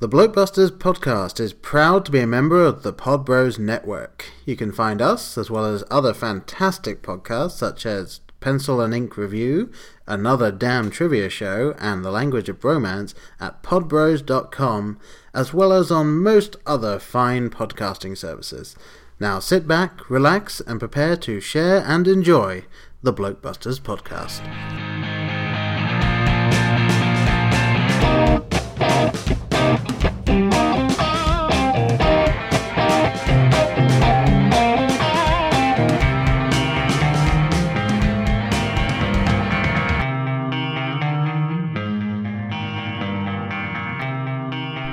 The 0.00 0.08
Blokebusters 0.08 0.70
podcast 0.70 1.40
is 1.40 1.52
proud 1.52 2.04
to 2.04 2.12
be 2.12 2.20
a 2.20 2.26
member 2.26 2.64
of 2.64 2.84
the 2.84 2.92
Podbros 2.92 3.58
Network. 3.58 4.26
You 4.46 4.54
can 4.54 4.70
find 4.70 5.02
us, 5.02 5.36
as 5.36 5.50
well 5.50 5.64
as 5.64 5.82
other 5.90 6.14
fantastic 6.14 7.02
podcasts 7.02 7.56
such 7.56 7.84
as 7.84 8.20
Pencil 8.38 8.80
and 8.80 8.94
Ink 8.94 9.16
Review, 9.16 9.72
Another 10.06 10.52
Damn 10.52 10.92
Trivia 10.92 11.28
Show, 11.28 11.74
and 11.80 12.04
The 12.04 12.12
Language 12.12 12.48
of 12.48 12.60
Bromance 12.60 13.12
at 13.40 13.60
podbros.com, 13.64 15.00
as 15.34 15.52
well 15.52 15.72
as 15.72 15.90
on 15.90 16.22
most 16.22 16.54
other 16.64 17.00
fine 17.00 17.50
podcasting 17.50 18.16
services. 18.16 18.76
Now 19.18 19.40
sit 19.40 19.66
back, 19.66 20.08
relax, 20.08 20.60
and 20.60 20.78
prepare 20.78 21.16
to 21.16 21.40
share 21.40 21.82
and 21.84 22.06
enjoy 22.06 22.66
the 23.02 23.12
Blokebusters 23.12 23.80
podcast. 23.80 25.17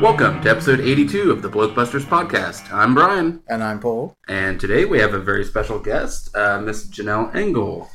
Welcome 0.05 0.40
to 0.44 0.50
episode 0.52 0.82
82 0.82 1.32
of 1.32 1.41
the 1.41 1.50
Blokebusters 1.50 2.04
podcast. 2.05 2.72
I'm 2.72 2.94
Brian, 2.94 3.41
And 3.48 3.64
I'm 3.64 3.80
Paul. 3.80 4.16
and 4.28 4.59
today 4.59 4.86
we 4.86 5.00
have 5.00 5.14
a 5.16 5.20
very 5.20 5.44
special 5.44 5.80
guest, 5.80 6.30
uh, 6.36 6.59
Miss 6.62 6.88
Janelle 6.88 7.31
Meghan. 7.34 7.88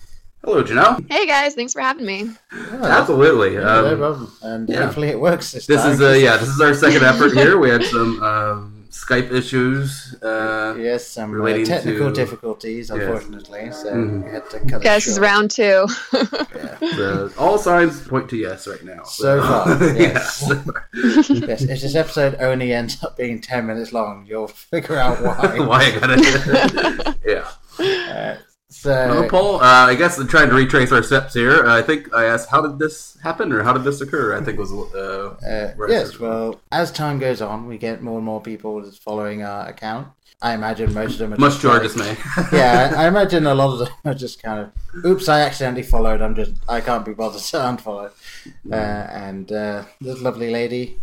Hello, 0.45 0.63
Janelle. 0.65 1.07
Hey 1.09 1.25
guys, 1.27 1.55
thanks 1.55 1.73
for 1.73 1.81
having 1.81 2.05
me. 2.07 2.31
Absolutely. 2.53 3.55
Yeah, 3.55 3.61
no 3.61 3.87
Um, 3.93 3.99
problem. 3.99 4.33
And 4.43 4.69
yeah. 4.69 4.85
hopefully 4.87 5.09
it 5.09 5.21
works 5.21 5.53
this, 5.53 5.67
this 5.67 5.83
time. 5.83 5.93
is 5.93 6.01
uh, 6.03 6.11
yeah, 6.13 6.37
this 6.37 6.49
is 6.49 6.61
our 6.61 6.75
second 6.75 7.05
effort 7.05 7.33
here. 7.35 7.59
We 7.59 7.71
had 7.71 7.85
some 7.85 8.21
um, 8.23 8.80
Skype 9.11 9.33
issues. 9.33 10.15
Uh, 10.23 10.75
Yes, 10.79 11.07
some 11.07 11.31
uh, 11.33 11.35
relating 11.35 11.65
technical 11.67 12.09
to- 12.09 12.15
difficulties, 12.15 12.91
unfortunately, 12.91 13.73
so 13.73 13.93
Mhm. 13.93 14.25
we 14.25 14.31
had 14.31 14.49
to 14.51 14.59
cut 14.61 14.85
Yeah, 14.85 14.93
it 14.93 14.97
this 14.97 15.07
is 15.09 15.15
short. 15.17 15.27
round 15.27 15.51
two. 15.51 15.87
Yeah. 16.13 16.79
the- 16.81 17.33
all 17.39 17.59
signs 17.59 18.07
point 18.07 18.29
to 18.31 18.37
yes 18.37 18.67
right 18.69 18.85
now. 18.85 19.03
So 19.05 19.43
far, 19.43 19.69
yes. 19.97 20.45
yeah. 20.47 20.63
yes. 21.49 21.63
If 21.63 21.81
this 21.81 21.95
episode 21.95 22.37
only 22.41 22.73
ends 22.73 23.03
up 23.03 23.17
being 23.17 23.41
10 23.41 23.67
minutes 23.67 23.93
long, 23.93 24.27
you'll 24.29 24.49
figure 24.49 24.97
out 24.97 25.21
why. 25.23 25.59
Why 25.71 25.81
I 25.87 25.91
gotta? 25.99 27.17
yeah. 27.27 27.49
Uh, 27.79 28.37
so, 28.81 28.91
Well, 28.91 29.29
Paul, 29.29 29.57
uh, 29.57 29.87
I 29.89 29.95
guess 29.95 30.19
I'm 30.19 30.27
trying 30.27 30.49
to 30.49 30.55
retrace 30.55 30.91
our 30.93 31.03
steps 31.03 31.35
here. 31.35 31.67
Uh, 31.67 31.79
I 31.79 31.83
think 31.83 32.13
I 32.15 32.25
asked, 32.25 32.49
how 32.49 32.61
did 32.63 32.79
this 32.79 33.19
happen, 33.23 33.53
or 33.53 33.63
how 33.63 33.73
did 33.73 33.85
this 33.85 34.01
occur? 34.01 34.35
I 34.35 34.43
think 34.43 34.59
it 34.59 34.61
was 34.61 34.73
uh, 34.73 35.37
Uh, 35.47 35.87
yes, 35.89 36.19
well, 36.19 36.61
as 36.73 36.91
time 36.91 37.19
goes 37.19 37.43
on, 37.43 37.67
we 37.67 37.77
get 37.79 38.03
more 38.03 38.17
and 38.17 38.25
more 38.25 38.41
people 38.41 38.83
that's 38.83 38.97
following 38.97 39.43
our 39.43 39.69
account. 39.69 40.09
I 40.43 40.55
imagine 40.55 40.95
most 40.95 41.13
of 41.13 41.19
them 41.19 41.35
are 41.35 41.37
much 41.37 41.53
just 41.53 41.63
to 41.63 41.69
our 41.69 41.75
like- 41.75 41.83
dismay. 41.83 42.17
yeah, 42.53 42.95
I 42.97 43.05
I 43.05 43.09
imagine 43.09 43.47
a 43.47 43.55
lot 43.55 43.75
of 43.75 43.79
them 43.81 43.89
are 44.07 44.15
just 44.15 44.43
kind 44.43 44.61
of, 44.61 45.05
oops, 45.05 45.29
I 45.29 45.41
accidentally 45.43 45.83
followed. 45.83 46.23
I'm 46.23 46.35
just, 46.35 46.53
I 46.67 46.81
can't 46.81 47.05
be 47.05 47.13
bothered 47.13 47.43
to 47.43 47.57
unfollow. 47.69 48.11
Uh, 48.73 48.75
and 48.75 49.53
uh, 49.53 49.85
this 50.01 50.23
lovely 50.23 50.51
lady 50.51 50.99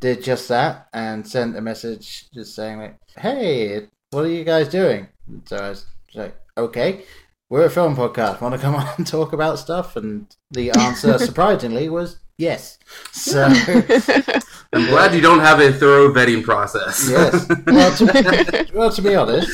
did 0.00 0.22
just 0.22 0.48
that 0.48 0.88
and 0.94 1.26
sent 1.28 1.56
a 1.56 1.60
message 1.60 2.30
just 2.32 2.54
saying 2.54 2.78
like, 2.78 2.96
"Hey, 3.18 3.88
what 4.10 4.24
are 4.24 4.30
you 4.30 4.44
guys 4.44 4.68
doing?" 4.68 5.08
And 5.26 5.42
so 5.46 5.56
I 5.56 5.68
was 5.70 5.84
like, 6.14 6.34
"Okay." 6.58 7.04
We're 7.50 7.64
a 7.64 7.70
film 7.70 7.96
podcast. 7.96 8.42
Want 8.42 8.54
to 8.54 8.60
come 8.60 8.74
on 8.80 8.86
and 8.98 9.06
talk 9.06 9.32
about 9.32 9.58
stuff? 9.58 9.96
And 9.96 10.26
the 10.50 10.70
answer, 10.72 11.18
surprisingly, 11.30 11.88
was 11.88 12.18
yes. 12.36 12.78
So, 13.12 13.44
I'm 14.74 14.86
glad 14.88 15.14
you 15.14 15.22
don't 15.22 15.40
have 15.40 15.58
a 15.60 15.72
thorough 15.72 16.12
vetting 16.12 16.44
process. 16.44 17.08
yes. 17.08 17.48
Well, 17.66 17.96
to, 17.96 18.66
well, 18.74 18.90
to 18.90 19.02
be 19.02 19.14
honest, 19.14 19.50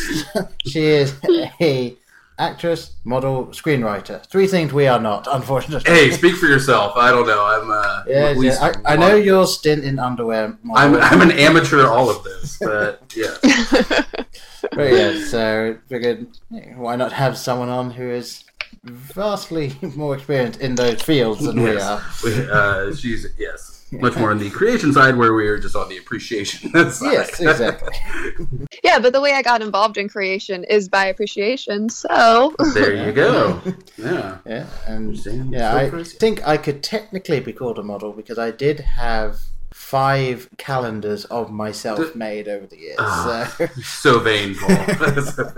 she 0.66 0.80
is 0.86 1.14
a 1.60 1.96
actress, 2.38 2.92
model, 3.04 3.46
screenwriter. 3.46 4.24
Three 4.26 4.46
things 4.46 4.72
we 4.72 4.86
are 4.86 5.00
not, 5.00 5.26
unfortunately. 5.30 5.90
hey, 5.90 6.10
speak 6.10 6.36
for 6.36 6.46
yourself. 6.46 6.96
I 6.96 7.10
don't 7.10 7.26
know. 7.26 7.44
I'm. 7.44 7.70
Uh, 7.70 8.02
Yes, 8.14 8.30
at 8.32 8.38
least 8.38 8.60
yeah, 8.60 8.72
I, 8.84 8.94
I 8.94 8.96
know 8.96 9.16
your 9.16 9.46
stint 9.46 9.84
in 9.84 9.98
underwear. 9.98 10.58
I'm. 10.74 10.94
I'm 10.96 11.20
an 11.20 11.32
amateur 11.32 11.80
at 11.80 11.86
all 11.86 12.10
of 12.10 12.22
this, 12.24 12.58
but 12.58 13.12
yeah. 13.16 13.34
but 14.72 14.92
yeah, 14.92 15.24
so 15.24 15.78
figured 15.88 16.26
why 16.76 16.96
not 16.96 17.12
have 17.12 17.38
someone 17.38 17.68
on 17.68 17.90
who 17.90 18.10
is 18.10 18.44
vastly 18.84 19.72
more 19.96 20.14
experienced 20.14 20.60
in 20.60 20.74
those 20.74 21.02
fields 21.02 21.44
than 21.44 21.62
we 21.62 21.76
are. 21.78 22.02
We, 22.22 22.48
uh, 22.50 22.94
she's 22.94 23.26
yes. 23.38 23.73
Much 24.00 24.16
more 24.16 24.30
on 24.30 24.38
the 24.38 24.50
creation 24.50 24.92
side, 24.92 25.16
where 25.16 25.34
we 25.34 25.46
are 25.48 25.58
just 25.58 25.76
on 25.76 25.88
the 25.88 25.96
appreciation 25.98 26.70
side. 26.90 27.12
Yes, 27.12 27.40
exactly. 27.40 27.92
yeah, 28.84 28.98
but 28.98 29.12
the 29.12 29.20
way 29.20 29.32
I 29.32 29.42
got 29.42 29.62
involved 29.62 29.96
in 29.96 30.08
creation 30.08 30.64
is 30.64 30.88
by 30.88 31.06
appreciation. 31.06 31.88
So 31.88 32.54
there 32.74 32.94
you 33.06 33.12
go. 33.12 33.60
Yeah. 33.96 34.38
Yeah, 34.46 34.66
and 34.86 35.16
yeah, 35.52 35.70
So 35.72 35.76
I 35.78 35.88
crazy. 35.90 36.18
think 36.18 36.46
I 36.46 36.56
could 36.56 36.82
technically 36.82 37.40
be 37.40 37.52
called 37.52 37.78
a 37.78 37.82
model 37.82 38.12
because 38.12 38.38
I 38.38 38.50
did 38.50 38.80
have 38.80 39.38
five 39.72 40.48
calendars 40.56 41.24
of 41.26 41.50
myself 41.50 42.14
made 42.14 42.46
over 42.48 42.66
the 42.66 42.76
years. 42.78 42.96
Ah. 42.98 43.52
So 43.58 43.66
So 43.82 44.18
vain, 44.20 44.54
Paul. 44.54 44.76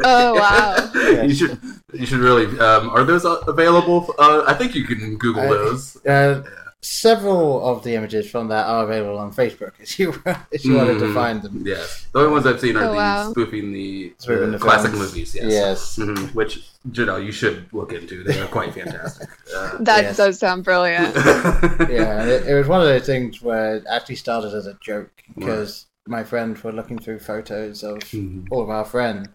Oh, 0.04 0.34
wow. 0.34 1.22
you 1.22 1.34
should. 1.34 1.58
You 1.92 2.06
should 2.06 2.20
really. 2.20 2.46
Um, 2.58 2.90
are 2.90 3.04
those 3.04 3.24
uh, 3.24 3.36
available? 3.46 4.14
Uh, 4.18 4.44
I 4.46 4.54
think 4.54 4.74
you 4.74 4.84
can 4.84 5.16
Google 5.16 5.42
I- 5.42 5.48
those. 5.48 5.96
uh, 6.06 6.42
several 6.82 7.66
of 7.66 7.82
the 7.82 7.94
images 7.94 8.30
from 8.30 8.48
that 8.48 8.66
are 8.66 8.84
available 8.84 9.18
on 9.18 9.32
Facebook 9.32 9.72
if 9.80 9.98
you 9.98 10.14
if 10.52 10.64
you 10.64 10.74
wanted 10.74 10.98
to 10.98 11.06
Mhm. 11.06 11.14
find 11.14 11.42
them. 11.42 11.62
Yes, 11.66 12.06
the 12.12 12.20
only 12.20 12.32
ones 12.32 12.46
I've 12.46 12.60
seen 12.60 12.76
are 12.76 12.84
Oh, 12.84 12.90
the 12.90 12.96
wow. 12.96 13.30
spoofing 13.30 13.72
the, 13.72 14.12
Spoofing 14.18 14.52
the 14.52 14.58
the 14.58 14.64
classic 14.64 14.90
films. 14.92 15.06
movies. 15.12 15.34
Yes, 15.34 15.52
Yes. 15.52 15.96
Mhm. 15.98 16.34
which 16.34 16.64
you 16.92 17.04
know 17.04 17.16
you 17.16 17.32
should 17.32 17.66
look 17.72 17.92
into. 17.92 18.22
They 18.22 18.40
are 18.40 18.46
quite 18.46 18.74
fantastic. 18.74 19.28
Uh, 19.56 19.76
that 19.80 20.02
Yes. 20.04 20.16
does 20.16 20.38
sound 20.38 20.64
brilliant. 20.64 21.14
Yeah, 21.90 22.24
it, 22.26 22.46
it 22.46 22.54
was 22.54 22.66
one 22.68 22.80
of 22.80 22.86
those 22.86 23.06
things 23.06 23.40
where 23.40 23.76
it 23.76 23.84
actually 23.88 24.16
started 24.16 24.52
as 24.54 24.66
a 24.66 24.76
joke 24.80 25.10
because 25.34 25.86
my 26.06 26.22
friends 26.24 26.62
were 26.62 26.72
looking 26.72 26.98
through 26.98 27.18
photos 27.20 27.82
of 27.82 27.98
Mhm. 28.00 28.46
all 28.50 28.62
of 28.62 28.70
our 28.70 28.84
friends. 28.84 29.28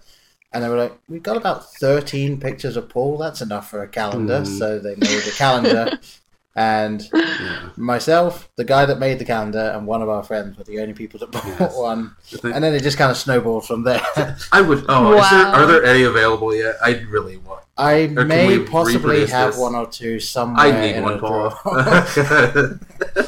And 0.53 0.61
they 0.63 0.67
were 0.69 0.75
like, 0.77 0.97
"We've 1.07 1.23
got 1.23 1.37
about 1.37 1.73
thirteen 1.75 2.37
pictures 2.39 2.75
of 2.75 2.89
Paul. 2.89 3.17
That's 3.17 3.41
enough 3.41 3.69
for 3.69 3.81
a 3.83 3.87
calendar." 3.87 4.41
Mm. 4.41 4.59
So 4.59 4.79
they 4.79 4.95
made 4.97 5.25
a 5.25 5.31
calendar, 5.31 5.97
and 6.55 7.07
Yeah. 7.13 7.69
myself, 7.77 8.49
the 8.57 8.63
guy 8.65 8.85
that 8.85 8.99
made 8.99 9.19
the 9.19 9.25
calendar, 9.25 9.71
and 9.75 9.87
one 9.87 10.01
of 10.01 10.09
our 10.09 10.23
friends 10.23 10.57
were 10.57 10.63
the 10.63 10.79
only 10.79 10.93
people 10.93 11.19
that 11.19 11.31
bought 11.31 11.45
Yes. 11.45 11.75
one. 11.77 12.15
And 12.43 12.63
then 12.63 12.73
it 12.73 12.83
just 12.83 12.97
kind 12.97 13.09
of 13.11 13.17
snowballed 13.17 13.65
from 13.65 13.83
there. 13.83 14.01
I 14.51 14.61
would. 14.61 14.85
Oh, 14.89 15.13
is 15.13 15.29
there, 15.29 15.43
Wow. 15.45 15.53
are 15.53 15.65
there 15.65 15.83
any 15.85 16.03
available 16.03 16.53
yet? 16.55 16.75
I 16.83 16.99
really 17.09 17.37
want. 17.37 17.61
I 17.77 18.11
can 18.13 18.27
may 18.27 18.59
we 18.59 18.65
possibly 18.65 19.25
have 19.27 19.53
this? 19.53 19.59
one 19.59 19.73
or 19.75 19.87
two 19.87 20.19
somewhere. 20.19 20.65
I 20.67 20.81
need 20.81 20.95
in 20.97 21.03
one, 21.03 21.19
Paul. 21.19 21.57
I 21.65 22.77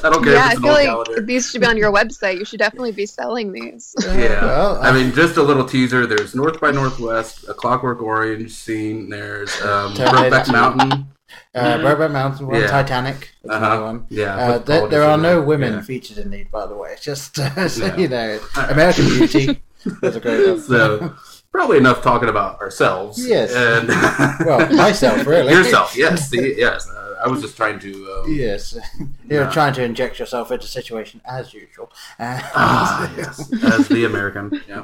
don't 0.03 0.23
care 0.23 0.33
yeah, 0.33 0.45
I 0.45 0.51
if 0.51 0.51
it's 0.51 0.57
an 0.57 0.61
feel 0.61 0.71
like 0.73 0.85
calendar. 0.85 1.21
these 1.21 1.49
should 1.49 1.61
be 1.61 1.67
on 1.67 1.77
your 1.77 1.91
website. 1.91 2.37
You 2.37 2.45
should 2.45 2.59
definitely 2.59 2.91
be 2.91 3.05
selling 3.05 3.51
these. 3.51 3.95
Yeah, 4.05 4.43
Well, 4.45 4.79
I 4.81 4.91
mean, 4.91 5.13
just 5.13 5.37
a 5.37 5.43
little 5.43 5.65
teaser. 5.65 6.05
There's 6.05 6.35
North 6.35 6.59
by 6.59 6.71
Northwest, 6.71 7.45
a 7.47 7.53
Clockwork 7.53 8.01
Orange 8.01 8.51
scene. 8.51 9.09
There's 9.09 9.49
um, 9.61 9.93
Terminator 9.95 10.35
Brokeback 10.35 10.51
Mountain. 10.51 11.07
Uh, 11.55 12.07
Mountain 12.09 12.47
one, 12.47 12.61
Yeah. 12.61 12.67
Titanic. 12.67 13.29
Uh-huh. 13.47 13.57
another 13.57 13.83
one. 13.83 14.05
Yeah, 14.09 14.35
Uh, 14.35 14.57
there, 14.59 14.87
there 14.87 15.03
are 15.03 15.17
no 15.17 15.41
women 15.41 15.73
Yeah. 15.73 15.81
featured 15.81 16.17
in 16.17 16.31
these, 16.31 16.47
by 16.51 16.65
the 16.65 16.75
way. 16.75 16.95
Just 17.01 17.37
uh, 17.39 17.67
so 17.75 17.85
Yeah. 17.85 17.97
you 17.97 18.07
know, 18.07 18.39
American 18.69 19.05
Beauty 19.09 19.61
was 20.01 20.15
a 20.15 20.19
great 20.19 20.47
one. 20.47 20.59
So 20.61 21.13
probably 21.51 21.77
enough 21.77 22.01
talking 22.01 22.29
about 22.29 22.59
ourselves. 22.61 23.25
Yes. 23.27 23.53
And 23.53 23.87
well, 24.47 24.71
myself, 24.73 25.25
really. 25.27 25.53
yourself. 25.53 25.95
Yes. 25.95 26.29
See, 26.29 26.55
yes. 26.57 26.89
Uh, 26.89 26.99
I 27.23 27.27
was 27.27 27.41
just 27.41 27.55
trying 27.55 27.79
to. 27.79 27.91
Um, 28.25 28.33
Yes, 28.33 28.75
you're 29.29 29.45
Nah. 29.45 29.51
trying 29.51 29.73
to 29.75 29.83
inject 29.83 30.19
yourself 30.19 30.51
into 30.51 30.65
the 30.65 30.71
situation 30.71 31.21
as 31.25 31.53
usual. 31.53 31.89
Uh, 32.19 32.39
Ah, 32.55 33.13
yes. 33.15 33.49
As 33.63 33.87
the 33.87 34.03
American. 34.05 34.61
Yeah. 34.67 34.83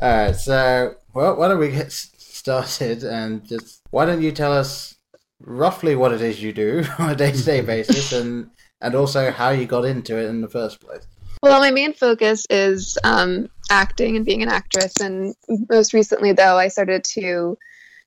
All 0.00 0.16
right, 0.26 0.34
so 0.34 0.94
well, 1.14 1.36
why 1.36 1.46
don't 1.48 1.58
we 1.60 1.68
get 1.70 1.92
started 1.92 3.04
and 3.04 3.46
just 3.46 3.82
why 3.90 4.04
don't 4.04 4.20
you 4.22 4.32
tell 4.32 4.52
us 4.52 4.95
roughly 5.40 5.94
what 5.96 6.12
it 6.12 6.20
is 6.20 6.42
you 6.42 6.52
do 6.52 6.84
on 6.98 7.10
a 7.10 7.16
day-to-day 7.16 7.60
basis, 7.72 8.12
and 8.12 8.50
and 8.80 8.94
also 8.94 9.30
how 9.30 9.50
you 9.50 9.66
got 9.66 9.84
into 9.84 10.18
it 10.18 10.26
in 10.26 10.40
the 10.42 10.48
first 10.48 10.80
place? 10.80 11.06
Well, 11.42 11.60
my 11.60 11.70
main 11.70 11.92
focus 11.92 12.46
is 12.50 12.98
um, 13.04 13.48
acting 13.70 14.16
and 14.16 14.24
being 14.24 14.42
an 14.42 14.48
actress. 14.48 15.00
And 15.00 15.34
most 15.70 15.92
recently, 15.94 16.32
though, 16.32 16.56
I 16.56 16.68
started 16.68 17.04
to 17.14 17.56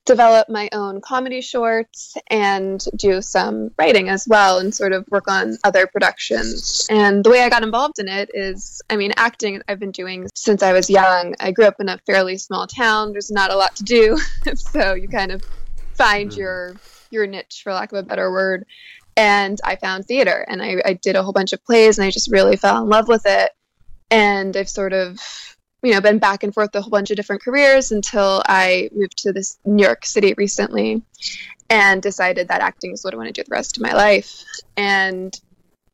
develop 0.06 0.48
my 0.48 0.68
own 0.72 1.00
comedy 1.00 1.40
shorts 1.40 2.16
and 2.28 2.82
do 2.96 3.20
some 3.20 3.70
writing 3.78 4.08
as 4.08 4.26
well 4.28 4.58
and 4.58 4.74
sort 4.74 4.92
of 4.92 5.04
work 5.10 5.28
on 5.28 5.58
other 5.64 5.86
productions. 5.86 6.86
And 6.90 7.22
the 7.22 7.30
way 7.30 7.42
I 7.42 7.48
got 7.48 7.62
involved 7.62 7.98
in 7.98 8.08
it 8.08 8.30
is 8.32 8.80
I 8.90 8.96
mean, 8.96 9.12
acting 9.16 9.60
I've 9.68 9.78
been 9.78 9.92
doing 9.92 10.28
since 10.34 10.62
I 10.62 10.72
was 10.72 10.88
young. 10.88 11.34
I 11.38 11.52
grew 11.52 11.66
up 11.66 11.80
in 11.80 11.88
a 11.88 11.98
fairly 12.06 12.38
small 12.38 12.66
town, 12.66 13.12
there's 13.12 13.30
not 13.30 13.52
a 13.52 13.56
lot 13.56 13.76
to 13.76 13.84
do. 13.84 14.18
so 14.54 14.94
you 14.94 15.08
kind 15.08 15.32
of 15.32 15.42
find 15.94 16.30
Mhm. 16.30 16.36
your 16.36 16.76
your 17.10 17.26
niche 17.26 17.60
for 17.62 17.72
lack 17.72 17.92
of 17.92 17.98
a 17.98 18.02
better 18.02 18.30
word 18.30 18.64
and 19.16 19.58
i 19.64 19.76
found 19.76 20.04
theater 20.04 20.44
and 20.48 20.62
I, 20.62 20.80
I 20.84 20.92
did 20.94 21.16
a 21.16 21.22
whole 21.22 21.32
bunch 21.32 21.52
of 21.52 21.64
plays 21.64 21.98
and 21.98 22.06
i 22.06 22.10
just 22.10 22.30
really 22.30 22.56
fell 22.56 22.82
in 22.82 22.88
love 22.88 23.08
with 23.08 23.22
it 23.26 23.50
and 24.10 24.56
I've 24.56 24.68
sort 24.68 24.92
of 24.92 25.18
you 25.82 25.92
know 25.92 26.00
been 26.00 26.18
back 26.18 26.42
and 26.42 26.52
forth 26.52 26.74
a 26.74 26.82
whole 26.82 26.90
bunch 26.90 27.10
of 27.10 27.16
different 27.16 27.42
careers 27.42 27.92
until 27.92 28.42
I 28.46 28.90
moved 28.92 29.18
to 29.18 29.32
this 29.32 29.58
New 29.64 29.84
York 29.84 30.04
City 30.04 30.34
recently 30.36 31.02
and 31.68 32.02
decided 32.02 32.48
that 32.48 32.60
acting 32.60 32.92
is 32.92 33.04
what 33.04 33.14
I 33.14 33.16
want 33.16 33.28
to 33.28 33.32
do 33.32 33.44
the 33.44 33.54
rest 33.54 33.76
of 33.76 33.82
my 33.82 33.92
life. 33.92 34.44
And 34.76 35.38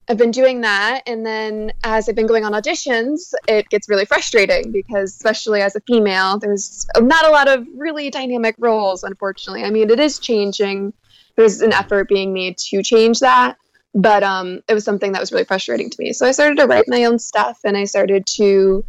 I've 0.09 0.17
been 0.17 0.31
doing 0.31 0.63
that. 0.63 1.03
And 1.07 1.27
then 1.27 1.73
as 1.85 2.09
I've 2.09 2.15
been 2.15 2.29
going 2.29 2.45
on 2.45 2.53
auditions, 2.53 3.35
it 3.47 3.69
gets 3.69 3.89
really 3.89 4.05
frustrating 4.07 4.71
because, 4.71 5.15
especially 5.15 5.61
as 5.61 5.77
a 5.77 5.81
female, 5.81 6.39
there's 6.39 6.87
not 6.97 7.27
a 7.27 7.31
lot 7.31 7.49
of 7.49 7.67
really 7.77 8.09
dynamic 8.09 8.55
roles, 8.59 9.03
unfortunately. 9.03 9.65
I 9.65 9.71
mean, 9.71 9.91
it 9.91 10.01
is 10.01 10.19
changing, 10.19 10.93
there's 11.37 11.61
an 11.61 11.73
effort 11.73 12.09
being 12.09 12.33
made 12.33 12.59
to 12.59 12.83
change 12.83 13.21
that. 13.21 13.57
But 13.95 14.23
um, 14.23 14.61
it 14.69 14.75
was 14.75 14.85
something 14.85 15.13
that 15.13 15.21
was 15.21 15.33
really 15.33 15.45
frustrating 15.45 15.89
to 15.89 15.97
me. 15.99 16.13
So 16.13 16.27
I 16.27 16.33
started 16.33 16.59
to 16.59 16.67
write 16.67 16.85
my 16.87 17.05
own 17.05 17.19
stuff 17.19 17.61
and 17.65 17.79
I 17.79 17.85
started 17.85 18.27
to, 18.27 18.85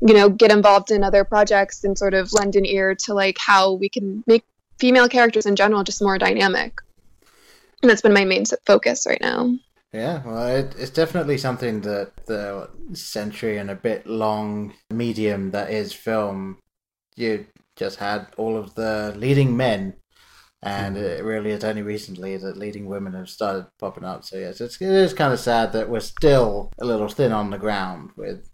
you 0.00 0.14
know, 0.14 0.28
get 0.28 0.52
involved 0.52 0.90
in 0.90 1.02
other 1.02 1.24
projects 1.24 1.82
and 1.82 1.96
sort 1.96 2.12
of 2.12 2.30
lend 2.34 2.56
an 2.56 2.66
ear 2.66 2.94
to 3.06 3.14
like 3.14 3.38
how 3.38 3.72
we 3.72 3.88
can 3.88 4.22
make 4.26 4.44
female 4.78 5.08
characters 5.08 5.46
in 5.46 5.56
general 5.56 5.82
just 5.82 6.02
more 6.02 6.18
dynamic. 6.18 6.74
And 7.82 7.88
that's 7.88 8.02
been 8.02 8.12
my 8.12 8.26
main 8.26 8.44
focus 8.66 9.06
right 9.06 9.20
now. 9.20 9.54
Yeah, 9.92 10.22
well, 10.24 10.46
it, 10.46 10.74
it's 10.78 10.90
definitely 10.90 11.38
something 11.38 11.80
that 11.80 12.12
the 12.26 12.68
century 12.92 13.58
and 13.58 13.70
a 13.70 13.74
bit 13.74 14.06
long 14.06 14.74
medium 14.90 15.50
that 15.50 15.70
is 15.70 15.92
film, 15.92 16.58
you 17.16 17.46
just 17.76 17.98
had 17.98 18.28
all 18.36 18.56
of 18.56 18.74
the 18.74 19.14
leading 19.16 19.56
men, 19.56 19.94
and 20.62 20.96
it 20.96 21.24
really 21.24 21.50
is 21.50 21.64
only 21.64 21.82
recently 21.82 22.36
that 22.36 22.56
leading 22.56 22.86
women 22.86 23.14
have 23.14 23.30
started 23.30 23.66
popping 23.78 24.04
up. 24.04 24.24
So 24.24 24.36
yes, 24.36 24.60
it's, 24.60 24.80
it 24.80 24.88
is 24.90 25.14
kind 25.14 25.32
of 25.32 25.40
sad 25.40 25.72
that 25.72 25.88
we're 25.88 26.00
still 26.00 26.70
a 26.78 26.84
little 26.84 27.08
thin 27.08 27.32
on 27.32 27.50
the 27.50 27.58
ground 27.58 28.10
with 28.16 28.48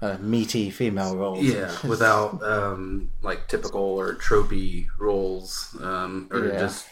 uh, 0.00 0.16
meaty 0.20 0.70
female 0.70 1.16
roles. 1.16 1.44
Yeah, 1.44 1.70
without 1.86 2.42
um, 2.42 3.10
like 3.22 3.48
typical 3.48 3.80
or 3.82 4.14
tropey 4.14 4.86
roles, 4.98 5.76
um, 5.82 6.28
or 6.32 6.46
Yeah. 6.46 6.58
just 6.58 6.86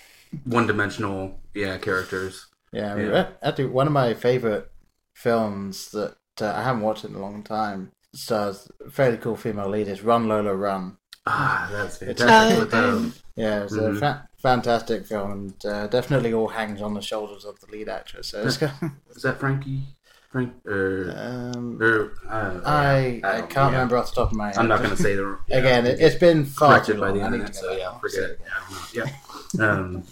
one-dimensional, 0.45 1.41
yeah, 1.55 1.79
characters. 1.79 2.47
Yeah, 2.73 2.93
I 2.93 2.97
mean, 2.97 3.07
Yeah. 3.07 3.31
actually, 3.43 3.67
one 3.67 3.87
of 3.87 3.93
my 3.93 4.15
favorite 4.15 4.71
films 5.15 5.91
that 5.91 6.17
uh, 6.41 6.53
I 6.55 6.63
haven't 6.63 6.83
watched 6.83 7.05
in 7.05 7.15
a 7.15 7.19
long 7.21 7.43
time 7.43 7.91
stars 8.15 8.69
fairly 8.91 9.17
cool 9.19 9.37
female 9.37 9.69
lead 9.69 9.89
is 9.89 10.03
Run 10.03 10.29
Lola 10.29 10.55
Run. 10.55 10.97
Ah, 11.27 11.69
that's 11.73 11.99
fantastic. 11.99 12.59
With, 12.61 12.75
um, 12.75 13.15
Yeah, 13.37 13.63
it's 13.65 13.75
Mhm. 13.75 13.97
a 13.97 13.99
fa- 14.01 14.29
fantastic 14.43 15.07
film 15.07 15.31
and 15.33 15.65
uh, 15.67 15.87
definitely 15.87 16.33
all 16.35 16.49
hangs 16.49 16.83
on 16.83 16.95
the 16.95 17.01
shoulders 17.03 17.45
of 17.45 17.59
the 17.61 17.67
lead 17.71 17.89
actress. 17.89 18.29
So 18.29 18.41
is 18.43 18.59
that 18.59 19.39
Frankie? 19.39 19.83
Frank 20.31 20.53
or, 20.65 21.13
um, 21.17 21.77
or 21.83 22.13
uh, 22.29 22.61
I 22.65 23.21
I 23.25 23.39
don't- 23.39 23.51
can't 23.51 23.73
yeah. 23.73 23.79
remember 23.79 23.97
off 23.97 24.11
the 24.11 24.21
top 24.21 24.31
of 24.31 24.37
my 24.37 24.49
head. 24.49 24.59
I'm 24.59 24.69
not 24.69 24.79
going 24.79 24.95
to 24.97 25.03
say 25.03 25.15
the 25.17 25.37
yeah, 25.49 25.57
Again, 25.59 25.87
it, 25.87 26.01
it's 26.01 26.15
been 26.17 26.45
far 26.45 26.85
too 26.85 26.95
by 26.95 27.09
long. 27.11 27.19
the 27.19 27.25
I 27.25 27.31
need 27.31 27.47
to 27.53 27.61
go 27.63 27.73
yeah, 27.77 27.99
forget 27.99 28.23
it. 28.31 28.41
I. 28.49 28.87
Yeah. 28.95 29.69
um, 29.69 30.05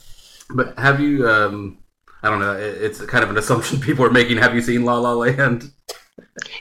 but 0.54 0.76
have 0.78 0.98
you? 1.00 1.28
Um, 1.28 1.78
I 2.24 2.30
don't 2.30 2.40
know. 2.40 2.54
It, 2.56 2.82
it's 2.82 3.00
kind 3.02 3.22
of 3.22 3.30
an 3.30 3.38
assumption 3.38 3.80
people 3.80 4.04
are 4.04 4.10
making. 4.10 4.38
Have 4.38 4.54
you 4.56 4.60
seen 4.62 4.84
La 4.84 4.98
La 4.98 5.12
Land? 5.12 5.70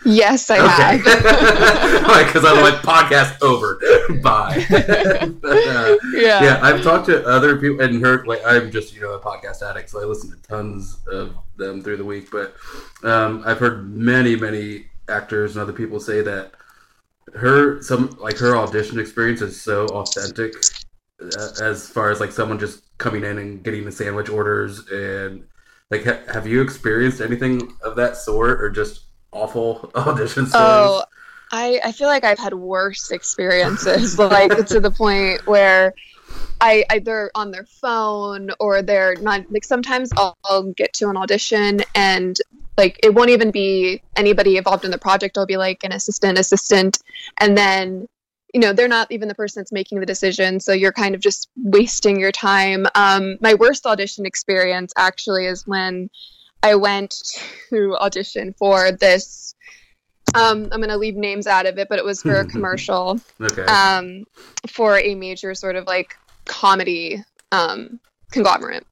Yes, 0.06 0.50
I 0.50 0.60
Okay. 0.60 1.10
have. 1.10 2.28
Because 2.28 2.46
I'm 2.46 2.62
like 2.62 2.82
podcast 2.82 3.42
over. 3.42 3.80
Bye. 4.22 4.66
But, 4.70 5.58
uh, 5.68 5.98
yeah. 6.14 6.44
yeah, 6.44 6.60
I've 6.62 6.82
talked 6.84 7.06
to 7.08 7.26
other 7.26 7.58
people 7.58 7.82
and 7.82 8.02
heard 8.02 8.28
like 8.28 8.42
I'm 8.46 8.72
just 8.72 8.94
you 8.96 9.02
know 9.02 9.14
a 9.14 9.20
podcast 9.20 9.62
addict, 9.62 9.90
so 9.90 10.02
I 10.02 10.06
listen 10.06 10.32
to 10.32 10.42
tons 10.48 10.98
of 11.08 11.36
them 11.58 11.82
through 11.82 11.98
the 11.98 12.06
week. 12.06 12.30
But 12.32 12.56
um, 13.04 13.44
I've 13.46 13.60
heard 13.60 13.90
many, 13.94 14.36
many 14.36 14.88
actors 15.10 15.56
and 15.56 15.62
other 15.62 15.74
people 15.74 16.00
say 16.00 16.22
that 16.22 16.52
her 17.34 17.82
some 17.82 18.18
like 18.22 18.38
her 18.38 18.56
audition 18.56 19.00
experience 19.00 19.42
is 19.42 19.60
so 19.62 19.86
authentic, 19.88 20.54
uh, 21.22 21.50
as 21.62 21.90
far 21.90 22.10
as 22.12 22.20
like 22.20 22.32
someone 22.32 22.58
just 22.60 22.84
coming 22.98 23.24
in 23.24 23.38
and 23.38 23.64
getting 23.64 23.86
the 23.86 23.92
sandwich 23.92 24.30
orders 24.30 24.88
and 24.90 25.44
like 25.92 26.04
ha- 26.06 26.20
have 26.34 26.48
you 26.48 26.62
experienced 26.62 27.22
anything 27.22 27.74
of 27.84 27.96
that 27.96 28.18
sort 28.18 28.62
or 28.62 28.70
just 28.70 29.02
awful 29.38 29.92
audition 29.95 30.45
stories? 30.45 30.54
Oh, 30.56 31.04
I, 31.51 31.80
I 31.84 31.92
feel 31.92 32.07
like 32.07 32.24
I've 32.24 32.39
had 32.39 32.54
worse 32.54 33.12
experiences, 33.12 34.18
like 34.19 34.68
to 34.68 34.80
the 34.80 34.92
point 34.92 35.45
where 35.48 35.94
I 36.60 36.84
either 36.89 37.31
on 37.36 37.51
their 37.51 37.66
phone 37.66 38.50
or 38.60 38.81
they're 38.81 39.16
not 39.16 39.51
like 39.51 39.63
sometimes 39.63 40.10
I'll, 40.18 40.38
I'll 40.44 40.63
get 40.74 40.94
to 40.94 41.10
an 41.10 41.18
audition 41.18 41.81
and 41.95 42.38
like 42.78 43.00
it 43.04 43.13
won't 43.13 43.30
even 43.30 43.51
be 43.51 44.01
anybody 44.16 44.57
involved 44.57 44.86
in 44.86 44.92
the 44.92 44.98
project. 44.98 45.38
I'll 45.38 45.45
be 45.45 45.57
like 45.57 45.83
an 45.83 45.92
assistant, 45.92 46.38
assistant, 46.38 47.00
and 47.40 47.57
then 47.57 48.07
you 48.54 48.60
know 48.60 48.74
they're 48.74 48.88
not 48.88 49.12
even 49.12 49.28
the 49.28 49.36
person 49.36 49.62
that's 49.62 49.72
making 49.72 50.00
the 50.00 50.06
decision, 50.06 50.60
so 50.60 50.74
you're 50.74 50.92
kind 50.92 51.16
of 51.16 51.22
just 51.22 51.50
wasting 51.56 52.19
your 52.19 52.31
time. 52.31 52.86
Um, 52.95 53.38
my 53.42 53.54
worst 53.54 53.86
audition 53.86 54.25
experience 54.25 54.94
actually 54.98 55.45
is 55.45 55.66
when 55.66 56.10
I 56.63 56.75
went 56.75 57.15
to 57.69 57.95
audition 57.98 58.54
for 58.54 58.92
this. 58.92 59.56
Um, 60.36 60.63
I'm 60.71 60.80
going 60.80 60.89
to 60.89 60.98
leave 60.98 61.15
names 61.15 61.48
out 61.48 61.65
of 61.65 61.77
it, 61.77 61.88
but 61.89 62.00
it 62.00 62.06
was 62.06 62.21
for 62.21 62.36
a 62.36 62.45
commercial 62.50 63.19
okay. 63.42 63.63
um, 63.63 64.25
for 64.68 64.98
a 65.00 65.15
major 65.15 65.56
sort 65.56 65.75
of 65.75 65.88
like 65.88 66.18
comedy 66.45 67.24
um, 67.51 68.00
conglomerate. 68.32 68.86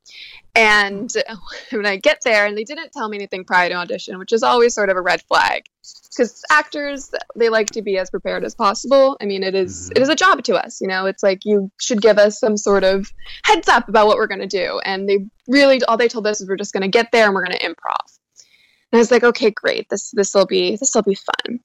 And 0.56 1.12
when 1.72 1.86
I 1.86 1.98
get 1.98 2.20
there, 2.24 2.46
and 2.46 2.58
they 2.58 2.64
didn't 2.64 2.92
tell 2.94 3.10
me 3.10 3.18
anything 3.18 3.44
prior 3.44 3.70
to 3.70 3.76
audition, 3.76 4.18
which 4.20 4.32
is 4.32 4.42
always 4.44 4.74
sort 4.74 4.90
of 4.90 4.96
a 4.98 5.02
red 5.02 5.22
flag, 5.24 5.66
because 6.10 6.42
actors 6.50 7.12
they 7.36 7.50
like 7.50 7.68
to 7.72 7.82
be 7.82 7.98
as 7.98 8.10
prepared 8.10 8.46
as 8.46 8.56
possible. 8.56 9.18
I 9.22 9.26
mean, 9.26 9.44
it 9.44 9.54
is- 9.54 9.90
Mhm. 9.90 9.98
it 9.98 10.02
is 10.04 10.10
a 10.10 10.16
job 10.16 10.44
to 10.44 10.56
us, 10.56 10.80
you 10.80 10.88
know. 10.88 11.06
It's 11.08 11.24
like 11.24 11.44
you 11.44 11.70
should 11.82 12.02
give 12.02 12.18
us 12.18 12.40
some 12.40 12.56
sort 12.56 12.86
of 12.86 13.12
heads 13.44 13.68
up 13.68 13.90
about 13.90 14.08
what 14.08 14.16
we're 14.18 14.28
going 14.28 14.40
to 14.40 14.48
do. 14.48 14.80
And 14.86 15.10
they 15.10 15.26
really 15.48 15.84
all 15.84 15.98
they 15.98 16.08
told 16.08 16.26
us 16.26 16.40
is 16.40 16.48
we're 16.48 16.56
just 16.56 16.72
going 16.74 16.84
to 16.84 16.88
get 16.88 17.12
there 17.12 17.26
and 17.26 17.36
we're 17.36 17.46
going 17.46 17.58
to 17.60 17.66
improv. 17.66 18.18
And 18.92 18.94
I 18.94 18.98
was 19.00 19.12
like, 19.12 19.24
okay, 19.26 19.52
great. 19.52 19.90
This 19.90 20.12
this 20.12 20.34
will 20.34 20.46
be 20.46 20.78
this 20.78 20.92
will 20.96 21.04
be 21.04 21.16
fun. 21.16 21.60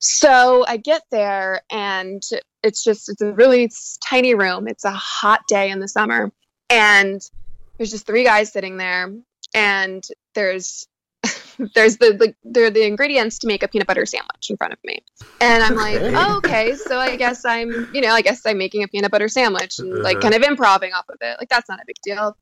So 0.00 0.64
I 0.66 0.76
get 0.76 1.02
there 1.12 1.62
and 1.70 2.20
it's 2.64 2.82
just 2.82 3.08
it's 3.08 3.22
a 3.22 3.32
really 3.32 3.70
tiny 4.04 4.34
room. 4.34 4.66
It's 4.66 4.84
a 4.84 4.90
hot 4.90 5.42
day 5.46 5.70
in 5.70 5.78
the 5.78 5.88
summer, 5.88 6.32
and 6.70 7.20
there's 7.78 7.90
just 7.90 8.06
three 8.06 8.24
guys 8.24 8.52
sitting 8.52 8.76
there, 8.76 9.12
and 9.54 10.06
there's 10.34 10.86
there's 11.74 11.96
the, 11.98 12.12
the 12.12 12.34
there 12.44 12.66
are 12.66 12.70
the 12.70 12.84
ingredients 12.84 13.38
to 13.40 13.46
make 13.46 13.62
a 13.62 13.68
peanut 13.68 13.86
butter 13.86 14.06
sandwich 14.06 14.50
in 14.50 14.56
front 14.56 14.72
of 14.72 14.78
me, 14.84 15.02
and 15.40 15.62
I'm 15.62 15.74
like, 15.74 15.96
Okay. 16.00 16.14
oh, 16.14 16.36
okay, 16.38 16.74
so 16.76 16.98
I 16.98 17.16
guess 17.16 17.44
I'm 17.44 17.88
you 17.92 18.00
know 18.00 18.10
I 18.10 18.20
guess 18.22 18.44
I'm 18.46 18.58
making 18.58 18.82
a 18.82 18.88
peanut 18.88 19.10
butter 19.10 19.28
sandwich 19.28 19.78
and 19.78 20.02
like 20.02 20.16
Uh-huh. 20.18 20.30
kind 20.30 20.34
of 20.34 20.42
improving 20.48 20.92
off 20.92 21.06
of 21.08 21.16
it. 21.20 21.36
Like 21.38 21.48
that's 21.48 21.68
not 21.68 21.78
a 21.80 21.84
big 21.86 21.96
deal. 22.02 22.36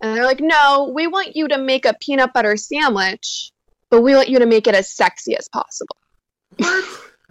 And 0.00 0.14
they're 0.14 0.24
like, 0.24 0.40
no, 0.40 0.90
we 0.94 1.06
want 1.06 1.34
you 1.36 1.48
to 1.48 1.56
make 1.56 1.86
a 1.86 1.94
peanut 2.00 2.32
butter 2.34 2.56
sandwich, 2.56 3.52
but 3.90 4.02
we 4.02 4.14
want 4.14 4.28
you 4.28 4.40
to 4.40 4.46
make 4.46 4.66
it 4.66 4.74
as 4.74 4.90
sexy 4.90 5.36
as 5.36 5.48
possible. 5.48 5.96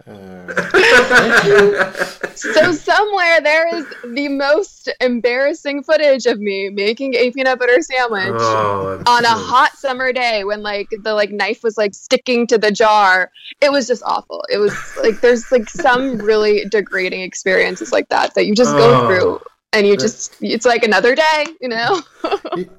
Uh, 0.06 1.92
So 2.36 2.72
somewhere 2.72 3.40
there 3.40 3.74
is 3.74 3.86
the 4.12 4.28
most 4.28 4.90
embarrassing 5.00 5.82
footage 5.82 6.26
of 6.26 6.38
me 6.40 6.68
making 6.68 7.14
a 7.14 7.30
peanut 7.30 7.58
butter 7.58 7.80
sandwich 7.80 8.32
Oh, 8.34 8.98
I'm 9.06 9.06
on 9.06 9.24
a 9.24 9.28
hot 9.28 9.76
summer 9.78 10.12
day 10.12 10.44
when 10.44 10.62
like 10.62 10.88
the 11.02 11.14
like 11.14 11.30
knife 11.30 11.62
was 11.62 11.78
like 11.78 11.94
sticking 11.94 12.46
to 12.48 12.58
the 12.58 12.70
jar. 12.70 13.30
It 13.62 13.70
was 13.72 13.86
just 13.86 14.02
awful. 14.04 14.44
It 14.50 14.58
was 14.58 14.74
like 15.02 15.20
there's 15.20 15.50
like 15.52 15.70
some 15.70 16.18
really 16.18 16.64
degrading 16.66 17.22
experiences 17.22 17.92
like 17.92 18.08
that 18.08 18.34
that 18.34 18.46
you 18.46 18.54
just 18.54 18.72
go 18.72 19.02
Oh. 19.02 19.06
through 19.06 19.40
and 19.74 19.86
you 19.86 19.96
just 19.96 20.36
it's 20.40 20.64
like 20.64 20.84
another 20.84 21.14
day, 21.14 21.46
you 21.60 21.68
know. 21.68 22.00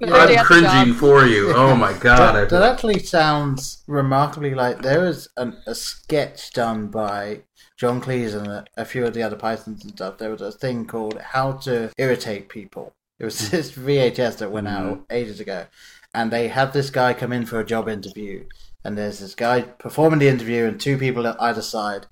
Another 0.01 0.27
day 0.27 0.33
I'm 0.33 0.37
at 0.37 0.45
cringing 0.45 0.93
for 0.95 1.25
you. 1.25 1.53
Oh 1.53 1.75
my 1.75 1.93
god! 1.99 2.35
I 2.35 2.41
that, 2.41 2.49
that 2.49 2.63
actually 2.63 2.99
sounds 2.99 3.83
remarkably 3.87 4.55
like 4.55 4.81
there 4.81 5.01
was 5.01 5.27
an, 5.37 5.57
a 5.67 5.75
sketch 5.75 6.53
done 6.53 6.87
by 6.87 7.41
John 7.77 8.01
Cleese 8.01 8.35
and 8.35 8.47
a, 8.47 8.65
a 8.77 8.85
few 8.85 9.05
of 9.05 9.13
the 9.13 9.21
other 9.21 9.35
Pythons 9.35 9.83
and 9.83 9.91
stuff. 9.91 10.17
There 10.17 10.31
was 10.31 10.41
a 10.41 10.51
thing 10.51 10.85
called 10.85 11.19
How 11.19 11.53
to 11.63 11.91
Irritate 11.97 12.49
People. 12.49 12.93
It 13.19 13.25
was 13.25 13.49
this 13.51 13.73
VHS 13.73 14.37
that 14.37 14.51
went 14.51 14.67
mm-hmm. 14.67 14.89
out 14.89 15.05
ages 15.09 15.39
ago, 15.39 15.67
and 16.13 16.31
they 16.31 16.47
had 16.47 16.73
this 16.73 16.89
guy 16.89 17.13
come 17.13 17.33
in 17.33 17.45
for 17.45 17.59
a 17.59 17.65
job 17.65 17.89
interview, 17.89 18.45
and 18.83 18.97
there's 18.97 19.19
this 19.19 19.35
guy 19.35 19.61
performing 19.61 20.19
the 20.19 20.29
interview 20.29 20.65
and 20.65 20.79
two 20.79 20.97
people 20.97 21.27
at 21.27 21.41
either 21.41 21.61
side. 21.61 22.07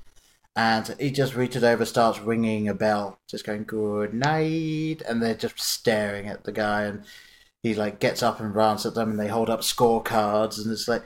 And 0.55 0.95
he 0.99 1.09
just 1.09 1.35
reaches 1.35 1.63
over, 1.63 1.83
starts 1.83 2.19
ringing 2.19 2.67
a 2.67 2.75
bell, 2.75 3.19
just 3.27 3.45
going 3.45 3.63
"Good 3.63 4.13
night," 4.13 5.01
and 5.07 5.21
they're 5.21 5.33
just 5.33 5.59
staring 5.59 6.27
at 6.27 6.43
the 6.43 6.51
guy. 6.51 6.83
And 6.83 7.05
he 7.63 7.73
like 7.73 7.99
gets 7.99 8.21
up 8.21 8.39
and 8.39 8.53
runs 8.53 8.85
at 8.85 8.93
them, 8.93 9.09
and 9.09 9.19
they 9.19 9.29
hold 9.29 9.49
up 9.49 9.61
scorecards, 9.61 10.61
and 10.61 10.71
it's 10.71 10.87
like, 10.87 11.03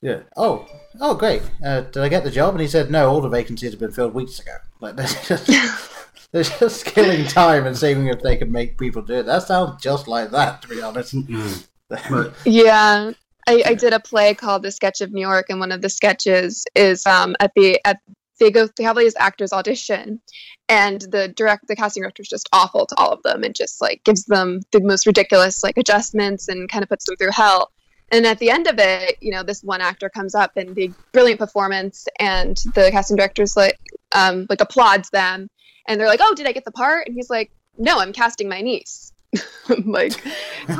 yeah, 0.00 0.20
oh, 0.36 0.66
oh, 1.00 1.14
great. 1.14 1.42
Uh, 1.64 1.80
did 1.82 2.02
I 2.02 2.08
get 2.08 2.24
the 2.24 2.30
job? 2.30 2.54
And 2.54 2.60
he 2.60 2.68
said, 2.68 2.90
no, 2.90 3.08
all 3.08 3.20
the 3.20 3.28
vacancies 3.28 3.72
have 3.72 3.80
been 3.80 3.90
filled 3.90 4.14
weeks 4.14 4.38
ago. 4.38 4.52
Like 4.80 4.96
they're 4.96 5.06
just, 5.06 5.46
they're 6.32 6.44
just 6.44 6.84
killing 6.86 7.26
time 7.26 7.66
and 7.66 7.76
seeing 7.76 8.06
if 8.06 8.22
they 8.22 8.36
can 8.36 8.52
make 8.52 8.78
people 8.78 9.02
do 9.02 9.14
it. 9.14 9.26
That 9.26 9.42
sounds 9.42 9.82
just 9.82 10.06
like 10.06 10.30
that, 10.30 10.62
to 10.62 10.68
be 10.68 10.82
honest. 10.82 11.14
Mm. 11.14 11.66
But 12.10 12.34
Yeah. 12.44 13.12
I, 13.48 13.62
I 13.64 13.74
did 13.74 13.94
a 13.94 14.00
play 14.00 14.34
called 14.34 14.62
The 14.62 14.70
Sketch 14.70 15.00
of 15.00 15.10
New 15.10 15.22
York, 15.22 15.46
and 15.48 15.58
one 15.58 15.72
of 15.72 15.80
the 15.80 15.88
sketches 15.88 16.66
is 16.74 17.06
um, 17.06 17.34
at 17.40 17.52
the 17.56 17.80
at 17.86 17.98
they 18.38 18.50
go 18.50 18.68
they 18.76 18.84
have 18.84 18.96
all 18.96 19.02
these 19.02 19.16
actors 19.18 19.52
audition 19.52 20.20
and 20.68 21.00
the 21.10 21.28
direct 21.28 21.66
the 21.66 21.76
casting 21.76 22.02
director 22.02 22.22
is 22.22 22.28
just 22.28 22.48
awful 22.52 22.86
to 22.86 22.94
all 22.96 23.10
of 23.10 23.22
them 23.22 23.42
and 23.42 23.54
just 23.54 23.80
like 23.80 24.02
gives 24.04 24.24
them 24.24 24.60
the 24.72 24.80
most 24.80 25.06
ridiculous 25.06 25.62
like 25.62 25.78
adjustments 25.78 26.48
and 26.48 26.70
kind 26.70 26.82
of 26.82 26.88
puts 26.88 27.06
them 27.06 27.16
through 27.16 27.30
hell. 27.30 27.70
And 28.10 28.26
at 28.26 28.38
the 28.38 28.50
end 28.50 28.66
of 28.66 28.78
it 28.78 29.16
you 29.20 29.32
know 29.32 29.42
this 29.42 29.62
one 29.62 29.80
actor 29.80 30.08
comes 30.08 30.34
up 30.34 30.56
and 30.56 30.74
the 30.74 30.92
brilliant 31.12 31.40
performance 31.40 32.06
and 32.18 32.56
the 32.74 32.90
casting 32.90 33.16
director's 33.16 33.56
like 33.56 33.78
um 34.12 34.46
like 34.48 34.60
applauds 34.60 35.10
them. 35.10 35.48
And 35.86 36.00
they're 36.00 36.08
like 36.08 36.20
oh 36.22 36.34
did 36.34 36.46
i 36.46 36.52
get 36.52 36.64
the 36.64 36.72
part? 36.72 37.06
And 37.06 37.14
he's 37.14 37.30
like 37.30 37.50
no 37.78 37.98
i'm 38.00 38.12
casting 38.12 38.48
my 38.48 38.60
niece 38.60 39.12
like 39.84 40.22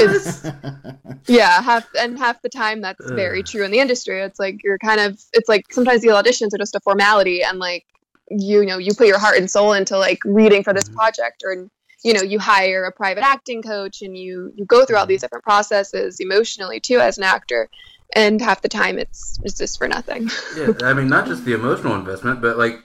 it's 0.01 0.43
yeah 1.29 1.61
half 1.63 1.87
and 1.99 2.19
half 2.19 2.41
the 2.43 2.49
time 2.49 2.81
that's 2.81 3.11
very 3.11 3.43
true 3.43 3.65
in 3.65 3.71
the 3.71 3.79
industry. 3.81 4.21
It's 4.21 4.39
like 4.39 4.63
you're 4.65 4.79
kind 4.79 5.01
of 5.01 5.21
it's 5.33 5.49
like 5.49 5.65
sometimes 5.71 6.03
the 6.03 6.09
auditions 6.09 6.55
are 6.55 6.59
just 6.59 6.75
a 6.75 6.81
formality 6.81 7.43
and 7.43 7.59
like 7.59 7.85
you 8.31 8.65
know 8.65 8.79
you 8.79 8.95
put 8.95 9.07
your 9.07 9.19
heart 9.19 9.37
and 9.39 9.51
soul 9.51 9.73
into 9.73 9.99
like 9.99 10.19
reading 10.25 10.63
for 10.63 10.73
this 10.73 10.89
Mhm. 10.89 10.95
project 10.95 11.43
or 11.45 11.69
you 12.05 12.15
know 12.15 12.23
you 12.23 12.39
hire 12.39 12.85
a 12.85 12.93
private 12.93 13.25
acting 13.25 13.63
coach 13.63 14.03
and 14.03 14.17
you 14.17 14.53
you 14.57 14.65
go 14.65 14.85
through 14.85 14.97
all 14.97 15.07
these 15.07 15.21
different 15.21 15.45
processes 15.45 16.21
emotionally 16.21 16.81
too 16.81 16.99
as 17.01 17.19
an 17.19 17.25
actor 17.25 17.69
and 18.15 18.41
half 18.41 18.63
the 18.63 18.69
time 18.69 18.99
it's 18.99 19.39
it's 19.43 19.59
just 19.59 19.77
for 19.77 19.87
nothing. 19.89 20.31
Yeah, 20.57 20.73
I 20.83 20.95
mean, 20.95 21.09
not 21.09 21.27
just 21.27 21.45
the 21.45 21.53
emotional 21.53 21.95
investment, 21.95 22.41
but 22.41 22.57
like 22.57 22.83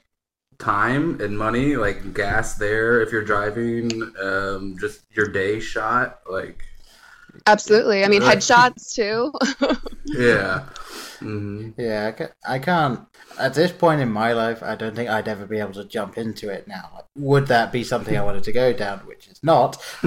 time 0.64 1.20
and 1.22 1.38
money, 1.38 1.76
like 1.76 2.14
gas 2.14 2.56
there 2.56 3.02
if 3.02 3.12
you're 3.12 3.24
driving, 3.26 3.92
um, 4.22 4.76
just 4.80 5.02
your 5.12 5.28
day 5.28 5.60
shot, 5.60 6.22
like 6.30 6.64
absolutely 7.48 8.04
i 8.06 8.08
mean 8.08 8.22
headshots 8.22 8.94
too 8.94 9.34
yeah. 10.06 10.70
hmm 11.20 11.72
Yeah, 11.78 12.08
I 12.08 12.12
ca- 12.12 12.34
I 12.48 12.60
can't. 12.60 13.00
At 13.40 13.54
this 13.56 13.72
point 13.72 14.02
in 14.02 14.12
my 14.12 14.34
life, 14.34 14.62
I 14.62 14.76
don't 14.76 14.96
think 14.96 15.10
I'd 15.10 15.28
ever 15.28 15.46
be 15.48 15.58
able 15.60 15.74
to 15.74 15.86
jump 15.86 16.18
into 16.18 16.50
it 16.50 16.68
now. 16.68 16.92
Like, 16.94 17.06
would 17.16 17.48
that 17.48 17.72
be 17.72 17.84
something 17.84 18.16
I 18.16 18.24
wanted 18.24 18.44
to 18.44 18.52
go 18.52 18.74
down? 18.74 19.00
Which 19.00 19.28
is 19.28 19.40
not. 19.42 19.82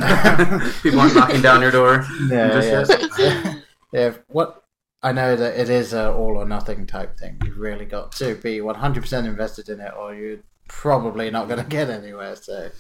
People 0.83 1.01
aren't 1.01 1.15
knocking 1.17 1.43
down 1.43 1.63
your 1.63 1.73
door. 1.73 2.07
Yeah, 2.31 2.53
Just 2.53 3.19
yeah. 3.19 3.55
yeah. 3.93 4.13
What 4.29 4.63
I 5.07 5.13
know 5.13 5.37
that 5.37 5.57
it 5.57 5.71
is 5.71 5.93
a 5.93 6.13
all 6.13 6.37
or 6.37 6.45
nothing 6.45 6.85
type 6.85 7.17
thing. 7.17 7.41
You've 7.45 7.59
really 7.59 7.85
got 7.85 8.11
to 8.13 8.35
be 8.35 8.61
one 8.61 8.75
hundred 8.75 9.03
percent 9.03 9.25
invested 9.29 9.69
in 9.69 9.79
it, 9.81 9.93
or 9.97 10.13
you're 10.13 10.39
probably 10.67 11.31
not 11.31 11.47
going 11.47 11.61
to 11.63 11.69
get 11.69 11.89
anywhere. 11.89 12.35
So, 12.35 12.71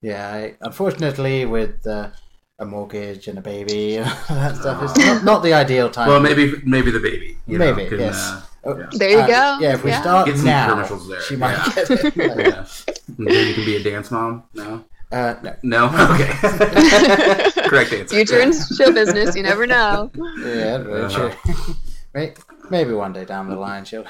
yeah. 0.00 0.32
I, 0.32 0.54
unfortunately, 0.62 1.44
with 1.44 1.86
uh, 1.86 2.08
a 2.58 2.64
mortgage 2.64 3.28
and 3.28 3.38
a 3.38 3.42
baby 3.42 3.96
and 4.02 4.06
that 4.30 4.56
stuff, 4.56 4.82
it's 4.82 4.96
not, 4.98 5.24
not 5.24 5.42
the 5.42 5.52
ideal 5.52 5.90
time. 5.90 6.08
Well, 6.08 6.20
maybe 6.20 6.54
maybe 6.64 6.90
the 6.90 7.00
baby. 7.00 7.36
You 7.46 7.58
know, 7.58 7.74
Maybe, 7.74 7.90
can, 7.90 8.00
yes. 8.00 8.16
uh, 8.66 8.74
yeah. 8.78 8.86
There 8.92 9.10
you 9.10 9.18
uh, 9.18 9.26
go. 9.26 9.58
Yeah, 9.60 9.74
if 9.74 9.84
we 9.84 9.90
Yeah. 9.90 10.00
start 10.00 10.26
Get 10.26 10.36
some 10.36 10.46
now, 10.46 10.70
commercials 10.70 11.06
there, 11.06 11.20
she 11.20 11.36
might 11.36 11.52
yeah. 11.52 11.72
get 11.74 11.90
it. 11.90 12.16
yeah. 12.16 12.66
Then 13.18 13.46
you 13.46 13.54
can 13.54 13.64
be 13.66 13.76
a 13.76 13.82
dance 13.82 14.10
mom. 14.10 14.44
No, 14.54 14.84
Uh, 15.10 15.34
no. 15.42 15.54
no. 15.62 15.86
Okay. 16.14 17.50
Correct 17.68 17.92
answer. 17.92 18.14
future 18.16 18.38
Yeah. 18.38 18.46
in 18.46 18.52
show 18.52 18.92
business 18.92 19.34
you 19.36 19.42
never 19.42 19.66
know 19.66 20.10
Yeah, 20.14 20.78
very 20.78 21.02
Uh-huh. 21.04 21.30
true. 21.30 21.54
May- 22.14 22.34
Maybe 22.70 22.92
one 22.92 23.12
day 23.14 23.24
down 23.24 23.48
the 23.48 23.56
line 23.56 23.84
she'll 23.86 24.04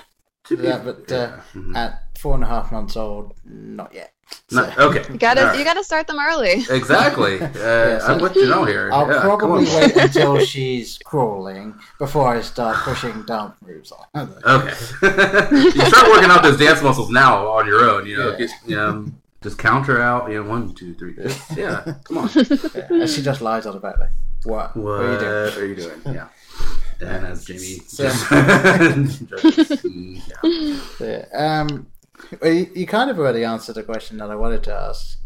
To 0.49 0.57
do 0.57 0.63
that, 0.63 0.85
but 0.85 1.11
uh, 1.13 1.15
yeah. 1.15 1.41
Mhm. 1.55 1.77
at 1.77 2.03
four 2.19 2.35
and 2.35 2.43
a 2.43 2.47
half 2.49 2.73
months 2.73 2.97
old, 2.97 3.35
not 3.45 3.95
yet. 3.95 4.13
No, 4.51 4.65
So- 4.77 4.89
okay. 4.91 5.05
you 5.13 5.19
gotta 5.19 5.41
All 5.43 5.47
right. 5.49 5.59
you 5.59 5.65
gotta 5.65 5.85
start 5.85 6.07
them 6.09 6.19
early 6.19 6.65
Exactly. 6.69 7.41
Uh, 7.43 7.99
so- 8.01 8.07
I'm 8.15 8.21
with 8.21 8.35
you 8.35 8.49
know 8.49 8.65
here. 8.65 8.91
I'll 8.93 9.07
Yeah, 9.09 9.21
probably 9.21 9.65
wait 9.67 9.97
until 9.97 10.39
she's 10.41 10.99
crawling 11.05 11.75
before 11.99 12.27
I 12.37 12.41
start 12.41 12.77
pushing 12.79 13.23
dance 13.27 13.55
moves 13.65 13.93
on 13.93 14.05
her. 14.15 14.29
Okay. 14.59 14.75
you 15.55 15.85
start 15.87 16.09
working 16.11 16.31
out 16.31 16.43
those 16.43 16.59
dance 16.59 16.83
muscles 16.83 17.11
now 17.11 17.47
on 17.49 17.67
your 17.67 17.85
own. 17.89 18.05
You 18.07 18.17
know, 18.19 18.31
Yeah. 18.33 18.37
get, 18.39 18.51
you 18.67 18.77
know, 18.77 19.07
just 19.43 19.59
count 19.59 19.87
her 19.87 20.01
out. 20.01 20.29
Know, 20.31 20.43
one, 20.43 20.75
two, 20.75 20.95
three. 20.95 21.15
Just- 21.15 21.57
yeah. 21.57 21.95
Come 22.05 22.19
on. 22.19 22.31
Yeah, 22.35 22.87
and 22.91 23.09
she 23.11 23.23
just 23.23 23.41
lies 23.41 23.67
on 23.67 23.75
the 23.75 23.81
back 23.81 23.99
like, 23.99 24.11
what? 24.45 24.77
What, 24.77 24.85
What 24.85 25.01
are 25.01 25.13
you 25.13 25.19
doing? 25.19 25.59
are 25.59 25.65
you 25.67 25.75
doing? 25.77 26.15
Yeah. 26.17 26.29
And 27.01 27.27
as 27.27 27.45
Jamie 27.45 27.81
So- 27.87 28.09
just, 28.09 29.85
yeah. 29.85 30.79
Yeah. 31.01 31.25
Um, 31.35 31.87
you, 32.43 32.71
you 32.75 32.87
kind 32.87 33.11
of 33.11 33.19
already 33.19 33.45
answered 33.45 33.75
the 33.77 33.83
question 33.85 34.17
that 34.19 34.31
I 34.31 34.35
wanted 34.35 34.63
to 34.65 34.75
ask. 34.75 35.19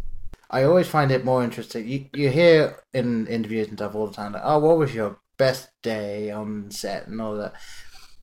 I 0.50 0.64
always 0.64 0.87
find 0.87 1.11
it 1.11 1.25
more 1.25 1.42
interesting. 1.42 1.88
You, 1.88 2.07
you 2.12 2.28
hear 2.28 2.85
in 2.92 3.26
interviews 3.26 3.69
and 3.69 3.78
stuff 3.78 3.95
all 3.95 4.07
the 4.07 4.12
time, 4.14 4.33
like, 4.35 4.42
oh, 4.45 4.59
what 4.59 4.76
was 4.76 4.95
your 4.95 5.19
best 5.38 5.71
day 5.83 6.31
on 6.31 6.71
set 6.71 7.07
and 7.07 7.21
all 7.23 7.37
that? 7.37 7.54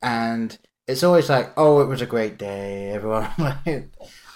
And 0.03 0.55
it's 0.87 1.03
always 1.03 1.27
like, 1.29 1.51
oh, 1.57 1.81
it 1.81 1.87
was 1.87 2.01
a 2.03 2.05
great 2.05 2.37
day. 2.37 2.91
Everyone, 2.91 3.31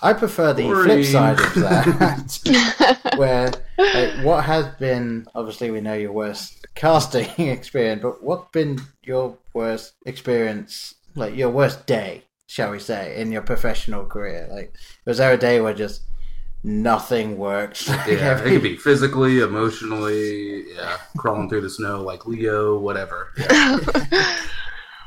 I 0.04 0.14
prefer 0.14 0.54
the 0.54 0.64
Boring. 0.64 0.86
flip 0.86 1.06
side 1.06 1.40
of 1.40 1.54
that, 1.56 3.14
where 3.18 3.52
like, 3.78 4.26
what 4.26 4.44
has 4.44 4.68
been 4.76 5.26
obviously 5.34 5.72
we 5.72 5.82
know 5.82 5.94
your 5.94 6.12
worst 6.12 6.66
casting 6.76 7.30
experience, 7.48 8.02
but 8.02 8.22
what's 8.24 8.52
been 8.52 8.80
your 9.04 9.38
worst 9.54 9.94
experience, 10.06 10.96
like 11.16 11.36
your 11.36 11.50
worst 11.50 11.86
day, 11.88 12.24
shall 12.48 12.72
we 12.72 12.80
say, 12.80 13.20
in 13.20 13.32
your 13.32 13.42
professional 13.44 14.06
career? 14.06 14.48
Like, 14.52 14.76
was 15.06 15.18
there 15.20 15.32
a 15.34 15.38
day 15.38 15.62
where 15.62 15.74
just 15.74 16.02
nothing 16.64 17.38
worked? 17.38 17.88
Like, 17.94 18.08
Yeah, 18.08 18.40
it 18.40 18.44
could 18.44 18.64
be 18.64 18.76
physically, 18.78 19.40
emotionally, 19.40 20.66
yeah, 20.76 20.98
crawling 21.18 21.48
through 21.50 21.62
the 21.62 21.70
snow 21.70 22.02
like 22.02 22.26
Leo, 22.26 22.78
whatever. 22.78 23.30
Yeah. 23.38 23.78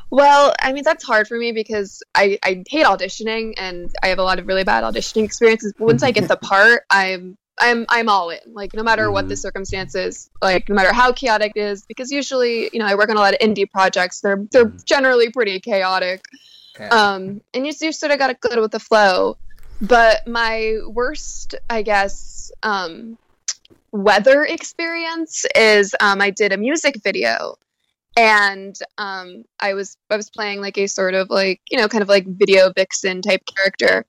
Well 0.09 0.53
i 0.61 0.71
mean 0.73 0.83
that's 0.83 1.03
hard 1.03 1.27
for 1.27 1.37
me 1.37 1.51
because 1.51 2.01
I, 2.15 2.39
I 2.43 2.63
hate 2.69 2.85
auditioning 2.85 3.53
and 3.57 3.89
i 4.03 4.07
have 4.07 4.19
a 4.19 4.23
lot 4.23 4.39
of 4.39 4.47
really 4.47 4.63
bad 4.63 4.83
auditioning 4.83 5.23
experiences 5.25 5.73
but 5.77 5.85
once 5.85 6.03
i 6.03 6.11
get 6.11 6.27
the 6.29 6.37
part 6.37 6.83
i'm 6.89 7.37
i'm 7.59 7.85
i'm 7.89 8.07
all 8.07 8.29
in 8.29 8.39
like 8.53 8.71
no 8.73 8.83
matter 8.83 9.11
what 9.11 9.27
the 9.27 9.35
Mhm. 9.35 9.39
circumstances 9.39 10.29
like 10.41 10.69
no 10.69 10.75
matter 10.75 10.93
how 10.93 11.11
chaotic 11.11 11.53
it 11.55 11.61
is 11.61 11.85
because 11.87 12.11
usually 12.11 12.69
you 12.71 12.79
know 12.79 12.85
i 12.85 12.95
work 12.95 13.09
on 13.09 13.17
a 13.17 13.19
lot 13.19 13.33
of 13.33 13.39
indie 13.39 13.69
projects 13.69 14.21
they're 14.21 14.43
they're 14.51 14.67
Mhm. 14.67 14.85
generally 14.85 15.29
pretty 15.31 15.59
chaotic 15.59 16.21
Yeah. 16.79 16.89
um 16.89 17.41
and 17.53 17.65
you, 17.65 17.73
you 17.81 17.91
sort 17.91 18.11
of 18.11 18.19
got 18.19 18.27
to 18.27 18.35
go 18.49 18.61
with 18.61 18.71
the 18.71 18.79
flow 18.79 19.37
but 19.81 20.25
my 20.27 20.77
worst 20.87 21.55
i 21.69 21.81
guess 21.81 22.51
um 22.63 23.17
weather 23.91 24.43
experience 24.43 25.43
is 25.55 25.95
um 25.99 26.21
i 26.21 26.29
did 26.29 26.51
a 26.53 26.57
music 26.57 26.95
video 27.03 27.55
and 28.17 28.75
um 28.97 29.45
i 29.59 29.75
was 29.75 29.95
i 30.09 30.17
was 30.17 30.29
playing 30.31 30.59
like 30.59 30.77
a 30.77 30.87
sort 30.87 31.13
of 31.13 31.29
like 31.29 31.61
you 31.69 31.77
know 31.77 31.87
kind 31.87 32.01
of 32.01 32.09
like 32.09 32.25
video 32.27 32.73
vixen 32.73 33.21
type 33.21 33.41
character. 33.55 34.05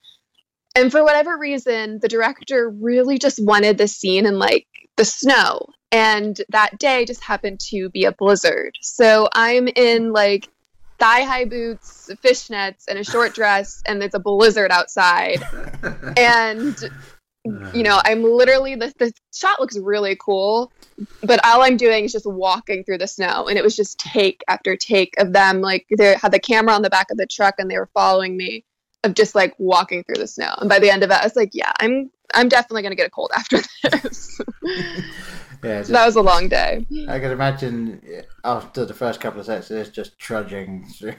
And 0.75 0.93
for 0.93 1.03
whatever 1.03 1.37
reason 1.37 1.99
the 2.01 2.09
director 2.09 2.71
really 2.71 3.19
just 3.19 3.45
wanted 3.45 3.79
the 3.79 3.89
scene 3.89 4.27
in 4.27 4.39
like 4.39 4.67
the 4.97 5.05
snow. 5.05 5.67
And 5.91 6.41
that 6.51 6.79
day 6.79 7.05
just 7.05 7.23
happened 7.23 7.61
to 7.71 7.89
be 7.91 8.05
a 8.05 8.13
blizzard. 8.13 8.79
So 8.81 9.29
i'm 9.35 9.69
in 9.69 10.13
like 10.13 10.49
thigh 10.99 11.23
high 11.23 11.45
boots 11.45 12.11
fishnets 12.25 12.85
and 12.89 12.99
a 12.99 13.05
short 13.05 13.35
dress 13.35 13.83
and 13.87 14.03
it's 14.03 14.15
a 14.15 14.21
blizzard 14.21 14.71
outside. 14.71 15.43
And 16.17 16.77
you 17.75 17.83
know 17.83 18.01
i'm 18.05 18.23
literally 18.23 18.75
the, 18.75 18.93
the 18.99 19.13
shot 19.33 19.61
looks 19.61 19.77
really 19.79 20.17
cool 20.21 20.73
but 21.23 21.45
all 21.45 21.63
i'm 21.63 21.77
doing 21.77 22.05
is 22.05 22.13
just 22.13 22.27
walking 22.27 22.85
through 22.85 22.99
the 22.99 23.07
snow 23.07 23.47
and 23.47 23.59
it 23.59 23.65
was 23.65 23.77
just 23.77 23.99
take 23.99 24.43
after 24.49 24.77
take 24.77 25.15
of 25.19 25.33
them 25.33 25.61
like 25.61 25.87
they 25.97 26.15
had 26.15 26.33
the 26.33 26.39
camera 26.39 26.75
on 26.75 26.83
the 26.83 26.91
back 26.91 27.11
of 27.11 27.17
the 27.17 27.27
truck 27.27 27.55
and 27.59 27.71
they 27.71 27.79
were 27.79 27.91
following 27.95 28.37
me 28.37 28.65
of 29.05 29.15
just 29.15 29.35
like 29.35 29.55
walking 29.59 30.03
through 30.03 30.17
the 30.17 30.27
snow. 30.27 30.53
And 30.59 30.69
by 30.69 30.81
the 30.81 30.91
end 30.91 31.03
of 31.03 31.11
it 31.11 31.15
i 31.15 31.25
was 31.25 31.37
like 31.37 31.51
yeah 31.53 31.73
i'm 31.81 32.11
i'm 32.35 32.49
definitely 32.49 32.83
to 32.83 32.95
get 32.95 33.07
a 33.07 33.11
cold 33.11 33.31
after 33.35 33.59
this 34.03 34.41
yeah, 35.63 35.83
so 35.83 35.93
that 35.93 36.07
was 36.07 36.17
a 36.17 36.23
long 36.23 36.49
day. 36.49 36.87
I 37.09 37.19
can 37.19 37.31
imagine 37.31 38.01
after 38.45 38.85
the 38.85 38.95
first 38.95 39.21
couple 39.21 39.41
of 39.41 39.47
sets, 39.47 39.71
it's 39.71 39.91
just 39.91 40.19
trudging 40.19 40.87
through. 40.99 41.15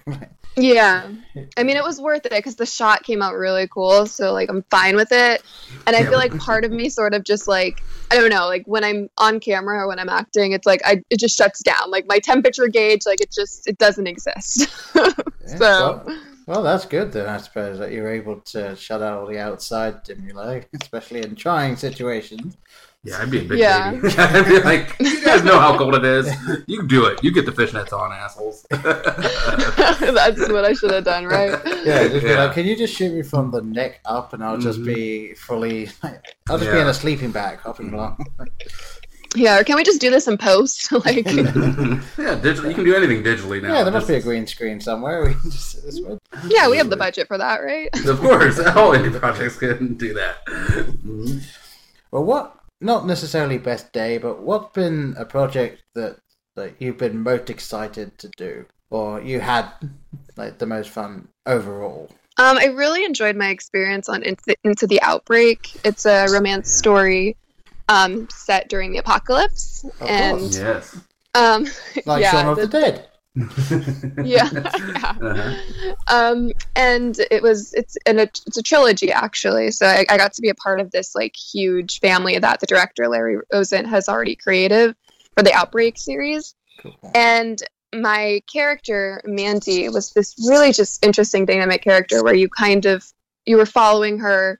yeah. 0.55 1.09
I 1.57 1.63
mean 1.63 1.77
it 1.77 1.83
was 1.83 1.99
worth 1.99 2.25
it 2.25 2.31
because 2.31 2.55
the 2.55 2.65
shot 2.65 3.03
came 3.03 3.21
out 3.21 3.35
really 3.35 3.67
cool 3.67 4.05
so 4.05 4.33
like 4.33 4.49
i'm 4.49 4.63
fine 4.71 4.95
with 4.95 5.11
it. 5.11 5.43
And 5.87 5.95
i 5.95 6.03
feel 6.03 6.13
like 6.13 6.37
part 6.37 6.65
of 6.65 6.71
me 6.71 6.89
sort 6.89 7.13
of 7.13 7.23
just 7.23 7.47
like 7.47 7.83
i 8.11 8.15
don't 8.15 8.29
know 8.29 8.47
like 8.47 8.63
when 8.65 8.83
i'm 8.83 9.09
on 9.17 9.39
camera 9.39 9.79
or 9.79 9.87
when 9.87 9.99
i'm 9.99 10.09
acting 10.09 10.53
it's 10.53 10.65
like 10.65 10.81
i 10.85 11.03
it 11.09 11.19
just 11.19 11.37
shuts 11.37 11.61
down. 11.61 11.89
Like 11.89 12.05
my 12.07 12.19
temperature 12.19 12.67
gauge 12.67 13.05
like 13.05 13.21
it 13.21 13.31
just 13.31 13.67
it 13.67 13.77
doesn't 13.77 14.07
exist. 14.07 14.67
Yeah, 15.49 15.57
so 15.57 16.03
well, 16.05 16.19
well, 16.49 16.63
that's 16.63 16.85
good 16.85 17.11
then, 17.11 17.29
I 17.29 17.37
suppose, 17.37 17.77
that 17.77 17.91
you're 17.91 18.11
able 18.11 18.39
to 18.41 18.75
shut 18.75 19.03
out 19.03 19.19
all 19.19 19.27
the 19.27 19.37
outside 19.37 20.03
stimuli, 20.03 20.61
especially 20.81 21.21
in 21.21 21.35
trying 21.35 21.75
situations. 21.75 22.57
Yeah, 23.03 23.19
I'd 23.21 23.31
be 23.31 23.39
a 23.39 23.43
big 23.43 23.59
Yeah. 23.59 23.91
baby. 23.91 24.09
I'd 24.17 24.45
be 24.45 24.59
like, 24.59 24.95
you 24.99 25.23
guys 25.23 25.41
know 25.43 25.57
how 25.57 25.77
cold 25.77 25.95
it 25.95 26.03
is. 26.03 26.29
You 26.67 26.85
do 26.85 27.05
it. 27.05 27.23
You 27.23 27.31
get 27.31 27.45
the 27.45 27.51
fishnets 27.53 27.93
on, 27.93 28.11
assholes. 28.11 28.65
that's 28.69 30.49
what 30.51 30.65
i 30.65 30.73
should 30.73 30.91
have 30.91 31.05
done 31.05 31.25
right 31.25 31.57
Yeah, 31.85 32.07
just 32.09 32.23
be 32.23 32.29
Yeah. 32.29 32.43
like, 32.45 32.53
can 32.53 32.65
you 32.65 32.75
just 32.75 32.93
shoot 32.93 33.13
me 33.13 33.21
from 33.23 33.51
the 33.51 33.61
neck 33.61 34.01
up 34.05 34.33
and 34.33 34.43
I'll 34.43 34.57
just 34.57 34.79
Mhm. 34.81 34.85
be 34.85 35.33
fully, 35.35 35.89
I'll 36.49 36.57
just 36.57 36.71
be 36.71 36.77
in 36.79 36.87
a 36.87 36.93
sleeping 36.93 37.31
bag 37.31 37.59
hopping 37.59 37.93
along. 37.93 38.25
Yeah, 39.35 39.59
or 39.59 39.63
can 39.63 39.75
we 39.77 39.83
just 39.83 40.01
do 40.01 40.09
this 40.09 40.27
in 40.27 40.37
post? 40.37 40.91
like, 40.91 41.25
yeah, 41.25 42.35
digital. 42.41 42.67
You 42.69 42.75
can 42.75 42.83
do 42.83 42.95
anything 42.95 43.23
digitally 43.23 43.61
now. 43.61 43.75
Yeah, 43.75 43.83
there 43.83 43.93
must 43.93 44.07
be 44.07 44.15
a 44.15 44.21
green 44.21 44.45
screen 44.47 44.81
somewhere. 44.81 45.23
We 45.23 45.35
can 45.35 45.51
just 45.51 45.85
this 45.85 46.01
yeah, 46.47 46.67
we 46.67 46.77
have 46.77 46.89
the 46.89 46.97
budget 46.97 47.27
for 47.27 47.37
that, 47.37 47.57
right? 47.63 47.89
Of 48.07 48.19
course, 48.19 48.59
all 48.59 48.91
indie 48.93 49.17
projects 49.17 49.57
can 49.57 49.93
do 49.95 50.13
that. 50.15 50.43
Mhm. 50.47 51.43
Well, 52.11 52.23
what? 52.25 52.55
Not 52.81 53.05
necessarily 53.05 53.57
best 53.57 53.91
day, 53.91 54.17
but 54.17 54.41
what's 54.41 54.71
been 54.73 55.15
a 55.17 55.25
project 55.25 55.83
that 55.95 56.17
that 56.55 56.75
you've 56.79 56.97
been 56.97 57.21
most 57.23 57.49
excited 57.49 58.17
to 58.19 58.27
do, 58.37 58.65
or 58.89 59.21
you 59.21 59.39
had 59.39 59.69
like 60.37 60.57
the 60.59 60.65
most 60.65 60.89
fun 60.89 61.27
overall? 61.45 62.09
Um, 62.37 62.57
I 62.57 62.65
really 62.67 63.03
enjoyed 63.03 63.35
my 63.35 63.49
experience 63.49 64.07
on 64.07 64.23
Into, 64.23 64.55
Into 64.63 64.87
the 64.87 65.01
Outbreak. 65.01 65.77
It's 65.85 66.05
a 66.05 66.27
romance 66.29 66.71
story 66.71 67.35
um, 67.89 68.29
set 68.29 68.69
during 68.69 68.91
the 68.93 68.97
apocalypse, 68.99 69.83
Of 69.99 70.07
and 70.09 70.39
course. 70.39 70.57
Yes. 70.57 70.99
um, 71.35 71.67
Like 72.05 72.21
yeah, 72.21 72.31
Shaun 72.31 72.47
of 72.47 72.55
the- 72.57 72.67
the 72.67 72.79
Dead. 72.79 73.07
Yeah, 74.23 74.49
yeah. 74.53 75.15
Uh-huh. 75.21 75.95
um 76.07 76.51
and 76.75 77.19
it 77.31 77.41
was 77.41 77.73
it's 77.73 77.97
and 78.05 78.19
it's 78.19 78.57
a 78.57 78.63
trilogy 78.63 79.11
actually 79.11 79.71
so 79.71 79.85
I, 79.85 80.05
I 80.09 80.17
got 80.17 80.33
to 80.33 80.41
be 80.41 80.49
a 80.49 80.55
part 80.55 80.79
of 80.79 80.91
this 80.91 81.15
like 81.15 81.35
huge 81.35 81.99
family 81.99 82.37
that 82.37 82.59
the 82.59 82.65
director 82.65 83.07
larry 83.07 83.37
rosen 83.51 83.85
has 83.85 84.07
already 84.07 84.35
created 84.35 84.95
for 85.35 85.43
the 85.43 85.53
outbreak 85.53 85.97
series 85.97 86.55
Cool. 86.81 86.95
and 87.15 87.61
my 87.93 88.41
character 88.51 89.21
mandy 89.25 89.89
was 89.89 90.11
this 90.13 90.35
really 90.47 90.71
just 90.71 91.03
interesting 91.03 91.45
dynamic 91.45 91.83
character 91.83 92.23
where 92.23 92.35
you 92.35 92.47
kind 92.49 92.85
of 92.85 93.05
you 93.45 93.57
were 93.57 93.65
following 93.65 94.19
her 94.19 94.59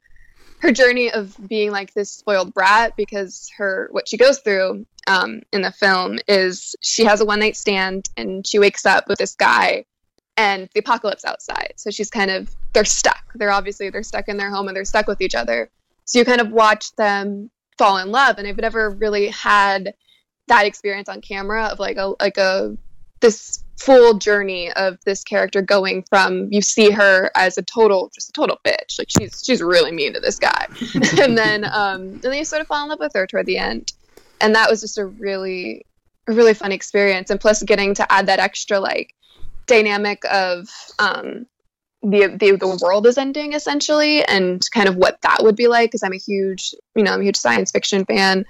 her 0.60 0.72
journey 0.72 1.12
of 1.12 1.36
being 1.48 1.72
like 1.72 1.94
this 1.94 2.12
spoiled 2.12 2.54
brat 2.54 2.96
because 2.96 3.50
her 3.58 3.88
what 3.92 4.08
she 4.08 4.18
goes 4.18 4.40
through 4.40 4.86
um, 5.08 5.42
in 5.54 5.62
the 5.62 5.72
film 5.72 6.20
is 6.28 6.76
she 6.82 7.04
has 7.06 7.22
a 7.22 7.26
one 7.26 7.40
night 7.40 7.58
stand 7.58 8.10
and 8.18 8.46
she 8.46 8.60
wakes 8.60 8.86
up 8.86 9.08
with 9.08 9.18
this 9.18 9.36
guy 9.36 9.86
and 10.38 10.70
the 10.74 10.80
apocalypse 10.80 11.26
outside. 11.26 11.74
So 11.76 11.90
she's 11.92 12.10
kind 12.10 12.32
of 12.32 12.50
they're 12.74 12.86
stuck. 12.86 13.24
They're 13.36 13.52
obviously 13.52 13.90
they're 13.90 14.04
stuck 14.04 14.28
in 14.28 14.38
their 14.38 14.50
home 14.50 14.68
and 14.68 14.76
they're 14.76 14.86
stuck 14.86 15.08
with 15.08 15.22
each 15.22 15.36
other. 15.36 15.70
So 16.06 16.20
you 16.20 16.26
kind 16.26 16.42
of 16.42 16.52
watch 16.52 16.96
them 16.96 17.50
fall 17.78 17.98
in 17.98 18.12
love. 18.12 18.38
And 18.38 18.48
i've 18.48 18.58
never 18.58 18.90
really 18.90 19.28
had 19.28 19.94
that 20.48 20.66
experience 20.66 21.10
on 21.10 21.22
camera 21.22 21.66
of 21.66 21.80
like 21.80 21.98
a 21.98 22.14
like 22.20 22.38
a 22.38 22.76
this 23.20 23.64
full 23.80 24.16
journey 24.16 24.72
of 24.74 24.98
this 25.06 25.24
character 25.24 25.62
going 25.62 26.04
from 26.10 26.52
you 26.52 26.62
see 26.62 26.92
her 26.92 27.32
as 27.36 27.58
a 27.58 27.62
total 27.62 28.12
just 28.14 28.30
a 28.30 28.34
total 28.34 28.60
bitch. 28.66 29.00
Like 29.00 29.10
she's 29.10 29.42
she's 29.46 29.62
really 29.62 29.92
mean 29.92 30.14
to 30.14 30.20
this 30.20 30.38
guy. 30.38 30.68
And 31.22 31.38
then 31.38 31.64
um 31.66 32.02
and 32.02 32.22
then 32.22 32.34
you 32.34 32.46
sort 32.46 32.62
of 32.62 32.68
fall 32.68 32.84
in 32.84 32.90
love 32.90 33.00
with 33.00 33.14
her 33.14 33.26
toward 33.26 33.46
the 33.46 33.58
end. 33.58 33.94
And 34.42 34.56
that 34.56 34.70
was 34.70 34.82
just 34.82 34.98
a 34.98 35.06
really 35.06 35.86
a 36.28 36.34
really 36.34 36.54
fun 36.54 36.72
experience. 36.72 37.30
And 37.30 37.40
plus 37.40 37.64
getting 37.64 37.94
to 37.96 38.12
add 38.12 38.28
that 38.28 38.40
extra 38.40 38.80
like 38.80 39.16
dynamic 39.66 40.24
of 40.30 40.68
um 41.00 41.46
the, 42.02 42.28
the 42.28 42.56
the 42.56 42.80
world 42.82 43.06
is 43.06 43.18
ending 43.18 43.54
essentially 43.54 44.24
and 44.26 44.62
kind 44.72 44.88
of 44.88 44.96
what 44.96 45.22
that 45.22 45.40
would 45.42 45.58
be 45.58 45.68
like 45.68 45.90
because 45.90 46.02
i'm 46.02 46.14
a 46.14 46.18
huge 46.18 46.74
you 46.96 47.04
know 47.04 47.12
i'm 47.12 47.20
a 47.20 47.24
huge 47.26 47.36
science 47.36 47.72
fiction 47.72 48.06
fan 48.06 48.46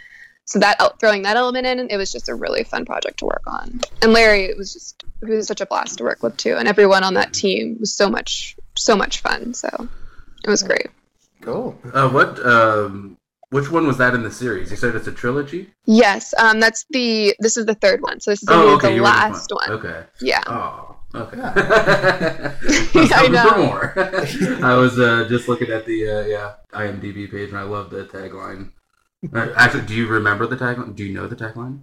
so 0.50 0.58
that 0.60 0.78
throwing 1.00 1.22
that 1.22 1.38
element 1.38 1.66
in 1.68 1.90
it 1.92 1.98
was 1.98 2.12
just 2.12 2.28
a 2.28 2.34
really 2.36 2.64
fun 2.64 2.84
project 2.86 3.20
to 3.20 3.26
work 3.26 3.44
on 3.46 3.80
and 4.02 4.14
larry 4.14 4.46
it 4.46 4.58
was 4.58 4.74
just 4.74 5.04
he 5.26 5.32
was 5.36 5.48
such 5.48 5.62
a 5.62 5.66
blast 5.66 5.98
to 6.00 6.04
work 6.04 6.24
with 6.24 6.36
too 6.38 6.56
and 6.58 6.68
everyone 6.68 7.04
on 7.04 7.14
that 7.14 7.32
team 7.34 7.78
was 7.80 7.94
so 7.96 8.10
much 8.10 8.56
so 8.76 8.96
much 8.96 9.20
fun 9.22 9.54
so 9.54 9.70
it 10.44 10.50
was 10.50 10.64
great 10.64 10.88
Cool. 11.42 11.80
Uh, 11.94 12.10
what? 12.10 12.38
Um, 12.46 13.16
which 13.52 13.72
one 13.72 13.88
was 13.88 13.98
that 13.98 14.14
in 14.14 14.24
the 14.24 14.30
series? 14.32 14.70
You 14.72 14.76
said 14.78 14.94
it's 14.94 15.08
a 15.08 15.12
trilogy. 15.12 15.70
yes 15.86 16.34
um 16.38 16.60
that's 16.60 16.86
the 16.90 17.34
this 17.40 17.56
is 17.56 17.66
the 17.66 17.76
third 17.76 18.02
one 18.02 18.20
so 18.20 18.32
this 18.32 18.42
is 18.44 18.50
Oh, 18.52 18.76
okay. 18.76 18.90
the 18.90 18.96
you 18.96 19.02
were 19.04 19.08
just 19.08 19.50
last 19.50 19.52
one 19.54 19.72
Okay. 19.78 20.04
yeah 20.22 20.42
Oh, 20.48 20.98
okay. 21.16 21.38
Yeah. 21.38 22.56
I 22.96 23.06
hope 23.22 23.32
know. 23.32 23.50
for 23.50 23.58
more. 23.58 23.94
I 24.72 24.76
was 24.76 25.00
uh, 25.00 25.26
just 25.30 25.48
looking 25.48 25.70
at 25.72 25.86
the 25.86 26.10
uh, 26.10 26.22
yeah 26.26 26.54
IMDb 26.74 27.30
page, 27.32 27.50
and 27.50 27.58
I 27.58 27.64
love 27.64 27.90
the 27.90 28.04
tagline. 28.06 28.72
Uh, 29.34 29.54
actually, 29.58 29.86
do 29.86 29.94
you 29.96 30.08
remember 30.08 30.48
the 30.48 30.56
tagline? 30.56 30.96
Do 30.96 31.04
you 31.04 31.14
know 31.14 31.28
the 31.28 31.36
tagline? 31.36 31.82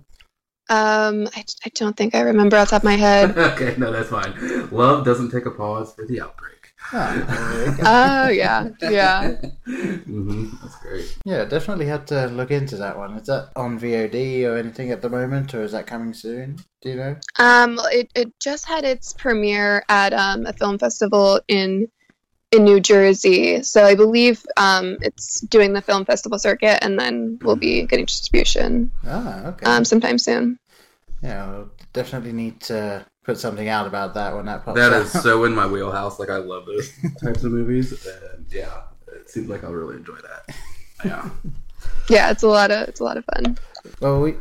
um 0.68 1.28
I, 1.37 1.44
I 1.64 1.68
don't 1.74 1.96
think 1.96 2.16
i 2.16 2.20
remember 2.20 2.56
off 2.56 2.68
the 2.68 2.70
top 2.72 2.80
of 2.80 2.84
my 2.84 2.96
head 2.96 3.37
okay, 3.38 3.76
no, 3.78 3.92
that's 3.92 4.08
fine. 4.08 4.34
Love 4.70 5.04
doesn't 5.04 5.30
take 5.30 5.46
a 5.46 5.50
pause 5.50 5.94
for 5.94 6.04
the 6.06 6.20
outbreak. 6.20 6.72
Ah, 6.92 7.12
there 7.56 7.76
we 7.76 7.82
oh 7.87 8.28
yeah 8.28 8.68
yeah 8.80 9.28
hmm 9.64 10.46
That's 10.62 10.76
great. 10.76 11.18
yeah, 11.24 11.44
definitely 11.44 11.87
had 11.87 12.06
to 12.08 12.26
look 12.26 12.50
into 12.50 12.76
that 12.78 12.96
one. 12.96 13.14
Is 13.14 13.26
that 13.28 13.50
on 13.56 13.78
VOD 13.78 14.44
or 14.44 14.56
anything 14.56 14.90
at 14.90 15.02
the 15.02 15.08
moment, 15.08 15.54
or 15.54 15.62
is 15.62 15.72
that 15.72 15.87
coming 15.87 16.14
soon? 16.14 16.56
Do 16.82 16.90
you 16.90 16.96
know? 16.96 17.16
Um, 17.38 17.78
it, 17.92 18.11
it 18.14 18.32
just 18.40 18.66
had 18.66 18.84
its 18.84 19.12
premiere 19.12 19.84
at 19.88 20.12
um, 20.12 20.46
a 20.46 20.52
film 20.52 20.78
festival 20.78 21.40
in 21.48 21.88
in 22.52 22.64
New 22.64 22.80
Jersey. 22.80 23.62
So 23.62 23.85
I 23.85 23.94
believe 23.94 24.44
um, 24.56 24.96
it's 25.02 25.40
doing 25.40 25.72
the 25.72 25.82
film 25.82 26.04
festival 26.04 26.38
circuit, 26.38 26.82
and 26.82 26.98
then 26.98 27.38
we'll 27.42 27.56
be 27.56 27.82
getting 27.87 28.04
distribution 28.06 28.90
Ah, 29.06 29.46
okay. 29.46 29.66
um, 29.66 29.85
sometime 29.85 30.18
soon. 30.18 30.59
yeah, 31.22 31.50
we'll 31.50 31.70
definitely 31.92 32.32
need 32.32 32.61
to 32.62 33.04
put 33.24 33.38
something 33.38 33.68
out 33.68 33.87
about 33.87 34.14
that 34.14 34.35
when 34.37 34.46
that 34.46 34.64
pops 34.64 34.78
That 34.78 34.92
out. 34.92 35.02
is 35.02 35.12
so 35.12 35.44
in 35.44 35.54
my 35.54 35.66
wheelhouse. 35.66 36.18
Like 36.20 36.30
I 36.30 36.37
love 36.37 36.66
those 36.66 36.90
types 37.22 37.42
of 37.44 37.52
movies, 37.52 38.06
and 38.06 38.46
yeah, 38.50 38.82
it 39.09 39.28
seems 39.28 39.48
like 39.48 39.64
I'll 39.64 39.72
really 39.72 39.96
enjoy 39.96 40.16
that. 40.16 40.56
Yeah. 41.04 41.28
Yeah, 42.09 42.30
it's 42.30 42.42
a 42.42 42.48
lot 42.48 42.70
of 42.70 42.88
it's 42.88 43.00
a 43.00 43.04
lot 43.04 43.16
of 43.16 43.24
fun. 43.35 43.59
Well, 44.00 44.20
we, 44.20 44.35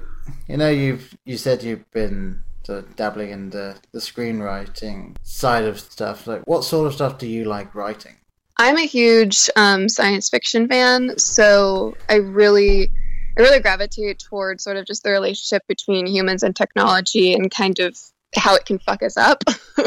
you 0.47 0.57
know, 0.57 0.69
you've 0.69 1.15
you 1.25 1.35
said 1.37 1.63
you've 1.63 1.89
been 1.91 2.41
sort 2.65 2.79
of 2.79 2.95
dabbling 2.95 3.31
in 3.31 3.49
the 3.51 3.75
the 3.91 3.99
screenwriting 3.99 5.15
side 5.23 5.65
of 5.65 5.79
stuff. 5.79 6.27
Like, 6.27 6.47
what 6.47 6.63
sort 6.63 6.87
of 6.87 6.93
stuff 6.93 7.17
do 7.17 7.27
you 7.27 7.45
like 7.45 7.75
writing? 7.75 8.15
I'm 8.57 8.77
a 8.77 8.85
huge 8.85 9.49
um, 9.55 9.89
science 9.89 10.29
fiction 10.29 10.67
fan, 10.67 11.17
so 11.17 11.95
I 12.09 12.15
really, 12.15 12.89
I 13.37 13.41
really 13.41 13.59
gravitate 13.59 14.19
towards 14.19 14.63
sort 14.63 14.77
of 14.77 14.85
just 14.85 15.03
the 15.03 15.11
relationship 15.11 15.63
between 15.67 16.07
humans 16.07 16.41
and 16.41 16.55
technology 16.55 17.33
and 17.33 17.51
kind 17.51 17.79
of 17.79 17.97
how 18.35 18.55
it 18.55 18.65
can 18.65 18.79
fuck 18.79 19.03
us 19.03 19.17
up. 19.17 19.43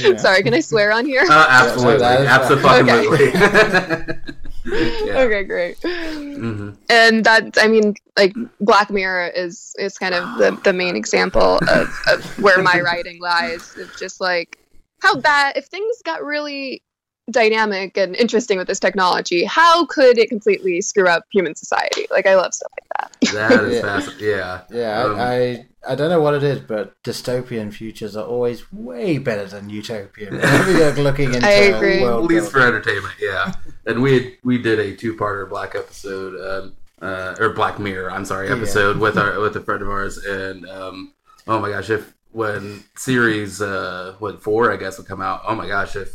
Yeah. 0.00 0.16
Sorry, 0.16 0.42
can 0.42 0.54
I 0.54 0.60
swear 0.60 0.92
on 0.92 1.06
here? 1.06 1.24
Uh, 1.28 1.46
absolutely, 1.48 1.98
that 1.98 2.20
is 2.20 2.26
absolutely. 2.26 4.44
yeah. 4.72 5.20
Okay, 5.20 5.44
great. 5.44 5.76
hmm 5.82 6.70
And 6.90 7.24
that, 7.24 7.56
I 7.60 7.68
mean, 7.68 7.94
like 8.16 8.34
Black 8.60 8.90
Mirror 8.90 9.28
is 9.28 9.74
is 9.78 9.98
kind 9.98 10.14
of 10.14 10.24
the, 10.38 10.58
the 10.64 10.72
main 10.72 10.96
example 10.96 11.58
of, 11.68 11.88
of 12.08 12.24
where 12.42 12.62
my 12.62 12.80
writing 12.80 13.20
lies. 13.20 13.74
It's 13.76 13.98
just 13.98 14.20
like 14.20 14.58
how 15.02 15.20
bad 15.20 15.56
if 15.56 15.66
things 15.66 15.96
got 16.04 16.24
really 16.24 16.82
dynamic 17.30 17.98
and 17.98 18.16
interesting 18.16 18.56
with 18.58 18.66
this 18.66 18.80
technology, 18.80 19.44
how 19.44 19.84
could 19.86 20.18
it 20.18 20.28
completely 20.28 20.80
screw 20.80 21.06
up 21.06 21.24
human 21.30 21.54
society? 21.54 22.06
Like 22.10 22.26
I 22.26 22.34
love 22.36 22.54
stuff 22.54 22.72
like 22.80 22.88
that. 22.98 23.32
That 23.34 23.64
is 23.64 23.74
Yeah. 23.76 23.82
fascinating. 23.82 24.28
Yeah. 24.28 24.60
Yeah, 24.70 25.02
Um, 25.04 25.20
I, 25.20 25.24
I 25.26 25.64
I 25.86 25.94
don't 25.94 26.10
know 26.10 26.20
what 26.20 26.34
it 26.34 26.42
is, 26.42 26.58
but 26.60 27.00
dystopian 27.04 27.72
futures 27.72 28.16
are 28.16 28.24
always 28.24 28.72
way 28.72 29.18
better 29.18 29.44
than 29.46 29.70
utopian. 29.70 30.34
Whenever 30.36 30.72
you're 30.72 30.92
looking 30.92 31.34
into 31.34 31.46
I 31.46 31.50
agree. 31.50 32.02
At 32.02 32.02
world 32.02 32.24
least 32.30 32.50
for 32.50 32.60
entertainment, 32.60 33.14
yeah. 33.20 33.52
And 33.88 34.02
we 34.02 34.36
we 34.44 34.58
did 34.58 34.78
a 34.78 34.94
two 34.94 35.14
parter 35.16 35.48
Black 35.48 35.74
episode, 35.74 36.34
um, 36.38 36.76
uh, 37.00 37.34
or 37.40 37.54
Black 37.54 37.78
Mirror, 37.78 38.10
I'm 38.12 38.24
sorry, 38.26 38.48
Yeah. 38.48 38.56
episode 38.56 38.98
with 38.98 39.16
our 39.16 39.40
with 39.40 39.56
a 39.56 39.60
friend 39.60 39.80
of 39.82 39.88
ours, 39.88 40.18
and 40.18 40.68
um, 40.68 41.14
oh 41.46 41.58
my 41.58 41.70
gosh, 41.70 41.88
if 41.90 42.12
when 42.32 42.84
series 42.96 43.62
uh, 43.62 44.14
what 44.18 44.42
four 44.42 44.70
I 44.70 44.76
guess 44.76 44.98
would 44.98 45.06
come 45.08 45.22
out, 45.22 45.40
oh 45.46 45.54
my 45.54 45.66
gosh, 45.66 45.96
if 45.96 46.14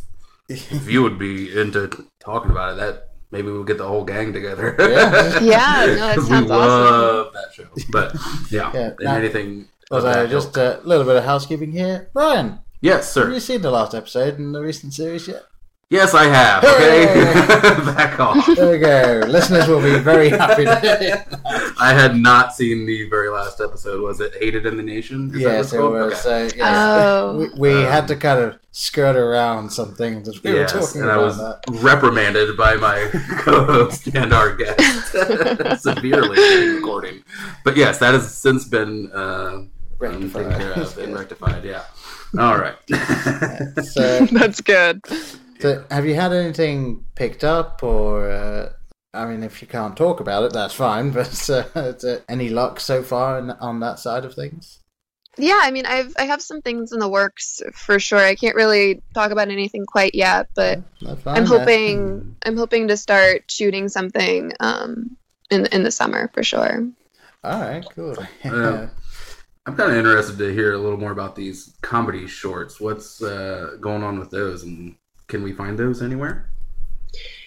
if 0.49 0.87
you 0.87 1.01
would 1.01 1.17
be 1.17 1.57
into 1.59 1.89
talking 2.19 2.51
about 2.51 2.73
it, 2.73 2.77
that 2.77 3.09
maybe 3.31 3.47
we'll 3.51 3.63
get 3.63 3.79
the 3.79 3.87
whole 3.87 4.03
gang 4.03 4.31
together. 4.33 4.75
Yeah. 4.79 5.39
Yeah, 5.41 5.85
no, 5.87 5.95
that 5.95 6.15
'Cause 6.15 6.27
sounds 6.27 6.45
we 6.49 6.55
awesome. 6.55 6.91
love 6.93 7.33
that 7.33 7.53
show. 7.55 7.67
But 7.91 8.15
yeah, 8.51 8.71
Yeah, 8.73 8.79
and 8.89 8.95
now- 9.01 9.15
anything. 9.15 9.67
of 9.89 10.03
Although, 10.05 10.13
that 10.13 10.29
just 10.29 10.55
ilk. 10.57 10.83
a 10.85 10.87
little 10.87 11.05
bit 11.05 11.15
of 11.17 11.23
housekeeping 11.23 11.71
here. 11.71 12.09
Brian, 12.13 12.59
yes, 12.81 13.11
sir. 13.11 13.23
have 13.25 13.33
you 13.33 13.39
seen 13.39 13.61
the 13.63 13.71
last 13.71 13.95
episode 13.95 14.37
in 14.37 14.51
the 14.51 14.61
recent 14.61 14.93
series 14.93 15.27
yet? 15.27 15.43
Yes, 15.93 16.15
I 16.15 16.23
have. 16.23 16.63
Okay, 16.63 17.05
back 17.93 18.19
off. 18.19 18.43
There 18.55 18.71
we 18.71 18.79
go. 18.79 19.21
Listeners 19.27 19.67
will 19.67 19.79
be 19.81 19.99
very 19.99 20.29
happy. 20.29 20.65
I 20.67 21.93
had 21.93 22.15
not 22.15 22.55
seen 22.55 22.87
the 22.87 23.07
very 23.09 23.29
last 23.29 23.61
episode. 23.61 24.01
Was 24.01 24.19
it 24.19 24.33
Hated 24.39 24.65
in 24.65 24.75
the 24.75 24.81
Nation? 24.81 25.29
Is 25.35 25.41
Yes, 25.41 25.65
it's 25.65 25.73
it 25.73 25.79
was. 25.81 26.25
Okay. 26.25 26.45
Uh, 26.47 26.51
yes. 26.55 26.75
Oh. 26.97 27.37
We, 27.37 27.49
we 27.73 27.85
Um, 27.85 27.91
had 27.91 28.07
to 28.07 28.15
kind 28.15 28.39
of 28.39 28.57
skirt 28.71 29.15
around 29.15 29.69
some 29.71 29.93
things 29.93 30.27
as 30.27 30.41
we 30.41 30.53
Yes, 30.53 30.73
were 30.73 30.81
talking 30.81 31.01
and 31.03 31.11
I 31.11 31.17
was 31.17 31.37
that. 31.37 31.61
reprimanded 31.69 32.57
by 32.57 32.73
my 32.75 33.07
co-host 33.41 34.07
and 34.15 34.33
our 34.33 34.55
guest 34.55 35.11
severely 35.83 36.39
in 36.63 36.75
recording. 36.77 37.23
But 37.63 37.77
yes, 37.77 37.99
that 37.99 38.15
has 38.15 38.35
since 38.35 38.65
been 38.65 39.11
uh, 39.13 39.65
um, 40.01 40.31
taken 40.31 40.31
care 40.33 40.73
of 40.73 40.97
and 40.97 41.13
rectified. 41.13 41.63
Yeah. 41.63 41.83
All 42.39 42.57
right. 42.57 42.75
So, 43.85 44.25
That's 44.31 44.59
good. 44.59 45.01
So, 45.63 45.85
have 45.89 46.05
you 46.05 46.13
had 46.15 46.33
anything 46.33 47.05
picked 47.15 47.45
up 47.45 47.81
or 47.83 48.29
uh, 48.29 48.73
I 49.13 49.25
mean, 49.25 49.43
if 49.43 49.61
you 49.61 49.67
can't 49.67 49.95
talk 49.95 50.19
about 50.19 50.43
it, 50.43 50.51
that's 50.51 50.73
fine. 50.73 51.11
But 51.73 52.03
uh, 52.03 52.19
any 52.27 52.49
luck 52.49 52.81
so 52.81 53.01
far 53.01 53.39
in, 53.39 53.51
on 53.51 53.79
that 53.79 53.99
side 53.99 54.25
of 54.25 54.33
things? 54.33 54.79
Yeah, 55.37 55.61
I 55.63 55.71
mean, 55.71 55.85
I've 55.85 56.13
I 56.19 56.23
have 56.23 56.41
some 56.41 56.61
things 56.61 56.91
in 56.91 56.99
the 56.99 57.07
works 57.07 57.61
for 57.73 57.97
sure. 57.97 58.19
I 58.19 58.35
can't 58.35 58.57
really 58.57 59.01
talk 59.13 59.31
about 59.31 59.49
anything 59.49 59.85
quite 59.85 60.13
yet, 60.13 60.49
but 60.53 60.79
I'm 61.25 61.45
hoping 61.45 62.35
I'm 62.45 62.57
hoping 62.57 62.89
to 62.89 62.97
start 62.97 63.49
shooting 63.49 63.87
something 63.87 64.51
um, 64.59 65.15
in 65.49 65.65
in 65.67 65.83
the 65.83 65.91
summer 65.91 66.29
for 66.33 66.43
sure. 66.43 66.85
All 67.43 67.61
right, 67.61 67.85
cool. 67.95 68.15
Yeah. 68.43 68.89
I'm 69.65 69.77
kind 69.77 69.91
of 69.91 69.97
interested 69.97 70.37
to 70.39 70.53
hear 70.53 70.73
a 70.73 70.77
little 70.77 70.99
more 70.99 71.13
about 71.13 71.37
these 71.37 71.73
comedy 71.81 72.27
shorts. 72.27 72.81
What's 72.81 73.23
uh, 73.23 73.77
going 73.79 74.03
on 74.03 74.19
with 74.19 74.29
those, 74.29 74.63
and 74.63 74.97
can 75.33 75.41
we 75.41 75.51
find 75.51 75.79
those 75.79 76.03
anywhere? 76.03 76.47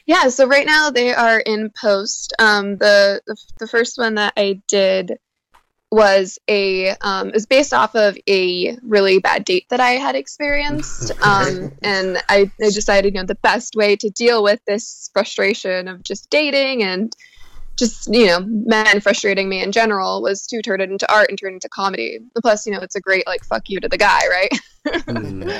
Yeah, 0.07 0.29
so 0.29 0.49
right 0.49 0.66
now 0.66 0.90
they 0.90 1.14
are 1.14 1.38
in 1.38 1.70
post. 1.70 2.33
Um, 2.40 2.79
the, 2.79 3.22
the 3.29 3.37
the 3.61 3.68
first 3.68 3.96
one 3.96 4.16
that 4.16 4.33
I 4.37 4.61
did 4.66 5.18
was 5.92 6.40
a 6.49 6.96
um, 6.96 7.31
is 7.31 7.46
based 7.46 7.72
off 7.72 7.94
of 7.94 8.18
a 8.29 8.77
really 8.83 9.20
bad 9.20 9.44
date 9.44 9.66
that 9.70 9.79
I 9.79 9.92
had 9.92 10.16
experienced, 10.16 11.12
um, 11.22 11.70
and 11.81 12.18
I, 12.29 12.51
I 12.61 12.70
decided 12.70 13.14
you 13.14 13.20
know 13.20 13.27
the 13.27 13.37
best 13.37 13.77
way 13.77 13.94
to 13.96 14.11
deal 14.11 14.42
with 14.42 14.59
this 14.66 15.09
frustration 15.12 15.87
of 15.87 16.03
just 16.03 16.29
dating 16.29 16.83
and 16.83 17.14
just 17.76 18.08
you 18.12 18.26
know 18.26 18.40
men 18.46 19.00
frustrating 19.00 19.48
me 19.48 19.62
in 19.62 19.72
general 19.72 20.22
was 20.22 20.46
to 20.46 20.62
turn 20.62 20.80
it 20.80 20.90
into 20.90 21.10
art 21.12 21.28
and 21.28 21.38
turn 21.38 21.52
it 21.52 21.56
into 21.56 21.68
comedy. 21.68 22.18
Plus 22.40 22.66
you 22.66 22.72
know 22.72 22.80
it's 22.80 22.96
a 22.96 23.00
great 23.00 23.26
like 23.26 23.44
fuck 23.44 23.68
you 23.68 23.80
to 23.80 23.88
the 23.88 23.98
guy 23.98 24.20
right? 24.28 24.50
Mm, 24.86 25.50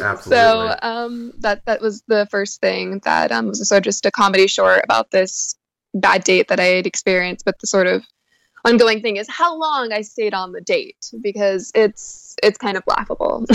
absolutely. 0.00 0.20
so 0.22 0.76
um 0.82 1.32
that 1.40 1.64
that 1.66 1.80
was 1.80 2.04
the 2.06 2.28
first 2.30 2.60
thing 2.60 3.00
that 3.04 3.32
um 3.32 3.48
was 3.48 3.68
sort 3.68 3.78
of 3.78 3.82
just 3.82 4.06
a 4.06 4.10
comedy 4.12 4.46
short 4.46 4.82
about 4.84 5.10
this 5.10 5.56
bad 5.94 6.22
date 6.22 6.46
that 6.46 6.60
i 6.60 6.64
had 6.64 6.86
experienced. 6.86 7.44
But 7.44 7.58
the 7.58 7.66
sort 7.66 7.88
of 7.88 8.04
ongoing 8.64 9.00
thing 9.00 9.16
is 9.16 9.28
how 9.28 9.58
long 9.58 9.92
i 9.92 10.00
stayed 10.00 10.32
on 10.32 10.52
the 10.52 10.60
date 10.60 11.10
because 11.20 11.72
it's 11.74 12.36
it's 12.42 12.56
kind 12.58 12.76
of 12.76 12.84
laughable. 12.86 13.44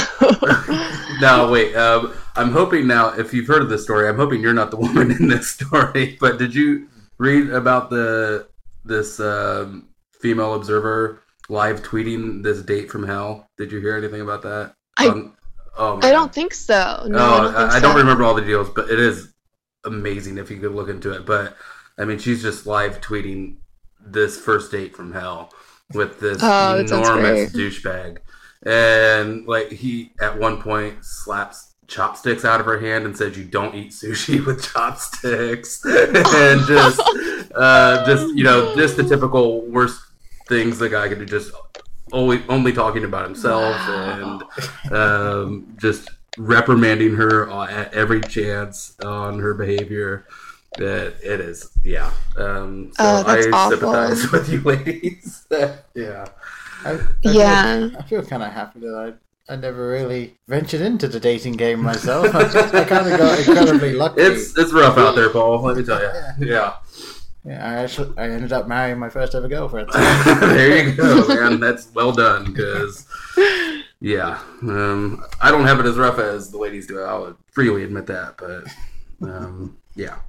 No 1.21 1.49
wait 1.49 1.73
um, 1.75 2.13
i'm 2.35 2.51
hoping 2.51 2.85
now 2.85 3.09
if 3.09 3.33
you've 3.33 3.47
heard 3.47 3.61
of 3.61 3.69
this 3.69 3.83
story 3.83 4.09
i'm 4.09 4.17
hoping 4.17 4.41
you're 4.41 4.53
not 4.53 4.71
the 4.71 4.77
woman 4.85 5.09
in 5.11 5.29
this 5.29 5.47
story 5.47 6.17
but 6.19 6.37
did 6.37 6.53
you 6.53 6.87
read 7.17 7.49
about 7.49 7.89
the 7.89 8.47
this 8.85 9.19
um, 9.19 9.89
female 10.19 10.55
observer 10.55 11.21
live 11.49 11.83
tweeting 11.83 12.43
this 12.43 12.61
date 12.61 12.89
from 12.91 13.05
hell? 13.05 13.49
Did 13.57 13.71
you 13.71 13.79
hear 13.79 13.97
anything 13.97 14.21
about 14.21 14.41
that? 14.43 14.73
I, 14.97 15.07
um, 15.07 15.35
oh 15.77 15.99
I 16.01 16.11
don't 16.11 16.33
think 16.33 16.53
so. 16.53 17.05
No, 17.07 17.17
oh, 17.17 17.33
I, 17.33 17.41
don't, 17.41 17.55
I, 17.55 17.69
so. 17.69 17.77
I 17.77 17.79
don't 17.79 17.95
remember 17.95 18.23
all 18.23 18.35
the 18.35 18.41
deals, 18.41 18.69
but 18.69 18.89
it 18.89 18.99
is 18.99 19.33
amazing 19.85 20.37
if 20.37 20.49
you 20.49 20.57
could 20.57 20.73
look 20.73 20.89
into 20.89 21.11
it. 21.11 21.25
But 21.25 21.57
I 21.97 22.05
mean, 22.05 22.19
she's 22.19 22.41
just 22.41 22.65
live 22.65 23.01
tweeting 23.01 23.57
this 24.05 24.39
first 24.39 24.71
date 24.71 24.95
from 24.95 25.13
hell 25.13 25.51
with 25.93 26.19
this 26.19 26.39
oh, 26.41 26.79
enormous 26.79 27.51
douchebag, 27.53 28.19
and 28.65 29.45
like 29.47 29.69
he 29.69 30.11
at 30.19 30.37
one 30.37 30.61
point 30.61 31.03
slaps 31.03 31.72
chopsticks 31.87 32.45
out 32.45 32.59
of 32.59 32.65
her 32.65 32.79
hand 32.79 33.05
and 33.05 33.15
said 33.15 33.35
you 33.35 33.43
don't 33.43 33.75
eat 33.75 33.91
sushi 33.91 34.45
with 34.45 34.63
chopsticks. 34.63 35.83
And 35.85 36.61
just 36.67 37.01
uh, 37.55 38.05
just 38.05 38.35
you 38.35 38.43
know 38.43 38.75
just 38.75 38.97
the 38.97 39.03
typical 39.03 39.61
worst 39.61 39.99
things 40.47 40.79
the 40.79 40.89
guy 40.89 41.07
could 41.07 41.19
do 41.19 41.25
just 41.25 41.51
only 42.11 42.43
only 42.49 42.73
talking 42.73 43.03
about 43.03 43.25
himself 43.25 43.75
wow. 43.87 44.41
and 44.89 44.93
um, 44.93 45.75
just 45.79 46.09
reprimanding 46.37 47.15
her 47.15 47.49
at 47.69 47.93
every 47.93 48.21
chance 48.21 48.95
on 49.03 49.39
her 49.39 49.53
behavior. 49.53 50.27
That 50.77 51.17
it 51.23 51.39
is 51.39 51.69
yeah. 51.83 52.11
Um, 52.35 52.91
so 52.95 53.03
oh, 53.03 53.23
i 53.27 53.49
awful. 53.53 53.77
sympathize 53.77 54.31
with 54.31 54.49
you 54.49 54.61
ladies. 54.61 55.47
Yeah. 55.95 56.25
I, 56.83 56.93
I 56.93 56.99
yeah. 57.21 57.77
Feel, 57.77 57.97
I 57.97 58.01
feel 58.03 58.25
kind 58.25 58.43
of 58.43 58.51
happy 58.51 58.79
that 58.79 58.95
I 58.95 59.13
I 59.49 59.57
never 59.57 59.89
really 59.89 60.37
ventured 60.47 60.81
into 60.81 61.07
the 61.07 61.19
dating 61.19 61.53
game 61.53 61.81
myself. 61.81 62.33
I, 62.33 62.41
I 62.81 62.83
kind 62.85 63.11
of 63.11 63.19
got 63.19 63.39
incredibly 63.39 63.93
lucky. 63.93 64.21
It's 64.21 64.57
it's 64.57 64.71
rough 64.71 64.97
out 64.97 65.15
there, 65.15 65.29
Paul. 65.29 65.61
Let 65.61 65.77
me 65.77 65.83
tell 65.83 66.01
you. 66.01 66.47
Yeah. 66.47 66.75
Yeah, 67.45 67.69
I 67.69 67.73
actually 67.83 68.17
I 68.17 68.29
ended 68.29 68.53
up 68.53 68.69
marrying 68.69 68.99
my 68.99 69.09
first 69.09 69.35
ever 69.35 69.49
girlfriend. 69.49 69.89
there 69.93 70.87
you 70.87 70.95
go, 70.95 71.27
man. 71.27 71.59
That's 71.59 71.93
well 71.93 72.13
done. 72.13 72.45
Because 72.45 73.05
yeah, 73.99 74.39
um, 74.61 75.25
I 75.41 75.51
don't 75.51 75.65
have 75.65 75.79
it 75.81 75.85
as 75.85 75.97
rough 75.97 76.19
as 76.19 76.51
the 76.51 76.57
ladies 76.57 76.87
do. 76.87 77.01
I 77.01 77.17
would 77.17 77.35
freely 77.51 77.83
admit 77.83 78.05
that, 78.07 78.35
but 78.37 78.63
um, 79.29 79.77
yeah. 79.95 80.19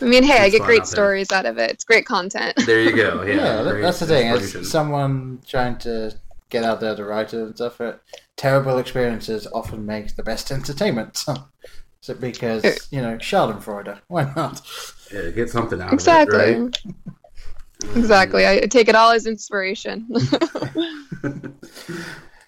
I 0.00 0.04
mean, 0.04 0.24
hey, 0.24 0.34
it's 0.34 0.42
I 0.42 0.50
get 0.50 0.62
great 0.62 0.80
out 0.80 0.88
stories 0.88 1.30
out 1.30 1.46
of 1.46 1.58
it. 1.58 1.70
It's 1.70 1.84
great 1.84 2.06
content. 2.06 2.54
There 2.66 2.80
you 2.80 2.96
go. 2.96 3.22
Yeah, 3.22 3.62
yeah 3.62 3.62
that's 3.80 4.00
the 4.00 4.06
thing. 4.06 4.34
It's 4.34 4.68
someone 4.68 5.40
trying 5.46 5.78
to 5.78 6.12
get 6.52 6.64
out 6.64 6.80
there 6.80 6.94
to 6.94 7.04
write 7.04 7.32
it 7.32 7.40
and 7.40 7.56
stuff. 7.56 7.78
But 7.78 8.02
terrible 8.36 8.78
experiences 8.78 9.48
often 9.52 9.84
make 9.84 10.14
the 10.14 10.22
best 10.22 10.52
entertainment. 10.52 11.24
so 12.00 12.14
because 12.14 12.88
you 12.92 13.00
know, 13.00 13.16
Schadenfreude. 13.16 13.98
Why 14.08 14.32
not? 14.36 14.60
Yeah, 15.12 15.30
get 15.30 15.50
something 15.50 15.80
out 15.80 15.92
exactly. 15.92 16.38
of 16.38 16.48
it, 16.48 16.56
right? 16.56 16.76
Exactly. 17.96 18.46
I 18.46 18.60
take 18.60 18.88
it 18.88 18.94
all 18.94 19.10
as 19.10 19.26
inspiration. 19.26 20.06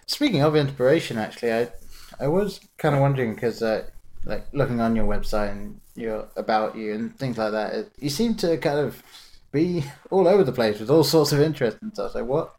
Speaking 0.07 0.43
of 0.43 0.55
inspiration, 0.55 1.19
actually, 1.19 1.53
I 1.53 1.73
I 2.21 2.29
was 2.29 2.61
kind 2.79 2.95
of 2.95 3.01
wondering 3.01 3.35
because 3.35 3.61
uh, 3.61 3.83
like 4.25 4.47
looking 4.53 4.81
on 4.81 4.95
your 4.95 5.07
website 5.07 5.51
and 5.51 5.81
your 5.97 6.29
about 6.37 6.77
you 6.77 6.95
and 6.95 7.19
things 7.19 7.37
like 7.37 7.51
that, 7.51 7.75
it, 7.75 7.93
you 7.99 8.11
seem 8.11 8.37
to 8.37 8.57
kind 8.59 8.79
of 8.79 9.03
be 9.51 9.85
all 10.09 10.29
over 10.29 10.45
the 10.45 10.53
place 10.53 10.79
with 10.79 10.89
all 10.89 11.03
sorts 11.03 11.33
of 11.33 11.41
interest 11.41 11.79
and 11.83 11.93
stuff. 11.93 12.13
So 12.13 12.23
what 12.23 12.55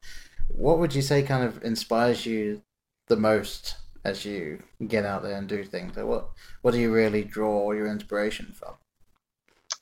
what 0.48 0.80
would 0.80 0.94
you 0.94 1.02
say 1.02 1.24
kind 1.24 1.44
of 1.44 1.64
inspires 1.64 2.26
you 2.26 2.62
the 3.08 3.16
most 3.16 3.76
as 4.04 4.26
you 4.26 4.62
get 4.88 5.06
out 5.06 5.24
there 5.24 5.38
and 5.38 5.48
do 5.48 5.64
things? 5.64 5.96
Like 5.96 6.06
what 6.06 6.30
what 6.62 6.72
do 6.72 6.80
you 6.80 6.94
really 6.94 7.24
draw 7.24 7.72
your 7.72 7.88
inspiration 7.88 8.54
from? 8.54 8.76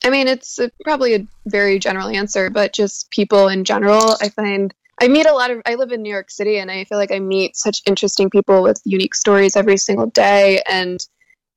I 0.04 0.10
mean, 0.10 0.28
it's 0.28 0.58
a, 0.58 0.70
probably 0.82 1.14
a 1.14 1.26
very 1.46 1.78
general 1.78 2.08
answer, 2.08 2.50
but 2.50 2.74
just 2.74 3.10
people 3.10 3.48
in 3.48 3.64
general. 3.64 4.16
I 4.20 4.28
find 4.28 4.74
I 5.00 5.08
meet 5.08 5.26
a 5.26 5.32
lot 5.32 5.50
of. 5.50 5.60
I 5.66 5.74
live 5.74 5.92
in 5.92 6.02
New 6.02 6.10
York 6.10 6.30
City, 6.30 6.58
and 6.58 6.70
I 6.70 6.84
feel 6.84 6.98
like 6.98 7.10
I 7.10 7.18
meet 7.18 7.56
such 7.56 7.82
interesting 7.86 8.30
people 8.30 8.62
with 8.62 8.80
unique 8.84 9.14
stories 9.14 9.56
every 9.56 9.76
single 9.76 10.06
day, 10.06 10.62
and 10.68 11.04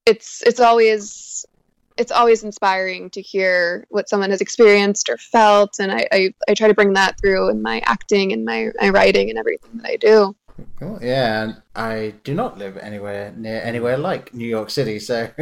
it's 0.05 0.41
it's 0.43 0.59
always 0.59 1.45
it's 1.97 2.11
always 2.11 2.43
inspiring 2.43 3.09
to 3.11 3.21
hear 3.21 3.85
what 3.89 4.09
someone 4.09 4.29
has 4.29 4.41
experienced 4.41 5.09
or 5.09 5.17
felt 5.17 5.79
and 5.79 5.91
I, 5.91 6.07
I, 6.11 6.33
I, 6.47 6.53
try 6.53 6.67
to 6.67 6.73
bring 6.73 6.93
that 6.93 7.19
through 7.19 7.49
in 7.49 7.61
my 7.61 7.81
acting 7.85 8.31
and 8.33 8.45
my, 8.45 8.69
my 8.79 8.89
writing 8.89 9.29
and 9.29 9.37
everything 9.37 9.71
that 9.77 9.89
I 9.89 9.95
do. 9.97 10.35
Cool. 10.79 10.99
Yeah, 11.01 11.43
and 11.43 11.61
I 11.75 12.15
do 12.23 12.33
not 12.33 12.57
live 12.57 12.77
anywhere 12.77 13.31
near 13.37 13.61
anywhere 13.61 13.97
like 13.97 14.33
New 14.33 14.47
York 14.47 14.71
City. 14.71 14.97
So 14.99 15.29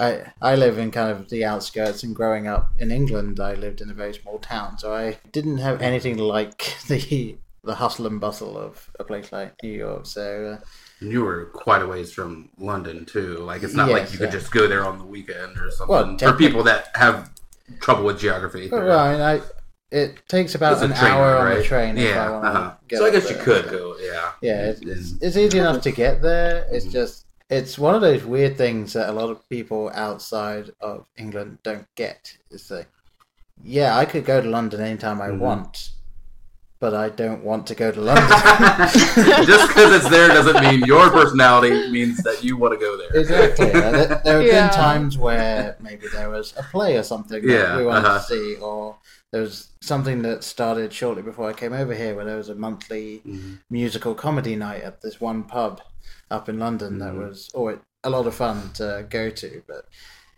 I 0.00 0.24
I 0.42 0.54
live 0.54 0.76
in 0.76 0.90
kind 0.90 1.10
of 1.10 1.30
the 1.30 1.46
outskirts. 1.46 2.02
And 2.02 2.14
growing 2.14 2.46
up 2.46 2.70
in 2.78 2.90
England, 2.90 3.40
I 3.40 3.54
lived 3.54 3.80
in 3.80 3.90
a 3.90 3.94
very 3.94 4.12
small 4.12 4.38
town, 4.38 4.78
so 4.78 4.92
I 4.92 5.18
didn't 5.32 5.58
have 5.58 5.80
anything 5.80 6.18
like 6.18 6.76
the 6.88 7.38
the 7.64 7.74
hustle 7.74 8.06
and 8.06 8.20
bustle 8.20 8.58
of 8.58 8.90
a 8.98 9.04
place 9.04 9.32
like 9.32 9.54
New 9.62 9.72
York. 9.72 10.06
So 10.06 10.58
uh, 10.60 10.64
you 11.00 11.24
were 11.24 11.46
quite 11.46 11.82
a 11.82 11.86
ways 11.86 12.12
from 12.12 12.50
London 12.58 13.04
too. 13.04 13.38
Like 13.38 13.62
it's 13.62 13.74
not 13.74 13.88
yes, 13.88 14.00
like 14.00 14.12
you 14.12 14.18
could 14.18 14.30
just 14.30 14.50
go 14.52 14.66
there 14.66 14.84
on 14.84 14.98
the 14.98 15.04
weekend 15.04 15.58
or 15.58 15.70
something. 15.70 15.94
Well, 15.94 16.18
for 16.18 16.32
people 16.34 16.62
that 16.64 16.88
have 16.94 17.30
trouble 17.80 18.04
with 18.04 18.20
geography. 18.20 18.68
Well, 18.70 18.98
I 18.98 19.12
mean, 19.12 19.20
I, 19.20 19.40
it 19.90 20.22
takes 20.28 20.54
about 20.54 20.82
an 20.82 20.90
train, 20.90 21.12
hour 21.12 21.44
right? 21.44 21.52
on 21.52 21.58
the 21.58 21.64
train. 21.64 21.96
Yeah. 21.96 22.30
I 22.30 22.48
uh-huh. 22.48 22.74
So 22.92 23.06
I 23.06 23.10
guess 23.10 23.30
you 23.30 23.36
could 23.36 23.70
go. 23.70 23.96
Yeah. 24.00 24.32
Yeah, 24.42 24.70
it's, 24.70 24.80
it's, 24.82 25.22
it's 25.22 25.36
easy 25.36 25.58
enough 25.58 25.82
to 25.82 25.90
get 25.90 26.22
there. 26.22 26.66
It's 26.70 26.84
mm-hmm. 26.84 26.92
just 26.92 27.26
it's 27.48 27.78
one 27.78 27.94
of 27.94 28.00
those 28.00 28.24
weird 28.24 28.56
things 28.56 28.92
that 28.92 29.08
a 29.08 29.12
lot 29.12 29.30
of 29.30 29.48
people 29.48 29.90
outside 29.94 30.70
of 30.80 31.06
England 31.16 31.58
don't 31.62 31.86
get. 31.96 32.36
Is 32.50 32.68
that 32.68 32.86
yeah, 33.62 33.96
I 33.96 34.04
could 34.04 34.24
go 34.24 34.40
to 34.40 34.48
London 34.48 34.80
anytime 34.80 35.20
I 35.20 35.28
mm-hmm. 35.28 35.40
want, 35.40 35.90
but 36.80 36.94
I 36.94 37.10
don't 37.10 37.44
want 37.44 37.66
to 37.66 37.74
go 37.74 37.92
to 37.92 38.00
London. 38.00 38.26
Just 39.46 39.68
because 39.68 39.92
it's 39.94 40.08
there 40.08 40.28
doesn't 40.28 40.60
mean 40.62 40.80
your 40.86 41.10
personality 41.10 41.90
means 41.90 42.16
that 42.22 42.42
you 42.42 42.56
want 42.56 42.72
to 42.72 42.80
go 42.80 42.96
there. 42.96 43.20
Exactly. 43.20 43.66
there, 43.66 44.20
there 44.24 44.38
have 44.38 44.46
yeah. 44.46 44.68
been 44.68 44.76
times 44.76 45.18
where 45.18 45.76
maybe 45.78 46.06
there 46.08 46.30
was 46.30 46.54
a 46.56 46.62
play 46.62 46.96
or 46.96 47.02
something 47.02 47.42
that 47.42 47.52
yeah, 47.52 47.76
we 47.76 47.84
wanted 47.84 48.06
uh-huh. 48.08 48.18
to 48.18 48.24
see, 48.24 48.56
or 48.56 48.96
there 49.30 49.42
was 49.42 49.68
something 49.82 50.22
that 50.22 50.42
started 50.42 50.90
shortly 50.90 51.22
before 51.22 51.50
I 51.50 51.52
came 51.52 51.74
over 51.74 51.94
here, 51.94 52.16
where 52.16 52.24
there 52.24 52.38
was 52.38 52.48
a 52.48 52.54
monthly 52.54 53.20
mm-hmm. 53.26 53.56
musical 53.68 54.14
comedy 54.14 54.56
night 54.56 54.82
at 54.82 55.02
this 55.02 55.20
one 55.20 55.44
pub 55.44 55.82
up 56.30 56.48
in 56.48 56.58
London 56.58 56.98
mm-hmm. 56.98 57.00
that 57.00 57.14
was 57.14 57.50
oh, 57.54 57.78
a 58.02 58.08
lot 58.08 58.26
of 58.26 58.34
fun 58.34 58.72
to 58.74 59.06
go 59.10 59.28
to. 59.28 59.62
But 59.66 59.84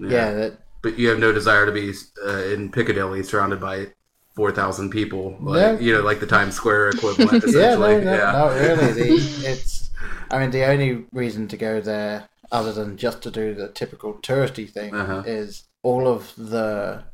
yeah, 0.00 0.08
yeah 0.08 0.32
that, 0.32 0.58
but 0.82 0.98
you 0.98 1.08
have 1.08 1.20
no 1.20 1.30
desire 1.30 1.66
to 1.66 1.72
be 1.72 1.92
uh, 2.26 2.42
in 2.46 2.72
Piccadilly 2.72 3.22
surrounded 3.22 3.60
by 3.60 3.92
four 4.34 4.52
thousand 4.52 4.90
people, 4.90 5.36
like 5.40 5.80
you 5.80 5.92
know, 5.92 6.02
like 6.02 6.20
the 6.20 6.26
Times 6.26 6.54
Square 6.54 6.90
equivalent. 6.90 7.44
yeah, 7.48 7.74
no, 7.74 8.00
no, 8.00 8.12
yeah. 8.12 8.32
not 8.32 8.52
really. 8.52 8.92
The, 8.92 9.42
it's, 9.50 9.90
I 10.30 10.38
mean, 10.38 10.50
the 10.50 10.64
only 10.64 11.04
reason 11.12 11.48
to 11.48 11.56
go 11.56 11.80
there, 11.80 12.28
other 12.50 12.72
than 12.72 12.96
just 12.96 13.22
to 13.22 13.30
do 13.30 13.54
the 13.54 13.68
typical 13.68 14.14
touristy 14.14 14.70
thing, 14.70 14.94
uh-huh. 14.94 15.22
is 15.26 15.64
all 15.82 16.08
of 16.08 16.32
the 16.36 17.04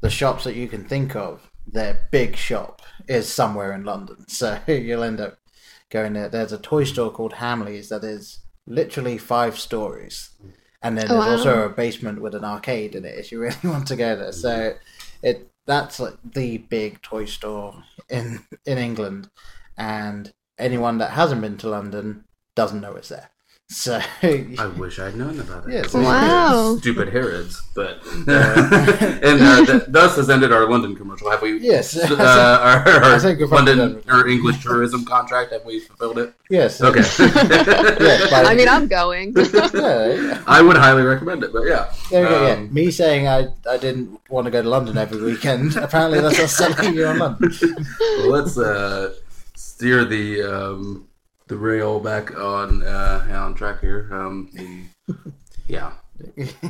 the 0.00 0.10
shops 0.10 0.44
that 0.44 0.56
you 0.56 0.68
can 0.68 0.84
think 0.84 1.14
of, 1.14 1.50
their 1.66 2.08
big 2.10 2.36
shop 2.36 2.82
is 3.08 3.32
somewhere 3.32 3.72
in 3.72 3.84
London. 3.84 4.16
So 4.28 4.58
you'll 4.66 5.04
end 5.04 5.20
up 5.20 5.38
going 5.90 6.14
there. 6.14 6.28
There's 6.28 6.52
a 6.52 6.58
toy 6.58 6.84
store 6.84 7.10
called 7.10 7.34
Hamleys 7.34 7.88
that 7.88 8.04
is 8.04 8.40
literally 8.66 9.18
five 9.18 9.58
stories. 9.58 10.30
And 10.82 10.98
then 10.98 11.06
Oh, 11.10 11.22
there's 11.22 11.46
also 11.46 11.66
a 11.66 11.68
basement 11.68 12.20
with 12.20 12.34
an 12.34 12.44
arcade 12.44 12.94
in 12.94 13.04
it 13.04 13.18
if 13.18 13.30
you 13.30 13.40
really 13.40 13.56
want 13.64 13.86
to 13.88 13.96
go 13.96 14.16
there. 14.16 14.32
So 14.32 14.74
it 15.22 15.51
that's 15.66 16.00
like 16.00 16.16
the 16.24 16.58
big 16.58 17.02
toy 17.02 17.24
store 17.24 17.84
in 18.08 18.40
in 18.66 18.78
England, 18.78 19.30
and 19.76 20.32
anyone 20.58 20.98
that 20.98 21.10
hasn't 21.12 21.40
been 21.40 21.56
to 21.58 21.68
London 21.68 22.24
doesn't 22.54 22.80
know 22.80 22.94
it's 22.96 23.08
there. 23.08 23.30
So 23.68 23.98
I 24.22 24.66
wish 24.76 24.98
I'd 24.98 25.16
known 25.16 25.40
about 25.40 25.66
it. 25.66 25.72
Yes. 25.72 25.94
Wow. 25.94 26.76
Stupid 26.78 27.08
Harrods, 27.08 27.58
but 27.74 28.02
and 28.28 28.28
uh, 29.42 29.64
th- 29.64 29.82
thus 29.88 30.16
has 30.16 30.28
ended 30.28 30.52
our 30.52 30.68
London 30.68 30.94
commercial. 30.94 31.30
Have 31.30 31.40
we? 31.40 31.58
Yes. 31.58 31.96
uh, 31.96 32.14
our, 32.86 32.86
our 33.02 33.14
I 33.14 33.18
think 33.18 33.40
we're 33.40 33.48
probably 33.48 33.74
London 33.74 34.02
done. 34.06 34.20
or 34.20 34.28
English 34.28 34.62
tourism 34.62 35.06
contract. 35.06 35.52
Have 35.52 35.64
we 35.64 35.80
fulfilled 35.80 36.18
it? 36.18 36.34
yes, 36.50 36.82
Okay. 36.82 37.00
Yeah, 37.18 38.28
I 38.46 38.54
mean, 38.54 38.68
I'm 38.68 38.88
going. 38.88 39.32
yeah, 39.34 40.42
I 40.46 40.60
would 40.60 40.76
highly 40.76 41.02
recommend 41.02 41.42
it, 41.42 41.54
but 41.54 41.62
yeah. 41.66 41.90
there 42.10 42.24
you 42.24 42.28
go, 42.28 42.46
yeah. 42.46 42.52
Um, 42.54 42.74
Me 42.74 42.90
saying 42.90 43.26
I 43.26 43.46
I 43.68 43.78
didn't 43.78 44.20
want 44.28 44.44
to 44.44 44.50
go 44.50 44.60
to 44.60 44.68
London 44.68 44.98
every 44.98 45.22
weekend. 45.22 45.76
Apparently, 45.76 46.20
that's 46.20 46.38
not 46.38 46.50
selling 46.50 46.94
you 46.94 47.06
on 47.06 47.18
London. 47.18 47.50
well, 48.18 48.28
let's 48.28 48.58
uh, 48.58 49.14
steer 49.54 50.04
the 50.04 50.42
um, 50.42 51.08
the 51.52 51.58
rail 51.58 52.00
back 52.00 52.34
on 52.38 52.82
uh, 52.82 53.26
on 53.30 53.54
track 53.54 53.80
here. 53.80 54.08
Um, 54.10 54.48
the, 54.54 55.12
yeah. 55.68 55.92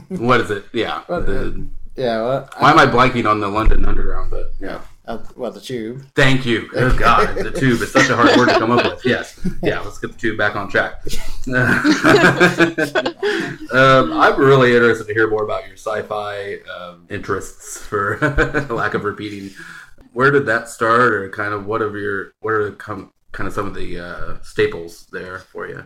What 0.08 0.40
is 0.40 0.50
it? 0.50 0.64
Yeah. 0.72 1.04
The, 1.06 1.68
yeah, 1.94 2.22
well, 2.22 2.50
why 2.58 2.72
am 2.72 2.78
I 2.78 2.86
blanking 2.86 3.30
on 3.30 3.38
the 3.38 3.48
London 3.48 3.84
Underground? 3.84 4.30
But 4.30 4.54
yeah. 4.58 4.80
uh, 5.06 5.18
well, 5.36 5.52
the 5.52 5.60
tube. 5.60 6.04
Thank 6.16 6.44
you. 6.44 6.68
Oh 6.74 6.96
God, 6.98 7.36
the 7.36 7.50
tube 7.60 7.80
is 7.80 7.92
such 7.92 8.08
a 8.08 8.16
hard 8.16 8.36
word 8.36 8.48
to 8.48 8.58
come 8.58 8.72
up 8.72 8.84
with. 8.84 9.06
Yes, 9.06 9.38
yeah. 9.62 9.78
Let's 9.80 9.98
get 9.98 10.12
the 10.12 10.18
tube 10.18 10.36
back 10.36 10.56
on 10.56 10.68
track. 10.68 11.04
um, 13.72 14.12
I'm 14.12 14.40
really 14.40 14.74
interested 14.74 15.06
to 15.06 15.14
hear 15.14 15.30
more 15.30 15.44
about 15.44 15.66
your 15.68 15.76
sci-fi 15.76 16.56
um, 16.76 17.06
interests, 17.08 17.78
for 17.78 18.18
lack 18.70 18.94
of 18.94 19.04
repeating. 19.04 19.54
Where 20.12 20.32
did 20.32 20.46
that 20.46 20.68
start, 20.68 21.12
or 21.12 21.28
kind 21.30 21.54
of 21.54 21.66
what 21.66 21.82
of 21.82 21.94
your 21.94 22.32
what 22.40 22.52
are 22.52 22.72
com- 22.72 23.12
kind 23.32 23.48
of 23.48 23.54
some 23.54 23.66
of 23.66 23.74
the 23.74 23.98
uh, 23.98 24.36
staples 24.42 25.06
there 25.10 25.38
for 25.38 25.66
you? 25.66 25.84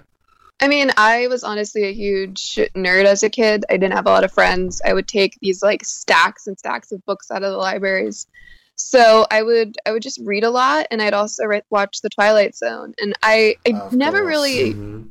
I 0.61 0.68
mean, 0.68 0.90
I 0.96 1.26
was 1.28 1.44
honestly 1.44 1.85
a 1.85 1.92
huge 1.92 2.59
nerd 2.74 3.04
as 3.04 3.22
a 3.22 3.28
kid. 3.30 3.64
I 3.68 3.74
didn't 3.76 3.92
have 3.94 4.06
a 4.06 4.11
lot 4.11 4.24
of 4.24 4.32
friends. 4.32 4.80
I 4.85 4.92
would 4.94 5.06
take 5.06 5.37
these 5.40 5.62
like 5.62 5.85
stacks 5.85 6.46
and 6.46 6.59
stacks 6.59 6.92
of 6.92 7.04
books 7.04 7.30
out 7.30 7.42
of 7.42 7.50
the 7.52 7.59
libraries. 7.59 8.26
So 8.74 9.26
I 9.30 9.42
would 9.42 9.76
I 9.87 9.92
would 9.92 10.02
just 10.02 10.20
read 10.22 10.44
a 10.44 10.50
lot, 10.50 10.87
and 10.90 11.00
I'd 11.00 11.14
also 11.14 11.44
re- 11.44 11.62
watch 11.70 12.00
The 12.02 12.11
Twilight 12.11 12.54
Zone. 12.56 12.94
And 13.00 13.14
I 13.22 13.56
I 13.66 13.70
Of 13.72 13.92
never 13.92 14.18
course. 14.18 14.28
really 14.28 14.74
Mhm. 14.74 15.11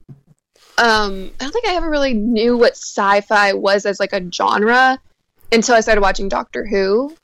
um 0.77 1.31
I 1.39 1.43
don't 1.43 1.51
think 1.51 1.67
I 1.67 1.75
ever 1.75 1.89
really 1.89 2.13
knew 2.13 2.57
what 2.57 2.73
sci-fi 2.73 3.53
was 3.53 3.85
as 3.85 3.99
like 3.99 4.13
a 4.13 4.31
genre 4.31 4.99
until 5.51 5.75
I 5.75 5.81
started 5.81 6.01
watching 6.01 6.27
Doctor 6.27 6.65
Who, 6.65 7.15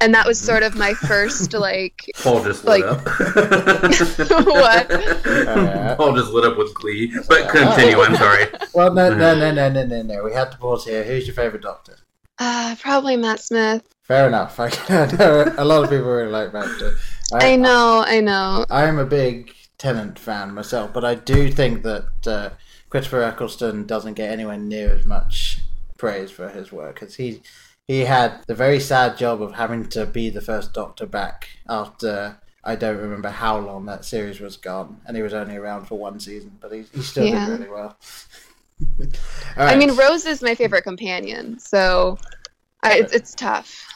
and 0.00 0.14
that 0.14 0.26
was 0.26 0.40
sort 0.40 0.62
of 0.62 0.74
my 0.76 0.94
first 0.94 1.52
like 1.52 2.02
Paul 2.22 2.42
just 2.44 2.64
Like- 2.64 2.82
lit 2.84 2.92
up. 2.92 3.06
What? 4.46 4.90
Uh, 4.90 5.96
Paul 5.96 6.14
just 6.16 6.32
lit 6.32 6.44
up 6.44 6.56
with 6.58 6.74
glee. 6.74 7.12
But 7.28 7.48
continue. 7.50 8.00
I'm 8.00 8.16
sorry. 8.16 8.46
Well, 8.74 8.92
no, 8.92 9.10
no, 9.14 9.34
no, 9.38 9.52
no, 9.52 9.68
no, 9.70 9.84
no, 9.86 10.02
no. 10.02 10.24
We 10.24 10.32
had 10.32 10.50
to 10.52 10.58
pause 10.58 10.84
here. 10.84 11.02
Who's 11.04 11.26
your 11.26 11.34
favorite 11.34 11.62
Doctor? 11.62 11.96
uh, 12.38 12.74
probably 12.80 13.16
Matt 13.16 13.40
Smith. 13.40 13.82
Fair 14.02 14.26
enough. 14.26 14.58
I 14.58 14.68
know 15.18 15.54
a 15.58 15.64
lot 15.64 15.84
of 15.84 15.90
people 15.90 16.06
really 16.06 16.30
like 16.30 16.52
Doctor. 16.52 16.94
I 17.32 17.56
know, 17.56 18.02
I 18.06 18.20
know. 18.20 18.64
I 18.70 18.84
am 18.86 18.98
a 18.98 19.04
big 19.04 19.52
Tennant 19.78 20.18
fan 20.18 20.52
myself, 20.54 20.92
but 20.92 21.04
I 21.04 21.14
do 21.14 21.50
think 21.50 21.82
that 21.84 22.26
uh, 22.26 22.50
Christopher 22.88 23.22
Eccleston 23.22 23.86
doesn't 23.86 24.14
get 24.14 24.30
anywhere 24.30 24.56
near 24.58 24.90
as 24.94 25.04
much 25.06 25.60
praise 25.98 26.30
for 26.30 26.48
his 26.48 26.72
work 26.72 26.98
because 27.00 27.16
he 27.16 27.42
he 27.86 28.00
had 28.00 28.42
the 28.46 28.54
very 28.54 28.80
sad 28.80 29.16
job 29.16 29.42
of 29.42 29.54
having 29.54 29.88
to 29.90 30.06
be 30.06 30.30
the 30.30 30.40
first 30.40 30.72
Doctor 30.72 31.06
back 31.06 31.48
after 31.68 32.38
I 32.62 32.76
don't 32.76 32.98
remember 32.98 33.30
how 33.30 33.58
long 33.58 33.86
that 33.86 34.04
series 34.04 34.38
was 34.38 34.56
gone, 34.56 35.00
and 35.06 35.16
he 35.16 35.22
was 35.22 35.32
only 35.32 35.56
around 35.56 35.86
for 35.86 35.98
one 35.98 36.20
season, 36.20 36.58
but 36.60 36.72
he, 36.72 36.84
he 36.94 37.00
still 37.02 37.24
Yeah. 37.26 37.46
did 37.46 37.58
really 37.60 37.70
well. 37.70 37.96
All 39.00 39.06
I 39.56 39.76
mean, 39.76 39.94
Rose 39.96 40.26
is 40.26 40.42
my 40.42 40.54
favorite 40.54 40.82
companion, 40.82 41.58
so 41.58 42.18
I, 42.82 42.98
it's, 42.98 43.12
it's 43.14 43.34
tough. 43.34 43.86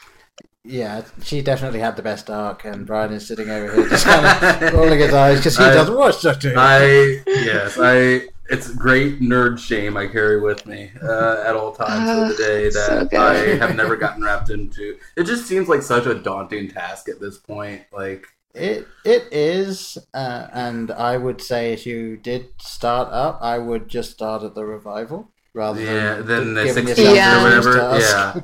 Yeah, 0.64 1.02
she 1.22 1.42
definitely 1.42 1.80
had 1.80 1.94
the 1.96 2.02
best 2.02 2.30
arc, 2.30 2.64
and 2.64 2.86
Brian 2.86 3.12
is 3.12 3.26
sitting 3.28 3.50
over 3.50 3.70
here 3.74 3.86
just 3.88 4.06
kind 4.06 4.24
of 4.64 4.72
rolling 4.72 4.98
his 4.98 5.12
eyes 5.12 5.38
because 5.38 5.58
he 5.58 5.64
I- 5.64 5.74
doesn't 5.74 5.94
watch 5.94 6.22
Doctor 6.22 6.50
Who. 6.50 6.58
I 6.58 7.22
yes, 7.26 7.76
I. 7.78 8.28
It's 8.50 8.70
great 8.74 9.20
nerd 9.20 9.58
shame 9.58 9.96
I 9.96 10.06
carry 10.06 10.40
with 10.40 10.66
me 10.66 10.90
uh, 11.02 11.42
at 11.46 11.56
all 11.56 11.72
times 11.72 12.10
of 12.10 12.28
the 12.36 12.42
day 12.42 12.66
Oh, 12.66 12.70
so 12.70 13.04
that. 13.04 13.14
I 13.14 13.34
have 13.56 13.74
never 13.74 13.96
gotten 13.96 14.22
wrapped 14.22 14.50
into. 14.50 14.98
It 15.16 15.24
just 15.24 15.46
seems 15.46 15.68
like 15.68 15.82
such 15.82 16.06
a 16.06 16.14
daunting 16.14 16.68
task 16.70 17.08
at 17.08 17.20
this 17.20 17.38
point. 17.38 17.82
Like, 17.92 18.26
It 18.54 18.86
it 19.04 19.32
is, 19.32 19.98
uh, 20.12 20.46
and 20.52 20.90
I 20.90 21.16
would 21.16 21.40
say 21.40 21.72
if 21.72 21.86
you 21.86 22.16
did 22.16 22.48
start 22.60 23.08
up, 23.12 23.38
I 23.42 23.58
would 23.58 23.88
just 23.88 24.12
start 24.12 24.42
at 24.42 24.54
the 24.54 24.64
revival 24.64 25.30
rather 25.54 25.80
Yeah, 25.80 26.16
than 26.16 26.54
then 26.54 26.54
the 26.54 26.64
giving 26.64 26.84
60s 26.84 26.88
yourself 26.98 27.16
Yeah. 27.16 27.40
or 27.40 27.44
whatever. 27.44 27.98
Yeah, 27.98 28.40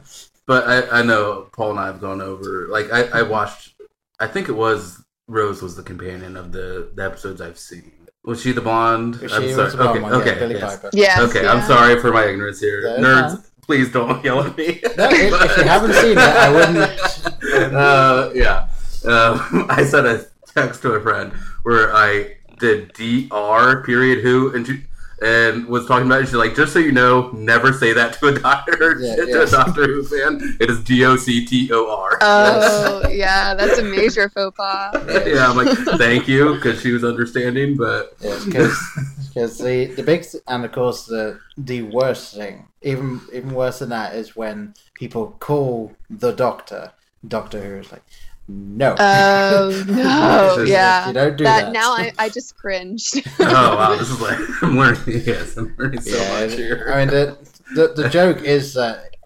but 0.47 0.67
I, 0.67 1.01
I 1.01 1.03
know 1.03 1.49
Paul 1.53 1.73
and 1.73 1.81
I 1.81 1.87
have 1.87 2.01
gone 2.01 2.21
over. 2.21 2.69
Like, 2.71 2.91
I, 2.93 3.21
I 3.21 3.23
watched. 3.23 3.75
I 4.19 4.27
think 4.27 4.49
it 4.49 4.53
was 4.57 5.05
Rose 5.29 5.63
was 5.63 5.77
the 5.77 5.83
companion 5.83 6.37
of 6.37 6.53
the, 6.53 6.91
the 6.95 7.05
episodes 7.05 7.41
I've 7.41 7.59
seen. 7.59 7.93
Was 8.31 8.43
she 8.43 8.53
the 8.53 8.61
blonde? 8.61 9.17
She 9.17 9.27
I'm 9.27 9.43
was 9.43 9.55
sorry. 9.57 9.71
the 9.73 9.77
blonde 9.77 9.91
okay, 9.91 10.01
one, 10.03 10.13
yeah, 10.13 10.19
okay, 10.19 10.39
Billie 10.39 10.55
yes. 10.55 10.77
Piper. 10.77 10.91
Yes. 10.93 11.19
Okay, 11.19 11.43
yeah. 11.43 11.53
I'm 11.53 11.67
sorry 11.67 12.01
for 12.01 12.13
my 12.13 12.27
ignorance 12.27 12.61
here. 12.61 12.81
That's 12.81 13.03
Nerds, 13.03 13.31
fine. 13.33 13.45
please 13.63 13.91
don't 13.91 14.25
yell 14.25 14.41
at 14.45 14.57
me. 14.57 14.81
No, 14.97 15.09
if, 15.11 15.51
if 15.51 15.57
you 15.57 15.63
haven't 15.75 15.95
seen 15.95 16.13
it, 16.13 16.19
I 16.19 16.49
wouldn't. 16.49 17.75
uh, 17.75 18.31
yeah. 18.33 18.69
Um, 19.05 19.67
I 19.69 19.83
sent 19.85 20.07
a 20.07 20.29
text 20.55 20.81
to 20.83 20.93
a 20.93 21.01
friend 21.03 21.33
where 21.65 21.93
I 21.93 22.37
did 22.61 22.93
DR 22.93 23.83
period 23.85 24.23
who 24.23 24.55
and 24.55 24.65
she, 24.65 24.85
and 25.23 25.67
was 25.67 25.87
talking 25.87 26.07
about 26.07 26.23
it. 26.23 26.27
She's 26.27 26.35
like, 26.35 26.55
just 26.55 26.73
so 26.73 26.79
you 26.79 26.93
know, 26.93 27.31
never 27.33 27.73
say 27.73 27.93
that 27.93 28.15
to 28.15 28.29
a 28.29 28.39
doctor 28.39 28.97
Yeah, 29.01 29.17
to 29.25 29.27
yeah. 29.29 29.43
a 29.43 29.47
Doctor 29.47 29.85
Who 29.87 30.05
fan. 30.05 30.57
It 30.61 30.71
is 30.71 30.83
D 30.83 31.05
O 31.05 31.17
C 31.17 31.45
T 31.45 31.71
O 31.73 31.95
R. 31.95 32.19
Oh, 32.23 33.09
yeah, 33.09 33.55
that's 33.55 33.79
a 33.79 33.83
major 33.85 34.29
faux 34.31 34.57
pas. 34.57 34.95
Yeah, 35.27 35.51
I'm 35.51 35.57
like, 35.57 35.77
thank 35.99 36.27
you, 36.29 36.55
because 36.55 36.81
she 36.81 36.93
was 36.93 37.05
understanding, 37.05 37.77
but 37.77 38.17
Yes, 38.21 38.45
because 38.47 39.59
the 39.59 39.87
the 39.97 40.03
big 40.03 40.25
and 40.49 40.65
of 40.65 40.73
course 40.73 41.07
the 41.07 41.39
the 41.57 41.83
worst 41.83 42.35
thing, 42.35 42.69
even 42.83 43.21
even 43.33 43.53
worse 43.55 43.81
than 43.81 43.91
that, 43.91 44.15
is 44.15 44.35
when 44.37 44.75
people 44.95 45.37
call 45.39 45.93
the 46.09 46.33
Doctor 46.33 46.93
Doctor 47.27 47.61
Who 47.63 47.77
is 47.81 47.93
like, 47.93 48.03
no. 48.51 48.95
Oh 48.99 49.85
no, 49.89 50.55
Just- 50.57 50.71
yeah. 50.71 51.09
you 51.09 51.15
don't 51.15 51.37
do 51.37 51.45
that, 51.45 51.67
that. 51.67 51.73
now 51.73 51.93
I, 51.93 52.13
I 52.19 52.29
just 52.29 52.57
cringed. 52.57 53.23
oh 53.41 53.77
wow, 53.77 53.97
this 53.97 54.11
is 54.11 54.21
like 54.21 54.39
I'm 54.63 54.77
learning. 54.77 55.01
Yes, 55.27 55.57
I'm 55.57 55.75
learning 55.79 56.01
so 56.01 56.17
yeah, 56.17 56.47
much 56.47 56.55
here. 56.57 56.91
I 56.93 56.99
mean 57.05 57.09
the, 57.09 57.37
the 57.75 58.03
the 58.03 58.09
joke 58.09 58.43
is 58.43 58.75
that 58.75 59.17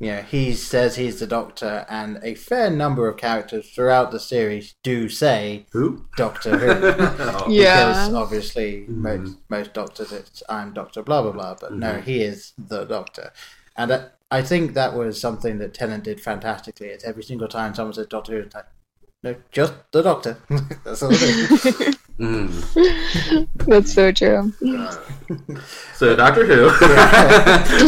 you 0.00 0.12
know 0.12 0.22
he 0.22 0.54
says 0.54 0.96
he's 0.96 1.20
the 1.20 1.26
Doctor, 1.26 1.84
and 1.90 2.18
a 2.22 2.34
fair 2.34 2.70
number 2.70 3.06
of 3.08 3.16
characters 3.18 3.68
throughout 3.70 4.10
the 4.12 4.20
series 4.20 4.74
do 4.82 5.08
say 5.08 5.66
Who? 5.72 6.06
Doctor 6.16 6.56
Who. 6.56 6.70
Oh. 7.22 7.46
Yeah. 7.48 7.88
Because 7.88 8.14
obviously 8.14 8.86
Mhm. 8.88 8.96
most 8.96 9.36
most 9.50 9.74
doctors 9.74 10.12
it's 10.12 10.42
I'm 10.48 10.72
Doctor 10.72 11.02
blah 11.02 11.20
blah 11.22 11.32
blah, 11.32 11.54
but 11.60 11.74
no, 11.74 11.94
Mhm. 11.94 12.04
he 12.04 12.22
is 12.22 12.52
the 12.56 12.84
Doctor, 12.84 13.32
and 13.76 13.90
uh, 13.90 14.04
I 14.30 14.42
think 14.42 14.74
that 14.74 14.94
was 14.94 15.20
something 15.20 15.58
that 15.58 15.74
Tennant 15.74 16.04
did 16.04 16.20
fantastically. 16.20 16.88
It's 16.88 17.04
every 17.04 17.22
single 17.24 17.48
time 17.48 17.74
someone 17.74 17.94
says 17.94 18.06
Doctor 18.06 18.32
Who, 18.32 18.40
it's 18.42 18.54
like 18.54 18.66
no, 19.22 19.34
just 19.52 19.74
the 19.92 20.02
Doctor. 20.02 20.38
That's 20.84 21.02
all 21.02 21.10
it 21.12 21.20
is. 21.22 21.96
Mm. 22.20 23.46
that's 23.66 23.92
so 23.94 24.12
true. 24.12 24.52
So 25.94 26.16
Doctor 26.16 26.44
Who. 26.46 26.66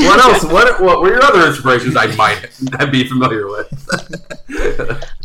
what 0.06 0.20
else? 0.20 0.44
What 0.44 0.80
what 0.80 1.00
were 1.00 1.08
your 1.08 1.22
other 1.24 1.46
inspirations 1.48 1.96
I 1.96 2.06
might 2.16 2.46
be 2.92 3.06
familiar 3.08 3.46
with? 3.46 3.68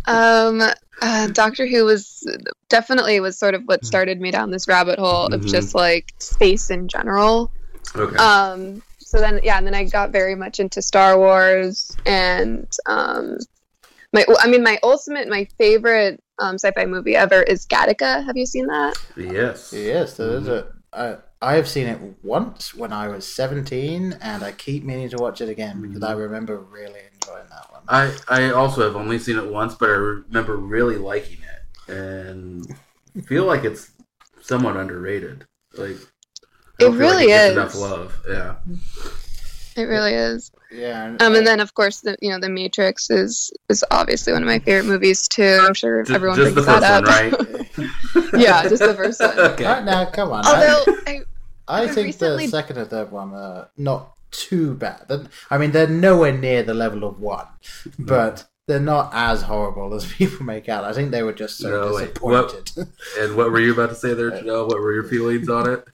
Um, 0.05 0.61
uh, 1.01 1.27
Doctor 1.27 1.67
Who 1.67 1.83
was 1.85 2.25
definitely 2.69 3.19
was 3.19 3.37
sort 3.37 3.55
of 3.55 3.63
what 3.65 3.85
started 3.85 4.19
me 4.21 4.31
down 4.31 4.51
this 4.51 4.67
rabbit 4.67 4.99
hole 4.99 5.27
of 5.27 5.41
Mhm. 5.41 5.47
just 5.49 5.75
like 5.75 6.13
space 6.19 6.69
in 6.69 6.87
general. 6.87 7.51
okay. 7.95 8.15
Um, 8.17 8.81
so 9.07 9.21
then 9.21 9.39
yeah, 9.41 9.57
and 9.57 9.65
then 9.65 9.73
I 9.73 9.85
got 9.85 10.11
very 10.11 10.35
much 10.35 10.59
into 10.59 10.81
Star 10.81 11.17
Wars 11.17 11.95
and 12.05 12.67
um, 12.87 13.37
my 14.11 14.25
I 14.39 14.49
mean 14.49 14.63
my 14.63 14.77
ultimate 14.83 15.29
my 15.29 15.47
favorite 15.57 16.21
um, 16.39 16.55
sci-fi 16.55 16.85
movie 16.85 17.15
ever 17.15 17.41
is 17.41 17.65
Gattaca. 17.65 18.25
Have 18.25 18.35
you 18.35 18.45
seen 18.45 18.67
that? 18.67 18.95
yes. 19.15 19.71
yes, 19.73 20.17
there 20.17 20.31
is 20.31 20.47
a. 20.49 20.73
I, 20.91 21.17
I 21.41 21.55
have 21.55 21.69
seen 21.69 21.87
it 21.87 21.99
once 22.21 22.73
when 22.73 22.91
I 22.91 23.07
was 23.07 23.25
seventeen, 23.25 24.17
and 24.21 24.43
I 24.43 24.51
keep 24.51 24.83
meaning 24.83 25.09
to 25.09 25.17
watch 25.17 25.39
it 25.39 25.47
again 25.47 25.81
because 25.81 26.03
I 26.03 26.11
remember 26.11 26.59
really 26.59 26.99
enjoying 27.13 27.47
that 27.49 27.71
one. 27.71 27.83
I 27.87 28.13
I 28.27 28.51
also 28.51 28.83
have 28.83 28.97
only 28.97 29.19
seen 29.19 29.37
it 29.37 29.49
once, 29.49 29.73
but 29.75 29.89
I 29.89 29.93
remember 29.93 30.57
really 30.57 30.97
liking 30.97 31.37
it 31.37 31.91
and 31.93 32.75
feel 33.25 33.45
like 33.45 33.63
it's 33.63 33.91
somewhat 34.41 34.75
underrated. 34.75 35.45
Like 35.77 35.95
I 35.95 35.95
don't 35.95 36.16
It 36.79 36.83
feel 36.83 36.89
like 36.91 36.99
really 36.99 37.31
is. 37.31 37.51
enough 37.53 37.75
love. 37.75 38.17
Yeah. 38.27 38.55
It 39.75 39.83
really 39.83 40.13
is. 40.13 40.51
Yeah. 40.71 41.15
Um, 41.19 41.35
and 41.35 41.45
then 41.47 41.59
of 41.59 41.73
course 41.75 42.01
the 42.01 42.17
you 42.21 42.29
know 42.29 42.39
the 42.39 42.49
Matrix 42.49 43.09
is 43.09 43.51
is 43.69 43.85
obviously 43.91 44.33
one 44.33 44.41
of 44.41 44.47
my 44.47 44.59
favorite 44.59 44.85
movies 44.89 45.27
too. 45.27 45.59
I'm 45.61 45.73
sure 45.73 46.03
Just, 46.03 46.15
everyone 46.15 46.37
just 46.37 46.55
the 46.55 46.61
brings 46.61 46.67
first 46.79 46.81
that 46.81 47.03
one, 47.03 47.33
up. 47.33 48.31
right? 48.33 48.33
yeah, 48.41 48.63
just 48.67 48.81
the 48.83 48.93
first 48.95 49.19
one. 49.21 49.39
okay. 49.39 49.63
Right 49.65 49.83
now, 49.85 50.05
come 50.05 50.31
on. 50.31 50.45
I, 50.45 50.49
Although 50.67 50.97
I, 51.07 51.19
I 51.67 51.83
I've 51.83 51.93
think 51.93 52.07
recently- 52.07 52.45
the 52.47 52.51
second 52.51 52.77
and 52.77 52.89
third 52.89 53.11
one 53.11 53.33
are 53.33 53.69
not 53.77 54.13
too 54.31 54.73
bad. 54.75 55.29
I 55.49 55.57
mean, 55.57 55.71
they're 55.71 55.87
nowhere 55.87 56.33
near 56.37 56.63
the 56.63 56.73
level 56.73 57.03
of 57.05 57.19
one, 57.21 57.45
but 57.97 58.45
they're 58.67 58.79
not 58.81 59.11
as 59.13 59.43
horrible 59.43 59.93
as 59.93 60.05
people 60.11 60.45
make 60.45 60.67
out. 60.67 60.83
I 60.83 60.91
think 60.91 61.11
they 61.11 61.23
were 61.23 61.31
just 61.33 61.57
so 61.59 61.69
No, 61.69 61.93
wait, 61.95 62.21
what- 62.21 62.49
disappointed. 62.65 62.93
And 63.19 63.37
what 63.37 63.51
were 63.51 63.59
you 63.61 63.71
about 63.73 63.89
to 63.89 63.95
say 63.95 64.13
there, 64.13 64.31
Janelle? 64.43 64.67
What 64.67 64.79
were 64.79 64.91
your 64.93 65.05
feelings 65.05 65.47
on 65.49 65.69
it? 65.69 65.85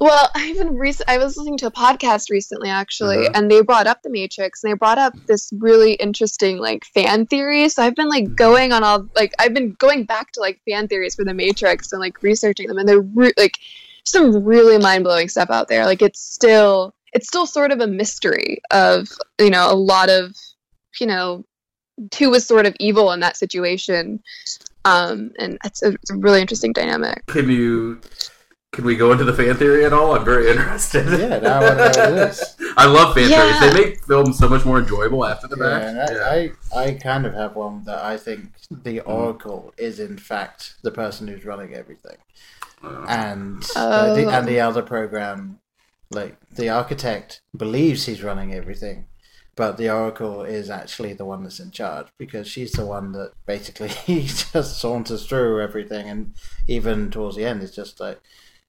Well, 0.00 0.30
I 0.34 0.48
even 0.48 0.76
rec- 0.76 1.08
I 1.08 1.18
was 1.18 1.36
listening 1.36 1.58
to 1.58 1.66
a 1.66 1.70
podcast 1.70 2.30
recently 2.30 2.68
actually, 2.68 3.26
and 3.34 3.50
they 3.50 3.62
brought 3.62 3.86
up 3.86 4.02
the 4.02 4.10
Matrix, 4.10 4.62
and 4.62 4.72
they 4.72 4.76
brought 4.76 4.98
up 4.98 5.14
this 5.26 5.50
really 5.58 5.94
interesting 5.94 6.58
like 6.58 6.84
fan 6.84 7.26
theory. 7.26 7.68
So 7.68 7.82
I've 7.82 7.94
been 7.94 8.08
like 8.08 8.34
going 8.34 8.72
on 8.72 8.84
all 8.84 9.08
like 9.14 9.32
I've 9.38 9.54
been 9.54 9.72
going 9.72 10.04
back 10.04 10.32
to 10.32 10.40
like 10.40 10.60
fan 10.68 10.88
theories 10.88 11.14
for 11.14 11.24
the 11.24 11.34
Matrix 11.34 11.92
and 11.92 12.00
like 12.00 12.22
researching 12.22 12.68
them, 12.68 12.78
and 12.78 12.88
they're 12.88 13.00
re- 13.00 13.32
like 13.36 13.58
some 14.04 14.44
really 14.44 14.78
mind 14.78 15.04
blowing 15.04 15.28
stuff 15.28 15.50
out 15.50 15.68
there. 15.68 15.84
Like 15.84 16.02
it's 16.02 16.20
still 16.20 16.94
it's 17.12 17.26
still 17.26 17.46
sort 17.46 17.72
of 17.72 17.80
a 17.80 17.86
mystery 17.86 18.60
of 18.70 19.08
you 19.40 19.50
know 19.50 19.70
a 19.70 19.74
lot 19.74 20.08
of 20.08 20.34
you 21.00 21.06
know 21.06 21.44
who 22.18 22.30
was 22.30 22.46
sort 22.46 22.66
of 22.66 22.76
evil 22.78 23.12
in 23.12 23.20
that 23.20 23.36
situation, 23.36 24.22
um, 24.84 25.32
and 25.38 25.58
it's 25.64 25.82
a, 25.82 25.92
it's 25.92 26.10
a 26.10 26.16
really 26.16 26.40
interesting 26.40 26.72
dynamic. 26.72 27.24
Can 27.26 27.48
you? 27.48 28.00
Can 28.76 28.84
we 28.84 28.94
go 28.94 29.10
into 29.10 29.24
the 29.24 29.32
fan 29.32 29.54
theory 29.56 29.86
at 29.86 29.94
all? 29.94 30.14
I'm 30.14 30.24
very 30.24 30.50
interested. 30.50 31.06
yeah, 31.18 31.38
now 31.38 31.60
I 31.60 31.74
know 31.74 31.76
what 31.86 31.96
it 31.96 32.28
is. 32.28 32.56
I 32.76 32.84
love 32.84 33.14
fan 33.14 33.30
Yeah. 33.30 33.40
theories. 33.58 33.60
They 33.74 33.80
make 33.84 34.04
films 34.04 34.38
so 34.38 34.48
much 34.50 34.66
more 34.66 34.78
enjoyable 34.78 35.24
after 35.24 35.48
the 35.48 35.56
Yeah, 35.58 35.78
and 35.78 35.96
fact. 35.96 36.20
I, 36.74 36.78
I, 36.78 36.84
I 36.88 36.92
kind 36.92 37.24
of 37.24 37.32
have 37.32 37.56
one 37.56 37.84
that 37.84 38.04
I 38.04 38.18
think 38.18 38.50
the 38.70 39.00
Oracle 39.00 39.72
is 39.78 39.98
in 39.98 40.18
fact 40.18 40.74
the 40.82 40.90
person 40.90 41.26
who's 41.26 41.46
running 41.46 41.72
everything, 41.74 42.18
Uh, 42.84 43.06
and 43.08 43.66
uh, 43.74 44.12
the, 44.12 44.26
Oh. 44.26 44.28
and 44.28 44.46
the 44.46 44.60
other 44.60 44.82
program, 44.82 45.58
like 46.10 46.36
the 46.50 46.68
architect 46.68 47.40
believes 47.56 48.04
he's 48.04 48.22
running 48.22 48.52
everything, 48.52 49.06
but 49.56 49.78
the 49.78 49.88
Oracle 49.88 50.42
is 50.42 50.68
actually 50.68 51.14
the 51.14 51.24
one 51.24 51.44
that's 51.44 51.60
in 51.60 51.70
charge 51.70 52.08
because 52.18 52.46
she's 52.46 52.72
the 52.72 52.84
one 52.84 53.12
that 53.12 53.32
basically 53.46 53.88
just 54.52 54.78
saunters 54.78 55.24
through 55.26 55.62
everything, 55.62 56.10
and 56.10 56.34
even 56.68 57.10
towards 57.10 57.36
the 57.36 57.46
end, 57.46 57.62
it's 57.62 57.74
just 57.74 58.00
like. 58.00 58.20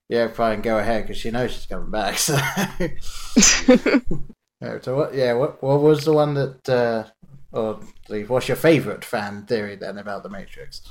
Yeah, 0.08 0.28
fine, 0.28 0.62
go 0.62 0.78
ahead, 0.78 1.02
because 1.02 1.18
she 1.18 1.30
knows 1.30 1.52
she's 1.52 1.66
coming 1.66 1.90
back. 1.90 2.16
So, 2.18 2.36
Yeah, 4.60 4.78
so 4.82 4.96
what? 4.96 5.14
Yeah, 5.14 5.34
what? 5.34 5.62
What 5.62 5.80
was 5.80 6.04
the 6.04 6.12
one 6.12 6.34
that? 6.34 6.68
Uh, 6.68 7.04
or 7.52 7.80
the, 8.08 8.24
what's 8.24 8.48
your 8.48 8.56
favorite 8.56 9.04
fan 9.04 9.46
theory 9.46 9.76
then 9.76 9.98
about 9.98 10.22
the 10.22 10.28
Matrix? 10.28 10.82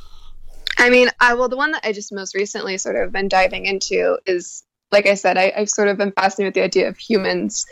I 0.78 0.90
mean, 0.90 1.10
I 1.20 1.34
well, 1.34 1.50
the 1.50 1.58
one 1.58 1.72
that 1.72 1.86
I 1.86 1.92
just 1.92 2.14
most 2.14 2.34
recently 2.34 2.78
sort 2.78 2.96
of 2.96 3.12
been 3.12 3.28
diving 3.28 3.66
into 3.66 4.18
is, 4.26 4.64
like 4.92 5.06
I 5.06 5.16
said, 5.16 5.38
I, 5.38 5.52
I've 5.56 5.70
sort 5.70 5.90
of 5.90 5.98
been 5.98 6.12
fascinated 6.12 6.52
with 6.52 6.56
the 6.56 6.64
idea 6.64 6.88
of 6.88 6.98
humans 6.98 7.66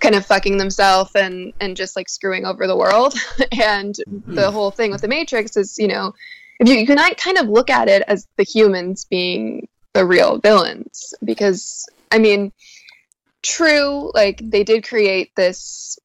kind 0.00 0.14
of 0.14 0.26
fucking 0.26 0.58
themselves 0.58 1.12
and 1.14 1.52
and 1.60 1.76
just 1.76 1.96
like 1.96 2.08
screwing 2.08 2.44
over 2.44 2.66
the 2.66 2.76
world. 2.76 3.14
and 3.58 3.94
the 4.26 4.50
whole 4.50 4.70
thing 4.70 4.90
with 4.90 5.00
the 5.00 5.08
Matrix 5.08 5.56
is, 5.56 5.78
you 5.78 5.88
know, 5.88 6.12
if 6.60 6.68
you, 6.68 6.74
you 6.74 6.86
can 6.86 6.98
I 6.98 7.12
kind 7.12 7.38
of 7.38 7.48
look 7.48 7.70
at 7.70 7.88
it 7.88 8.02
as 8.06 8.28
the 8.36 8.44
humans 8.44 9.06
being 9.06 9.66
the 9.94 10.04
real 10.04 10.38
villains 10.38 11.14
because 11.24 11.86
I 12.10 12.18
mean, 12.18 12.52
true, 13.42 14.10
like 14.14 14.40
they 14.42 14.64
did 14.64 14.86
create 14.86 15.34
this 15.36 15.98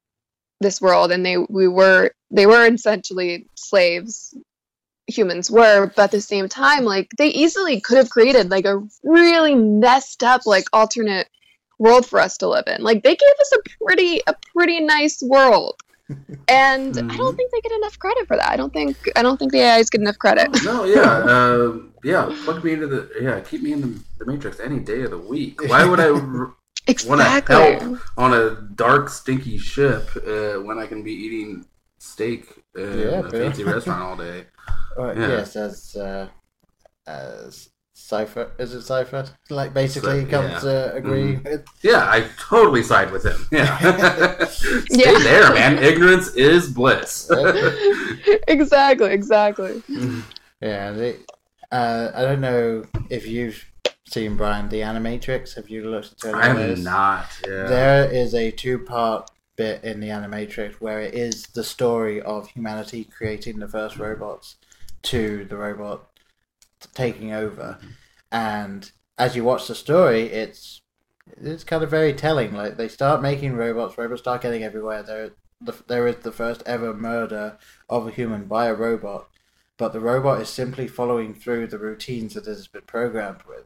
this 0.59 0.81
world 0.81 1.11
and 1.11 1.25
they 1.25 1.37
we 1.37 1.67
were 1.67 2.11
they 2.31 2.45
were 2.45 2.65
essentially 2.65 3.47
slaves. 3.55 4.35
Humans 5.09 5.49
were 5.49 5.91
but 5.95 6.03
at 6.03 6.11
the 6.11 6.19
same 6.19 6.49
time 6.49 6.83
like 6.83 7.09
they 7.17 7.27
easily 7.27 7.79
could 7.79 7.95
have 7.95 8.09
created 8.09 8.51
like 8.51 8.65
a 8.65 8.83
really 9.03 9.55
messed 9.55 10.21
up 10.21 10.45
like 10.45 10.65
alternate 10.73 11.29
world 11.79 12.05
for 12.05 12.19
us 12.19 12.37
to 12.39 12.49
live 12.49 12.65
in. 12.67 12.83
Like 12.83 13.03
they 13.03 13.15
gave 13.15 13.35
us 13.39 13.53
a 13.53 13.85
pretty 13.85 14.21
a 14.27 14.35
pretty 14.53 14.81
nice 14.81 15.21
world 15.21 15.81
and 16.47 16.97
i 16.97 17.01
Mhm. 17.01 17.17
don't 17.17 17.35
think 17.35 17.51
they 17.51 17.61
get 17.61 17.71
enough 17.73 17.97
credit 17.99 18.27
for 18.27 18.37
that 18.37 18.49
i 18.49 18.55
don't 18.55 18.73
think 18.73 18.95
i 19.15 19.21
don't 19.21 19.37
think 19.37 19.51
the 19.51 19.61
ais 19.61 19.89
get 19.89 20.01
enough 20.01 20.17
credit 20.17 20.47
no, 20.63 20.85
yeah, 20.85 21.11
um, 21.35 21.93
yeah. 22.03 22.25
Plug 22.43 22.63
me 22.63 22.73
into 22.73 22.87
the 22.87 23.09
yeah. 23.21 23.39
Keep 23.41 23.61
me 23.63 23.73
in 23.73 23.81
the, 23.81 23.99
the 24.19 24.25
Matrix 24.31 24.59
any 24.59 24.79
day 24.79 25.01
of 25.03 25.11
the 25.11 25.17
week. 25.17 25.61
Why 25.67 25.83
would 25.83 25.99
I 25.99 26.09
r- 26.09 26.53
exactly 26.87 27.55
help. 27.55 27.99
on 28.17 28.33
a 28.33 28.61
dark, 28.75 29.09
stinky 29.09 29.57
ship 29.57 30.09
uh, 30.15 30.55
when 30.67 30.77
I 30.79 30.85
can 30.87 31.03
be 31.03 31.11
eating 31.11 31.65
steak 31.99 32.43
uh, 32.77 32.81
Yeah, 32.81 33.19
in 33.19 33.25
a 33.25 33.29
fancy 33.29 33.63
restaurant 33.63 34.01
all 34.01 34.15
day? 34.15 34.45
Uh, 34.99 35.13
Yeah. 35.13 35.27
Yes, 35.37 35.55
as 35.55 35.95
uh, 35.95 36.27
as 37.05 37.69
Cypher 37.99 38.51
is 38.59 38.73
it 38.75 38.83
Cypher? 38.83 39.25
Like 39.49 39.73
basically 39.73 40.23
Cy- 40.23 40.29
comes 40.29 40.51
yeah. 40.53 40.59
to 40.59 40.93
agree. 40.93 41.37
Mhm. 41.37 41.65
Yeah, 41.81 42.07
I 42.09 42.25
totally 42.39 42.83
side 42.83 43.11
with 43.11 43.25
him. 43.25 43.45
Yeah, 43.51 43.75
stay 44.45 44.83
Yeah. 44.91 45.17
there, 45.19 45.53
man. 45.53 45.83
Ignorance 45.83 46.29
is 46.35 46.69
bliss. 46.69 47.29
exactly 48.47 49.11
exactly 49.11 49.81
Yeah, 50.61 50.91
they, 50.91 51.17
uh, 51.71 52.11
I 52.15 52.21
don't 52.21 52.39
know 52.41 52.85
if 53.09 53.27
you've 53.27 53.63
seen 54.07 54.37
Brian 54.37 54.69
the 54.69 54.81
Animatrix. 54.81 55.55
Have 55.55 55.69
you 55.69 55.89
looked 55.89 56.23
at 56.23 56.33
I 56.33 56.49
any 56.49 56.71
of 56.71 56.77
am 56.79 56.83
not. 56.83 57.25
Yeah. 57.47 57.63
There 57.65 58.11
is 58.11 58.33
a 58.33 58.51
two-part 58.51 59.29
bit 59.55 59.83
in 59.83 59.99
the 59.99 60.07
Animatrix 60.09 60.75
where 60.75 60.99
it 61.01 61.13
is 61.13 61.43
the 61.47 61.63
story 61.63 62.21
of 62.21 62.47
humanity 62.49 63.03
creating 63.05 63.59
the 63.59 63.67
first 63.67 63.97
robots 63.97 64.55
to 65.03 65.45
the 65.45 65.57
robot 65.57 66.07
taking 66.93 67.33
over, 67.33 67.77
and 68.31 68.91
as 69.17 69.35
you 69.35 69.43
watch 69.43 69.67
the 69.67 69.75
story, 69.75 70.23
it's 70.23 70.81
it's 71.41 71.63
kind 71.63 71.83
of 71.83 71.89
very 71.89 72.13
telling. 72.13 72.53
Like 72.53 72.77
they 72.77 72.87
start 72.87 73.21
making 73.21 73.55
robots, 73.55 73.97
robots 73.97 74.21
start 74.21 74.41
getting 74.41 74.63
everywhere. 74.63 75.03
There, 75.03 75.31
the, 75.61 75.75
there 75.87 76.07
is 76.07 76.17
the 76.17 76.31
first 76.31 76.63
ever 76.65 76.93
murder 76.93 77.57
of 77.89 78.07
a 78.07 78.11
human 78.11 78.45
by 78.45 78.67
a 78.67 78.73
robot, 78.73 79.27
but 79.77 79.93
the 79.93 79.99
robot 79.99 80.41
is 80.41 80.49
simply 80.49 80.87
following 80.87 81.33
through 81.33 81.67
the 81.67 81.79
routines 81.79 82.33
that 82.35 82.47
it 82.47 82.51
has 82.51 82.67
been 82.67 82.83
programmed 82.83 83.43
with 83.47 83.65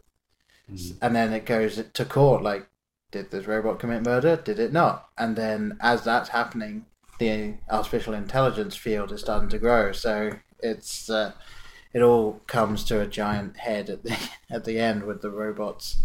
Mhm. 0.71 0.97
and 1.01 1.15
then 1.15 1.33
it 1.33 1.45
goes 1.45 1.81
to 1.91 2.05
court 2.05 2.43
like 2.43 2.67
did 3.11 3.29
this 3.31 3.45
robot 3.45 3.79
commit 3.79 4.05
murder 4.05 4.37
did 4.37 4.57
it 4.59 4.71
not 4.71 5.09
and 5.17 5.35
then 5.35 5.77
as 5.81 6.03
that's 6.03 6.29
happening 6.29 6.85
the 7.19 7.55
artificial 7.69 8.13
intelligence 8.13 8.75
field 8.75 9.11
is 9.11 9.21
starting 9.21 9.49
to 9.49 9.59
grow 9.59 9.91
so 9.91 10.31
it's 10.59 11.09
uh, 11.09 11.31
it 11.93 12.01
all 12.01 12.41
comes 12.47 12.83
to 12.85 12.99
a 13.01 13.07
giant 13.07 13.57
head 13.57 13.89
at 13.89 14.03
the 14.03 14.17
at 14.49 14.65
the 14.65 14.79
end 14.79 15.03
with 15.03 15.21
the 15.21 15.29
robots 15.31 15.97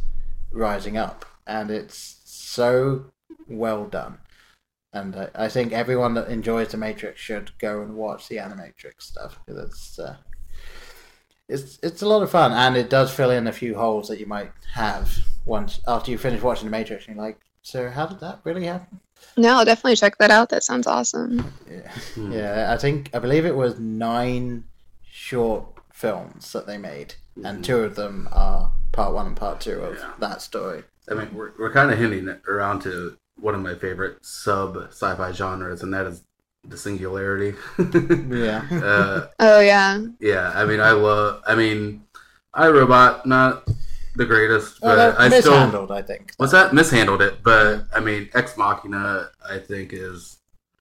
rising 0.52 0.96
up 0.96 1.24
and 1.46 1.70
it's 1.70 2.20
so 2.24 3.04
well 3.48 3.84
done 3.86 4.18
and 4.92 5.14
I, 5.16 5.28
I 5.34 5.48
think 5.48 5.72
everyone 5.72 6.14
that 6.14 6.28
enjoys 6.28 6.68
the 6.68 6.76
matrix 6.78 7.20
should 7.20 7.50
go 7.58 7.82
and 7.82 7.94
watch 7.94 8.28
the 8.28 8.36
animatrix 8.36 9.02
stuff 9.02 9.38
because 9.44 9.62
it's 9.68 9.98
uh, 9.98 10.16
it's 11.48 11.78
it's 11.82 12.02
a 12.02 12.08
lot 12.08 12.22
of 12.24 12.30
fun, 12.30 12.50
and 12.52 12.76
it 12.76 12.90
does 12.90 13.12
fill 13.12 13.30
in 13.30 13.46
a 13.46 13.52
few 13.52 13.76
holes 13.76 14.08
that 14.08 14.18
you 14.18 14.26
might 14.26 14.50
have 14.74 15.16
once 15.44 15.80
after 15.86 16.10
you 16.10 16.18
finish 16.18 16.42
watching 16.42 16.64
the 16.64 16.70
Matrix. 16.72 17.06
And 17.06 17.14
you're 17.16 17.24
like, 17.24 17.38
so 17.62 17.88
how 17.88 18.06
did 18.06 18.18
that 18.20 18.40
really 18.44 18.66
happen? 18.66 19.00
no 19.36 19.64
definitely 19.64 19.96
check 19.96 20.18
that 20.18 20.30
out 20.30 20.48
that 20.50 20.62
sounds 20.64 20.86
awesome 20.86 21.52
Yeah, 21.70 21.90
Hmm. 22.14 22.32
yeah. 22.32 22.72
I 22.72 22.76
think 22.76 23.10
I 23.14 23.18
believe 23.18 23.46
it 23.46 23.54
was 23.54 23.78
nine 23.78 24.64
short 25.08 25.64
films 25.96 26.52
that 26.52 26.66
they 26.66 26.76
made, 26.76 27.14
and 27.42 27.64
two 27.64 27.78
of 27.78 27.94
them 27.96 28.28
are 28.32 28.70
part 28.92 29.14
one 29.14 29.26
and 29.28 29.36
part 29.36 29.60
two 29.60 29.80
of 29.80 29.96
Yeah. 29.96 30.12
that 30.20 30.42
story. 30.42 30.84
I 31.10 31.14
mean, 31.14 31.32
we're, 31.32 31.52
we're 31.58 31.72
kind 31.72 31.90
of 31.90 31.98
hinting 31.98 32.28
around 32.48 32.80
to 32.82 33.16
one 33.40 33.54
of 33.54 33.60
my 33.62 33.74
favorite 33.74 34.18
sub 34.24 34.76
sci-fi 34.90 35.32
genres, 35.32 35.82
and 35.82 35.92
that 35.94 36.06
is 36.06 36.22
the 36.68 36.76
singularity. 36.76 37.54
Yeah. 38.28 38.62
uh, 38.70 39.28
oh 39.40 39.60
yeah 39.60 40.04
yeah, 40.20 40.52
I 40.54 40.64
mean, 40.66 40.80
I 40.80 40.90
love. 40.90 41.42
I 41.46 41.54
mean, 41.54 42.04
iRobot 42.54 43.24
not 43.24 43.66
the 44.16 44.24
greatest, 44.26 44.80
but 44.80 44.98
I 45.18 45.28
still 45.28 45.52
mishandled, 45.52 45.92
I 45.92 46.02
think. 46.02 46.32
what's 46.36 46.52
that 46.52 46.74
mishandled 46.74 47.22
it. 47.22 47.42
But 47.42 47.86
I 47.94 48.00
mean, 48.00 48.28
Ex 48.34 48.56
Machina, 48.58 49.30
I 49.48 49.58
think 49.58 49.92
is. 49.92 50.35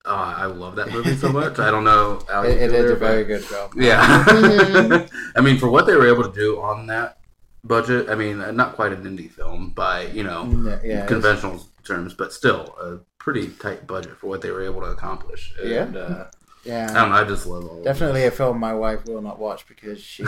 Uh, 0.06 0.36
I 0.38 0.46
love 0.46 0.76
that 0.76 0.92
movie 0.92 1.16
so 1.16 1.30
much. 1.40 1.58
I 1.60 1.72
don't 1.72 1.84
know. 1.84 2.22
How 2.30 2.44
It, 2.44 2.52
it 2.52 2.58
feel 2.58 2.64
is 2.64 2.72
there, 2.72 2.92
a 2.94 2.96
very 2.96 3.24
good 3.24 3.44
film. 3.44 3.72
Yeah. 3.76 4.24
Mhm. 4.26 5.10
I 5.36 5.42
mean, 5.42 5.58
for 5.58 5.70
what 5.70 5.86
they 5.88 5.96
were 5.96 6.08
able 6.08 6.24
to 6.24 6.32
do 6.32 6.62
on 6.62 6.88
that 6.88 7.18
budget, 7.64 8.10
I 8.10 8.16
mean, 8.16 8.38
not 8.56 8.76
quite 8.76 8.92
an 8.94 9.04
indie 9.04 9.32
film 9.32 9.72
by 9.72 10.04
you 10.08 10.24
know 10.24 10.46
Yeah, 10.66 10.80
yeah, 10.84 11.06
conventional 11.08 11.66
terms, 11.84 12.14
but 12.14 12.34
still 12.34 12.76
a 12.82 13.00
pretty 13.18 13.48
tight 13.50 13.88
budget 13.88 14.18
for 14.18 14.28
what 14.28 14.42
they 14.42 14.52
were 14.52 14.64
able 14.64 14.82
to 14.82 14.88
accomplish. 14.88 15.54
And, 15.60 15.70
Yeah. 15.96 16.02
uh, 16.02 16.28
Yeah, 16.64 16.88
I 16.92 16.94
don't 17.02 17.10
know. 17.10 17.16
I 17.16 17.24
just 17.24 17.46
love 17.48 17.66
all. 17.66 17.80
of 17.80 17.84
definitely 17.84 18.26
a 18.26 18.32
film 18.32 18.60
my 18.60 18.74
wife 18.74 19.06
will 19.06 19.22
not 19.22 19.40
watch 19.40 19.68
because 19.68 20.00
she 20.02 20.24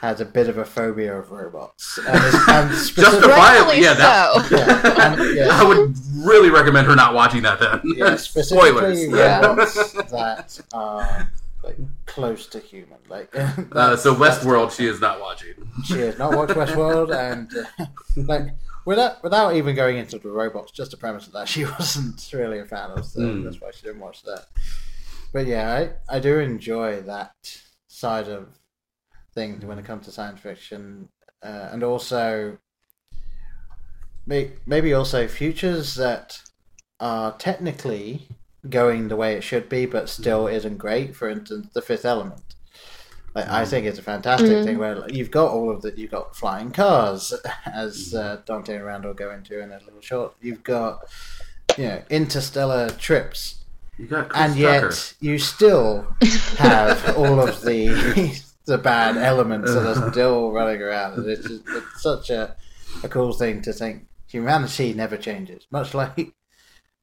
has 0.00 0.20
a 0.20 0.24
bit 0.24 0.48
of 0.48 0.58
a 0.58 0.64
phobia 0.64 1.16
of 1.18 1.30
robots. 1.30 1.98
And, 1.98 2.08
it's- 2.16 2.48
and 2.48 2.70
it. 2.72 2.76
Justifiably, 2.94 3.80
yeah. 3.80 3.94
That, 3.94 4.46
so. 4.46 4.56
Yeah, 4.56 5.12
and- 5.12 5.36
yeah. 5.36 5.48
I 5.50 5.64
would 5.66 5.94
really 6.16 6.50
recommend 6.50 6.86
her 6.86 6.94
not 6.96 7.14
watching 7.14 7.42
that. 7.42 7.58
Then 7.60 7.80
yeah, 7.96 8.16
specifically 8.30 8.70
spoilers. 8.70 9.08
Yeah. 9.08 9.46
robots 9.46 9.92
that 10.10 10.60
are 10.74 11.30
like 11.62 11.78
close 12.06 12.46
to 12.48 12.58
human. 12.58 12.98
Like, 13.08 13.34
Uh, 13.72 13.96
so 13.96 14.14
Westworld, 14.14 14.72
she 14.76 14.86
is 14.86 15.00
not 15.00 15.20
watching. 15.20 15.54
she 15.84 15.98
has 16.00 16.18
not 16.18 16.34
watched 16.36 16.52
Westworld, 16.54 17.14
and 17.14 17.50
uh, 17.78 17.86
like 18.16 18.48
without 18.84 19.22
without 19.22 19.54
even 19.54 19.74
going 19.74 19.96
into 19.96 20.18
the 20.18 20.28
robots, 20.28 20.70
just 20.72 20.90
the 20.90 20.96
premise 20.98 21.26
of 21.26 21.32
that 21.32 21.48
she 21.48 21.64
wasn't 21.64 22.30
really 22.34 22.58
a 22.58 22.66
fan 22.66 22.90
of, 22.90 23.06
so 23.06 23.20
Mm. 23.20 23.44
that's 23.44 23.60
why 23.60 23.70
she 23.70 23.82
didn't 23.86 24.00
watch 24.00 24.22
that. 24.24 24.44
But 25.32 25.46
yeah, 25.46 25.72
I 26.10 26.16
I 26.16 26.18
do 26.20 26.38
enjoy 26.38 27.00
that 27.02 27.32
side 27.88 28.28
of 28.28 28.48
things 29.34 29.64
when 29.64 29.78
it 29.78 29.84
comes 29.84 30.06
to 30.06 30.12
science 30.12 30.40
fiction, 30.40 31.08
uh, 31.42 31.68
and 31.72 31.82
also 31.82 32.58
may- 34.26 34.52
maybe 34.66 34.92
also 34.94 35.26
futures 35.28 35.94
that 35.96 36.40
are 37.00 37.32
technically 37.38 38.28
going 38.70 39.08
the 39.08 39.16
way 39.16 39.34
it 39.34 39.42
should 39.42 39.68
be, 39.68 39.84
but 39.86 40.08
still 40.08 40.46
isn't 40.46 40.78
great. 40.78 41.14
For 41.14 41.28
instance, 41.28 41.68
the 41.74 41.82
Fifth 41.82 42.04
Element. 42.04 42.40
Like, 43.34 43.48
I 43.48 43.64
Mm. 43.64 43.68
think 43.68 43.86
it's 43.86 43.98
a 43.98 44.02
fantastic 44.02 44.58
Mhm. 44.58 44.64
thing 44.64 44.78
where 44.78 44.94
like, 44.94 45.12
you've 45.12 45.30
got 45.32 45.50
all 45.50 45.68
of 45.68 45.82
that. 45.82 45.98
You've 45.98 46.12
got 46.12 46.36
flying 46.36 46.70
cars, 46.70 47.34
as 47.66 48.14
uh, 48.14 48.40
Dante 48.46 48.76
and 48.76 48.84
Randall 48.86 49.12
go 49.12 49.32
into 49.32 49.60
in 49.60 49.72
a 49.72 49.78
little 49.80 50.00
short. 50.00 50.34
You've 50.40 50.62
got 50.62 51.00
you 51.76 51.88
know 51.88 52.02
interstellar 52.10 52.88
trips, 52.90 53.64
You 53.98 54.06
got 54.06 54.28
Chris 54.28 54.42
and 54.42 54.56
yet 54.56 55.14
you 55.20 55.38
still 55.38 56.06
have 56.58 57.16
all 57.18 57.40
of 57.40 57.60
the 57.62 57.88
the 58.66 58.78
bad 58.78 59.16
elements 59.16 59.72
that 59.72 59.86
are 59.86 60.10
still 60.12 60.52
running 60.52 60.80
around. 60.80 61.18
And 61.18 61.28
it's, 61.28 61.46
just, 61.46 61.62
it's 61.68 62.02
such 62.02 62.30
a, 62.30 62.56
a 63.02 63.08
cool 63.08 63.32
thing 63.32 63.62
to 63.62 63.72
think 63.72 64.06
humanity 64.26 64.92
never 64.94 65.16
changes, 65.16 65.66
much 65.70 65.94
like 65.94 66.32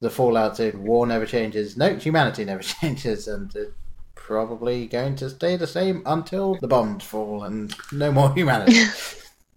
the 0.02 0.10
Fallout 0.10 0.60
in 0.60 0.84
war 0.84 1.06
never 1.06 1.26
changes. 1.26 1.78
No, 1.78 1.96
humanity 1.96 2.44
never 2.44 2.64
changes, 2.82 3.28
and 3.28 3.56
it's 3.56 3.72
probably 4.16 4.88
going 4.88 5.16
to 5.18 5.30
stay 5.30 5.56
the 5.56 5.68
same 5.68 6.04
until 6.06 6.56
the 6.56 6.68
bombs 6.68 7.04
fall 7.04 7.44
and 7.44 7.74
no 7.92 8.12
more 8.12 8.34
humanity. 8.34 8.84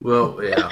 Well, 0.00 0.38
yeah. 0.42 0.68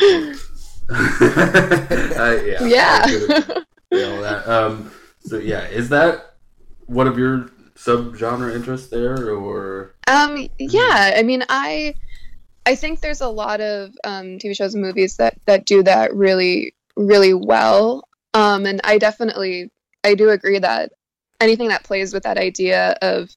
uh, 0.91 2.39
yeah. 2.45 2.65
Yeah. 2.67 3.03
I 3.03 3.05
agree 3.07 3.27
with 3.27 3.59
you 3.93 4.05
on 4.05 4.21
that. 4.21 4.47
Um, 4.47 4.91
so 5.21 5.39
yeah, 5.39 5.69
is 5.69 5.89
that 5.89 6.35
one 6.85 7.07
of 7.07 7.17
your 7.17 7.51
subgenre 7.85 8.55
interest 8.55 8.91
there, 8.91 9.31
or 9.31 9.95
Um, 10.07 10.49
yeah, 10.59 11.15
I 11.17 11.23
mean, 11.23 11.45
I 11.49 11.95
I 12.65 12.77
think 12.77 13.01
there's 13.01 13.21
a 13.21 13.29
lot 13.29 13.61
of 13.61 13.91
um, 14.05 14.39
TV 14.39 14.57
shows 14.57 14.75
and 14.75 14.83
movies 14.83 15.17
that 15.17 15.39
that 15.47 15.67
do 15.67 15.83
that 15.83 16.15
really 16.15 16.75
really 16.97 17.35
well. 17.35 18.09
Um, 18.35 18.67
and 18.67 18.81
I 18.85 18.99
definitely 18.99 19.71
I 20.05 20.15
do 20.15 20.31
agree 20.31 20.59
that 20.59 20.93
anything 21.41 21.69
that 21.69 21.85
plays 21.85 22.15
with 22.15 22.23
that 22.23 22.39
idea 22.39 22.97
of 23.03 23.31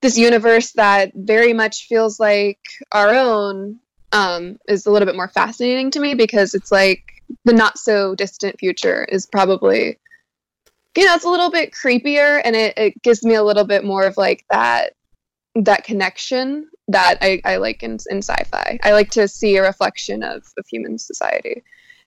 this 0.00 0.18
universe 0.18 0.72
that 0.72 1.12
very 1.14 1.52
much 1.52 1.86
feels 1.86 2.18
like 2.18 2.58
our 2.90 3.14
own 3.14 3.78
um, 4.10 4.58
is 4.68 4.86
a 4.86 4.90
little 4.90 5.06
bit 5.06 5.16
more 5.16 5.28
fascinating 5.28 5.90
to 5.92 6.00
me 6.00 6.14
because 6.14 6.54
it's 6.54 6.72
like 6.72 7.22
the 7.44 7.52
not 7.52 7.78
so 7.78 8.14
distant 8.14 8.58
future 8.58 9.04
is 9.04 9.26
probably 9.26 9.98
you 10.96 11.04
know 11.04 11.14
it's 11.14 11.24
a 11.24 11.30
little 11.30 11.50
bit 11.50 11.72
creepier 11.72 12.40
and 12.44 12.54
it, 12.54 12.76
it 12.76 13.02
gives 13.02 13.24
me 13.24 13.34
a 13.34 13.42
little 13.42 13.64
bit 13.64 13.84
more 13.84 14.06
of 14.06 14.16
like 14.16 14.44
that 14.50 14.94
that 15.54 15.84
connection 15.84 16.68
that 16.88 17.18
I, 17.20 17.40
I 17.44 17.56
like 17.56 17.82
in, 17.82 17.98
in 18.10 18.18
sci-fi. 18.18 18.78
I 18.82 18.92
like 18.92 19.10
to 19.10 19.28
see 19.28 19.56
a 19.56 19.62
reflection 19.62 20.22
of, 20.22 20.44
of 20.58 20.66
human 20.66 20.98
society. 20.98 21.62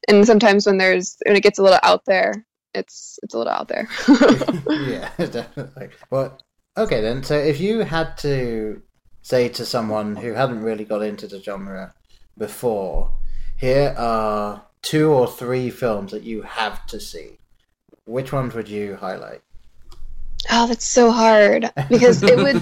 And 0.08 0.26
sometimes 0.26 0.66
when 0.66 0.78
there's 0.78 1.18
when 1.26 1.36
it 1.36 1.44
gets 1.44 1.60
a 1.60 1.64
little 1.64 1.80
out 1.84 2.06
there, 2.06 2.46
it's 2.74 3.18
it's 3.24 3.34
a 3.34 3.38
little 3.38 3.54
out 3.54 3.68
there. 3.68 3.88
yeah, 4.70 5.10
definitely. 5.18 5.90
Well, 6.10 6.38
okay 6.78 7.02
then. 7.02 7.24
So 7.24 7.36
if 7.36 7.60
you 7.60 7.80
had 7.80 8.18
to 8.20 8.82
say 9.22 9.50
to 9.50 9.66
someone 9.66 10.16
who 10.16 10.34
hadn't 10.34 10.62
really 10.62 10.86
got 10.86 11.02
into 11.02 11.28
the 11.28 11.42
genre 11.42 11.94
before, 12.38 13.12
here 13.58 13.96
are 13.98 14.66
two 14.82 15.12
or 15.12 15.28
three 15.28 15.72
films 15.72 16.12
that 16.12 16.24
you 16.24 16.44
have 16.44 16.86
to 16.88 17.00
see. 17.00 17.40
Which 18.06 18.32
ones 18.32 18.54
would 18.54 18.70
you 18.70 18.96
highlight? 18.96 19.42
oh, 20.52 20.68
that's 20.68 20.86
so 20.88 21.10
hard 21.12 21.72
because 21.90 22.22
it 22.22 22.38
would 22.38 22.62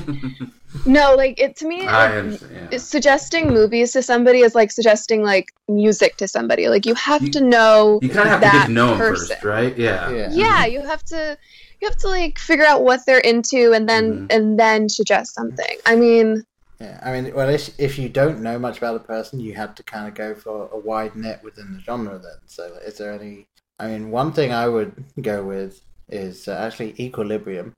no 0.85 1.15
like 1.15 1.37
it 1.39 1.57
to 1.57 1.67
me. 1.67 1.85
I 1.85 2.13
it- 2.15 2.17
understand. 2.19 2.69
it's 2.73 2.83
suggesting 2.85 3.49
movies 3.49 3.91
to 3.91 4.01
somebody 4.01 4.39
is 4.39 4.55
like 4.55 4.71
suggesting 4.71 5.21
like 5.21 5.47
music 5.67 6.15
to 6.17 6.27
somebody. 6.27 6.69
Like 6.69 6.85
you 6.85 6.95
have 6.95 7.21
You- 7.23 7.31
to 7.31 7.41
know 7.41 7.99
You 8.01 8.07
kind 8.09 8.29
of 8.29 8.39
have 8.39 8.39
to 8.41 8.45
get 8.45 8.53
that 8.53 8.65
to 8.67 8.71
know 8.71 8.87
them 8.91 8.97
person. 8.99 9.27
first, 9.35 9.43
right? 9.43 9.77
Yeah. 9.77 10.09
Yeah. 10.11 10.29
yeah 10.31 10.65
you 10.65 10.81
have 10.81 11.03
to 11.05 11.37
you 11.81 11.87
have 11.89 11.97
to 11.97 12.07
like 12.07 12.39
figure 12.39 12.65
out 12.65 12.83
what 12.83 13.01
they're 13.05 13.19
into 13.19 13.73
and 13.73 13.87
then 13.89 14.27
Mhm. 14.29 14.33
and 14.33 14.57
then 14.57 14.87
suggest 14.87 15.35
something 15.35 15.75
i 15.85 15.95
mean 15.97 16.45
Yeah, 16.79 16.99
I 17.03 17.11
mean, 17.13 17.33
well, 17.35 17.47
if, 17.49 17.77
if 17.79 17.97
you 17.99 18.07
don't 18.09 18.41
know 18.41 18.57
much 18.59 18.77
about 18.77 18.95
a 18.95 18.99
person, 18.99 19.39
you 19.39 19.53
had 19.55 19.75
to 19.77 19.83
kind 19.83 20.05
of 20.07 20.15
go 20.15 20.33
for 20.35 20.69
a 20.73 20.77
wide 20.77 21.15
net 21.15 21.41
within 21.43 21.71
the 21.73 21.79
genre. 21.79 22.17
Then, 22.19 22.39
so 22.45 22.63
is 22.85 22.97
there 22.97 23.13
any? 23.13 23.47
I 23.83 23.87
mean, 23.89 24.11
one 24.11 24.31
thing 24.31 24.53
I 24.53 24.67
would 24.67 25.03
go 25.21 25.43
with 25.43 25.81
is 26.09 26.47
uh, 26.47 26.53
actually 26.53 26.95
Equilibrium. 26.99 27.75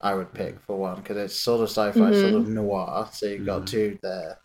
I 0.00 0.14
would 0.14 0.32
pick 0.32 0.60
for 0.60 0.78
one 0.78 0.96
because 0.96 1.16
it's 1.18 1.34
sort 1.38 1.60
of 1.60 1.68
sci-fi, 1.68 2.12
sort 2.14 2.34
of 2.34 2.48
noir. 2.48 3.08
So 3.12 3.26
you've 3.26 3.44
got 3.44 3.62
Mhm. 3.62 3.66
two 3.66 3.98
there. 4.02 4.38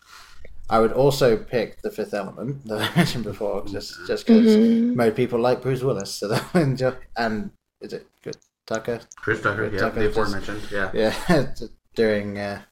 I 0.68 0.80
would 0.80 0.92
also 0.92 1.36
pick 1.36 1.80
The 1.82 1.90
Fifth 1.90 2.12
Element 2.12 2.64
that 2.68 2.80
I 2.90 2.96
mentioned 2.96 3.24
before, 3.24 3.64
just 3.66 3.94
just 4.06 4.26
because 4.26 4.54
mhm. 4.56 4.94
most 4.96 5.16
people 5.16 5.38
like 5.40 5.62
Bruce 5.62 5.82
Willis, 5.82 6.12
so 6.14 6.28
they'll 6.28 6.62
enjoy. 6.62 6.92
And 7.16 7.50
is 7.80 7.92
it 7.92 8.06
good 8.22 8.36
Tucker? 8.66 9.00
Chris 9.16 9.40
Tucker, 9.42 9.68
Chris 9.68 9.72
yeah, 9.74 9.78
Tucker 9.88 10.00
the 10.00 10.06
just- 10.08 10.18
aforementioned, 10.18 10.62
yeah. 10.72 10.90
Yeah, 10.92 11.46
doing 11.94 12.36
uh, 12.38 12.62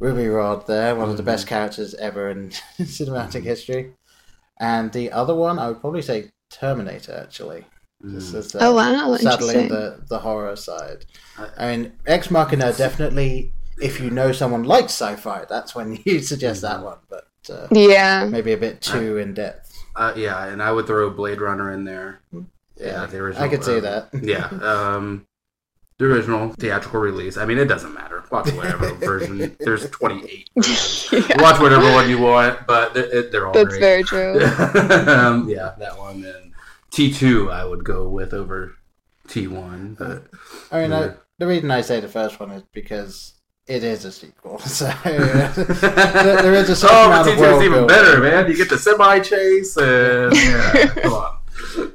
Ruby 0.00 0.26
Rhod 0.28 0.66
there, 0.66 0.96
one 0.96 1.10
of 1.10 1.16
the 1.18 1.22
best 1.22 1.46
characters 1.46 1.94
ever 1.94 2.30
in 2.30 2.50
cinematic 2.80 3.42
history. 3.44 3.92
And 4.58 4.90
the 4.92 5.12
other 5.12 5.34
one, 5.34 5.58
I 5.58 5.68
would 5.68 5.80
probably 5.80 6.02
say 6.02 6.32
Terminator, 6.50 7.14
actually. 7.22 7.64
This 8.02 8.32
Mm. 8.32 8.34
is, 8.36 8.54
uh, 8.54 8.58
oh 8.62 8.74
wow 8.74 9.14
saddling 9.16 9.20
interesting 9.20 9.68
the, 9.68 10.00
the 10.08 10.18
horror 10.18 10.56
side. 10.56 11.04
I- 11.38 11.50
I 11.66 11.76
mean, 11.76 11.92
Ex 12.06 12.30
Machina 12.30 12.72
definitely, 12.72 13.52
if 13.80 14.00
you 14.00 14.10
know 14.10 14.32
someone 14.32 14.64
likes 14.64 14.92
sci 14.92 15.16
fi, 15.16 15.44
that's 15.48 15.74
when 15.74 15.98
you 16.04 16.20
suggest 16.20 16.62
that 16.62 16.82
one, 16.82 16.98
but 17.10 17.26
uh, 17.50 17.66
yeah 17.72 18.24
maybe 18.24 18.52
a 18.52 18.56
bit 18.56 18.80
too 18.80 19.18
in 19.18 19.34
depth. 19.34 19.76
Uh, 19.96 20.12
yeah, 20.16 20.46
and 20.46 20.62
I 20.62 20.72
would 20.72 20.86
throw 20.86 21.10
Blade 21.10 21.40
Runner 21.40 21.72
in 21.72 21.84
there. 21.84 22.20
Yeah, 22.76 23.04
the 23.06 23.18
original. 23.18 23.44
I 23.44 23.48
could 23.48 23.64
see 23.64 23.76
uh, 23.76 23.80
that. 23.80 24.08
yeah, 24.22 24.46
um, 24.62 25.26
the 25.98 26.06
original 26.06 26.54
theatrical 26.58 27.00
release. 27.00 27.36
I 27.36 27.44
mean, 27.44 27.58
it 27.58 27.66
doesn't 27.66 27.92
matter. 27.92 28.19
Watch 28.30 28.52
whatever 28.52 28.92
version. 28.94 29.56
There's 29.60 29.88
28. 29.90 30.50
Yeah. 31.12 31.42
Watch 31.42 31.60
whatever 31.60 31.90
one 31.92 32.08
you 32.08 32.18
want, 32.18 32.66
but 32.68 32.94
they're, 32.94 33.04
it- 33.18 33.32
they're 33.32 33.46
all 33.48 33.52
that's 33.52 33.68
great. 33.70 33.80
very 33.80 34.02
true 34.04 34.34
um, 35.08 35.48
yeah, 35.48 35.74
that 35.78 35.98
one. 35.98 36.24
And 36.24 36.52
T2 36.92 37.50
I 37.52 37.64
would 37.64 37.82
go 37.84 38.08
with 38.08 38.32
over 38.32 38.76
T1. 39.28 39.98
But 39.98 40.26
I 40.70 40.82
mean, 40.82 40.90
Yeah. 40.90 40.98
I, 41.00 41.14
the 41.38 41.46
reason 41.48 41.70
I 41.70 41.80
say 41.80 41.98
the 42.00 42.08
first 42.08 42.38
one 42.38 42.50
is 42.52 42.62
because 42.72 43.34
it 43.66 43.82
is 43.82 44.04
a 44.04 44.12
sequel. 44.12 44.58
So 44.60 44.84
there 45.04 45.52
there 45.52 46.54
is 46.54 46.70
a 46.70 46.76
certain 46.76 46.96
oh, 46.96 47.06
amount 47.06 47.26
but 47.26 47.34
T2 47.36 47.40
world 47.40 47.62
is 47.62 47.66
even 47.66 47.72
building. 47.86 47.86
better, 47.96 48.20
man. 48.20 48.48
You 48.50 48.56
get 48.56 48.68
the 48.68 48.78
semi 48.78 49.18
chase 49.20 49.76
and 49.76 50.34
yeah, 50.36 50.86
come 51.02 51.12
on. 51.12 51.38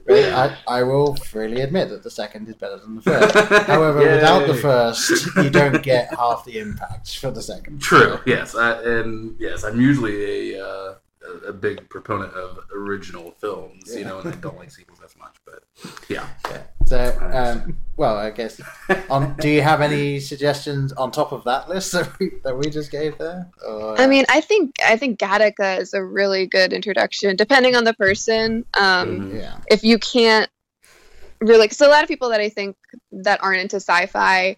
I, 0.10 0.58
I 0.68 0.84
will 0.84 1.16
freely 1.16 1.62
admit 1.62 1.90
that 1.90 2.04
the 2.04 2.10
second 2.10 2.48
is 2.48 2.56
better 2.56 2.78
than 2.78 2.96
the 2.96 3.02
first. 3.02 3.36
However, 3.68 4.02
Yay. 4.02 4.16
without 4.16 4.48
the 4.48 4.56
first, 4.56 5.36
you 5.38 5.50
don't 5.62 5.82
get 5.82 6.14
half 6.14 6.46
the 6.46 6.60
impact 6.60 7.18
for 7.18 7.32
the 7.32 7.42
second. 7.42 7.82
True. 7.82 8.20
Yes, 8.26 8.56
I, 8.56 8.82
and 8.82 9.36
yes, 9.40 9.64
I'm 9.64 9.80
usually 9.80 10.56
a 10.56 10.66
uh, 10.66 10.96
a, 11.48 11.54
big 11.54 11.88
proponent 11.90 12.34
of 12.34 12.60
original 12.76 13.32
films, 13.32 13.96
you 13.96 14.06
know, 14.06 14.20
and 14.20 14.34
I 14.34 14.38
don't 14.38 14.58
like 14.58 14.72
sequels 14.72 15.00
as 15.04 15.16
much. 15.18 15.36
But 15.46 15.64
yeah, 16.10 16.28
Yeah. 16.50 16.64
So, 16.86 17.18
um, 17.34 17.78
well, 17.98 18.16
I 18.16 18.30
guess. 18.30 18.62
On, 19.10 19.36
do 19.40 19.50
you 19.50 19.62
have 19.62 19.82
any 19.82 20.20
suggestions 20.20 20.94
on 20.94 21.12
top 21.12 21.32
of 21.32 21.44
that 21.46 21.68
list 21.68 21.92
that 21.94 22.20
we, 22.20 22.32
that 22.44 22.58
we 22.58 22.70
just 22.70 22.92
gave 22.92 23.18
there? 23.18 23.50
Or, 23.68 24.00
i 24.00 24.08
mean 24.08 24.26
i 24.30 24.42
think 24.42 24.76
i 24.86 24.98
think 24.98 25.20
gattaca 25.20 25.80
is 25.80 25.94
a 25.94 26.04
really 26.04 26.46
good 26.46 26.74
introduction 26.74 27.36
depending 27.36 27.76
on 27.76 27.84
the 27.84 27.94
person 27.94 28.66
um 28.78 29.22
Mhm. 29.22 29.40
yeah, 29.40 29.58
if 29.68 29.84
you 29.84 29.98
can't 29.98 30.50
really 31.42 31.70
so 31.70 31.88
a 31.88 31.92
lot 31.92 32.04
of 32.04 32.08
people 32.10 32.30
that 32.30 32.40
i 32.42 32.50
think 32.50 32.76
that 33.12 33.44
aren't 33.44 33.62
into 33.62 33.78
sci-fi 33.78 34.56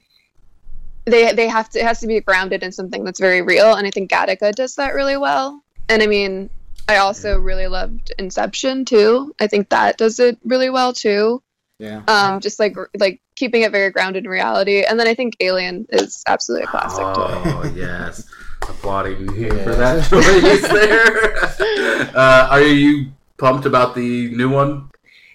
they 1.06 1.34
they 1.34 1.48
have 1.48 1.70
to 1.70 1.80
it 1.80 1.86
has 1.86 2.00
to 2.00 2.08
be 2.08 2.20
grounded 2.20 2.64
in 2.64 2.72
something 2.72 3.04
that's 3.04 3.20
very 3.20 3.42
real 3.42 3.74
and 3.74 3.88
i 3.88 3.92
think 3.92 4.10
gattaca 4.12 4.52
does 4.54 4.76
that 4.76 4.94
really 4.94 5.18
well 5.18 5.62
and 5.90 6.02
i 6.04 6.08
mean 6.08 6.50
i 6.88 6.98
also 6.98 7.40
really 7.40 7.68
loved 7.68 8.12
inception 8.20 8.86
too 8.86 9.34
i 9.40 9.48
think 9.48 9.70
that 9.70 9.98
does 9.98 10.20
it 10.20 10.38
really 10.44 10.70
well 10.70 10.94
too 10.94 11.42
yeah. 11.80 12.02
um 12.08 12.40
just 12.40 12.60
like 12.60 12.76
like 12.98 13.22
keeping 13.36 13.62
it 13.62 13.72
very 13.72 13.92
grounded 13.92 14.26
in 14.26 14.30
reality. 14.30 14.84
And 14.84 15.00
then 15.00 15.08
I 15.08 15.14
think 15.14 15.36
Alien 15.40 15.86
is 15.90 16.24
absolutely 16.28 16.66
a 16.66 16.68
classic. 16.68 17.00
too. 17.00 17.22
Oh 17.22 17.72
yes, 17.76 18.28
applauding 18.64 19.34
you 19.36 19.48
Yeah. 19.56 19.64
for 19.64 19.76
that 19.76 20.04
choice 20.10 20.68
there. 20.68 22.16
uh, 22.18 22.48
are 22.50 22.62
you 22.62 23.12
pumped 23.38 23.66
about 23.66 23.96
the 23.96 24.30
new 24.36 24.50
one? 24.50 24.90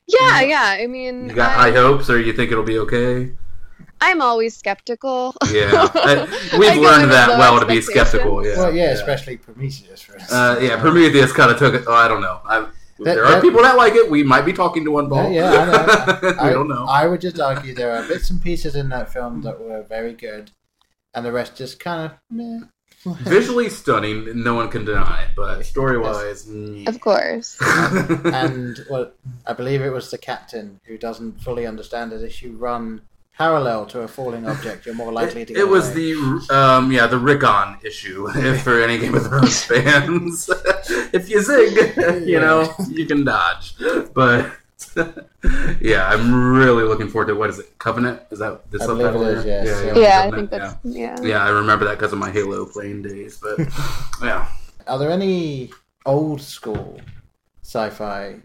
Yeah, 0.08 0.40
yeah. 0.42 0.76
I 0.82 0.86
mean, 0.88 1.28
You 1.28 1.34
got 1.34 1.50
I, 1.56 1.70
high 1.70 1.72
hopes, 1.72 2.10
or 2.10 2.18
you 2.20 2.32
think 2.32 2.50
it'll 2.50 2.64
be 2.64 2.78
okay? 2.80 3.32
I'm 4.00 4.20
always 4.20 4.56
skeptical. 4.56 5.32
Yeah, 5.52 5.70
I- 5.94 6.26
I 6.52 6.58
we've 6.58 6.74
go 6.74 6.78
in 6.78 6.82
learned 6.82 7.10
that 7.12 7.38
well 7.38 7.60
to 7.60 7.64
be 7.66 7.80
skeptical. 7.80 8.44
Yeah, 8.44 8.56
well, 8.58 8.74
yeah, 8.74 8.90
especially 8.90 9.36
Prometheus. 9.36 10.02
For. 10.02 10.18
Uh, 10.28 10.58
yeah, 10.60 10.80
Prometheus 10.80 11.32
kind 11.32 11.52
of 11.52 11.58
took 11.58 11.74
it. 11.74 11.84
Oh, 11.86 11.94
I 11.94 12.08
don't 12.08 12.20
know. 12.20 12.40
I, 12.44 12.66
That- 13.04 13.14
there 13.14 13.24
are 13.24 13.32
that- 13.32 13.42
people 13.42 13.62
that 13.62 13.76
like 13.76 13.94
it. 13.94 14.10
We 14.10 14.22
might 14.22 14.44
be 14.44 14.52
talking 14.52 14.84
to 14.84 14.90
one 14.90 15.08
ball. 15.08 15.30
Yeah, 15.30 15.52
yeah, 15.52 15.60
I 15.60 16.20
know. 16.20 16.32
we 16.32 16.38
I, 16.38 16.50
don't 16.50 16.68
know. 16.68 16.86
I 16.88 17.06
would 17.06 17.20
just 17.20 17.40
argue 17.40 17.74
there 17.74 17.94
are 17.96 18.06
bits 18.06 18.30
and 18.30 18.40
pieces 18.40 18.74
in 18.74 18.88
that 18.90 19.12
film 19.12 19.42
that 19.42 19.60
were 19.60 19.82
very 19.82 20.12
good, 20.12 20.50
and 21.14 21.24
the 21.24 21.32
rest 21.32 21.56
just 21.56 21.80
kind 21.80 22.10
of 22.10 22.18
meh. 22.30 22.60
Visually 23.04 23.68
stunning, 23.68 24.44
no 24.44 24.54
one 24.54 24.68
can 24.68 24.84
deny. 24.84 25.28
But 25.34 25.64
story 25.64 25.98
wise, 25.98 26.46
mm. 26.46 26.86
of 26.86 27.00
course. 27.00 27.58
and 27.60 28.78
well, 28.88 29.10
I 29.44 29.54
believe 29.54 29.82
it 29.82 29.90
was 29.90 30.10
the 30.12 30.18
captain 30.18 30.80
who 30.84 30.96
doesn't 30.96 31.40
fully 31.40 31.66
understand 31.66 32.12
that 32.12 32.22
if 32.22 32.42
you 32.42 32.52
run 32.56 33.02
parallel 33.36 33.86
to 33.86 34.00
a 34.02 34.08
falling 34.08 34.46
object, 34.46 34.86
you're 34.86 34.94
more 34.94 35.12
likely 35.12 35.44
to. 35.44 35.52
it, 35.52 35.56
Get 35.56 35.58
it 35.62 35.68
was 35.68 35.90
away. 35.90 36.12
the 36.12 36.54
um, 36.56 36.92
yeah 36.92 37.06
the 37.06 37.18
Rickon 37.18 37.76
issue 37.84 38.28
if 38.34 38.62
for 38.62 38.80
any 38.82 38.98
Game 38.98 39.14
of 39.14 39.26
Thrones 39.26 39.64
fans. 39.70 40.48
if 41.12 41.28
you 41.28 41.40
zig, 41.42 42.26
you 42.26 42.40
know 42.40 42.72
you 42.88 43.06
can 43.06 43.24
dodge. 43.24 43.74
But 44.14 44.52
yeah, 45.80 46.08
I'm 46.08 46.54
really 46.54 46.84
looking 46.84 47.08
forward 47.08 47.28
to 47.28 47.34
what 47.34 47.50
is 47.50 47.58
it? 47.58 47.78
Covenant? 47.78 48.20
Is 48.30 48.38
that 48.40 48.70
the 48.70 48.80
I 48.82 48.86
subtitle? 48.86 49.26
it 49.26 49.38
is, 49.38 49.44
yes, 49.44 49.82
yeah. 49.86 49.98
yeah, 50.02 50.22
I 50.22 50.30
think 50.36 50.50
that's 50.50 50.76
yeah. 50.84 51.16
yeah. 51.20 51.26
Yeah, 51.26 51.44
I 51.44 51.48
remember 51.50 51.84
that 51.86 51.98
because 51.98 52.12
of 52.12 52.18
my 52.18 52.30
Halo 52.30 52.66
playing 52.66 53.02
days. 53.02 53.40
But 53.42 53.58
yeah, 54.22 54.48
Are 54.86 54.98
there 54.98 55.10
any 55.10 55.70
old 56.04 56.40
school 56.42 57.00
sci-fi 57.62 58.36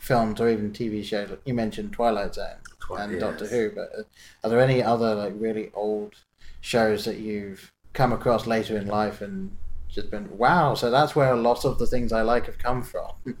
films 0.00 0.40
or 0.40 0.48
even 0.48 0.72
TV 0.72 1.04
shows? 1.04 1.30
You 1.44 1.54
mentioned 1.54 1.92
Twilight 1.92 2.34
Zone 2.34 2.56
and 2.96 3.12
Yes. 3.12 3.20
Doctor 3.20 3.46
Who, 3.46 3.70
but 3.70 3.90
uh, 3.96 4.02
are 4.44 4.50
there 4.50 4.60
any 4.60 4.82
other 4.82 5.14
like 5.14 5.34
really 5.36 5.70
old 5.74 6.14
shows 6.60 7.04
that 7.04 7.18
you've 7.18 7.72
come 7.92 8.12
across 8.12 8.46
later 8.46 8.76
in 8.76 8.86
life 8.86 9.20
and 9.20 9.56
just 9.88 10.10
been 10.10 10.36
wow? 10.36 10.74
So 10.74 10.90
that's 10.90 11.14
where 11.14 11.32
a 11.32 11.40
lot 11.40 11.64
of 11.64 11.78
the 11.78 11.86
things 11.86 12.12
I 12.12 12.22
like 12.22 12.46
have 12.46 12.58
come 12.58 12.82
from. 12.82 13.12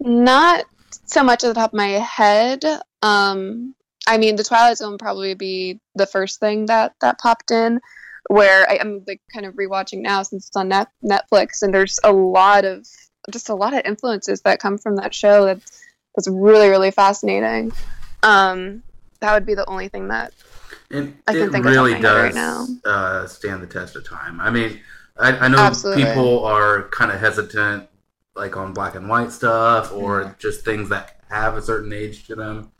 Not 0.00 0.64
so 1.06 1.22
much 1.22 1.44
at 1.44 1.48
the 1.48 1.54
top 1.54 1.72
of 1.72 1.76
my 1.76 1.88
head. 1.88 2.64
Um, 3.02 3.74
I 4.06 4.18
mean, 4.18 4.36
the 4.36 4.44
Twilight 4.44 4.78
Zone 4.78 4.92
would 4.92 5.00
probably 5.00 5.34
be 5.34 5.78
the 5.94 6.06
first 6.06 6.40
thing 6.40 6.66
that 6.66 6.94
that 7.00 7.18
popped 7.18 7.50
in. 7.50 7.80
Where 8.28 8.68
I, 8.70 8.78
I'm 8.80 9.02
like 9.06 9.20
kind 9.32 9.46
of 9.46 9.54
rewatching 9.54 10.02
now 10.02 10.22
since 10.22 10.46
it's 10.46 10.56
on 10.56 10.68
net, 10.68 10.88
Netflix, 11.04 11.62
and 11.62 11.74
there's 11.74 11.98
a 12.04 12.12
lot 12.12 12.64
of 12.64 12.86
just 13.30 13.48
a 13.48 13.54
lot 13.54 13.74
of 13.74 13.82
influences 13.84 14.42
that 14.42 14.60
come 14.60 14.78
from 14.78 14.96
that 14.96 15.14
show. 15.14 15.44
That's 15.46 15.84
that's 16.14 16.28
really 16.28 16.68
really 16.68 16.90
fascinating. 16.90 17.72
Um, 18.22 18.82
that 19.20 19.34
would 19.34 19.46
be 19.46 19.54
the 19.54 19.68
only 19.68 19.88
thing 19.88 20.08
that 20.08 20.32
And 20.90 21.16
I 21.28 21.32
can 21.32 21.42
it 21.42 21.52
think 21.52 21.64
of 21.66 21.72
really 21.72 21.92
something 21.92 22.10
right 22.10 22.32
does 22.32 22.34
now. 22.34 22.66
uh, 22.84 23.26
stand 23.26 23.62
the 23.62 23.66
test 23.66 23.96
of 23.96 24.04
time. 24.08 24.40
I 24.40 24.50
mean, 24.50 24.80
I, 25.18 25.32
I 25.36 25.48
know 25.48 25.58
Absolutely. 25.58 26.04
people 26.04 26.44
are 26.44 26.88
kind 26.88 27.10
of 27.10 27.20
hesitant, 27.20 27.88
like 28.34 28.56
on 28.56 28.72
black 28.72 28.94
and 28.94 29.08
white 29.08 29.32
stuff, 29.32 29.92
or 29.92 30.22
Yeah. 30.22 30.32
just 30.38 30.64
things 30.64 30.88
that 30.88 31.20
have 31.28 31.56
a 31.56 31.62
certain 31.62 31.92
age 31.92 32.26
to 32.28 32.34
them. 32.34 32.72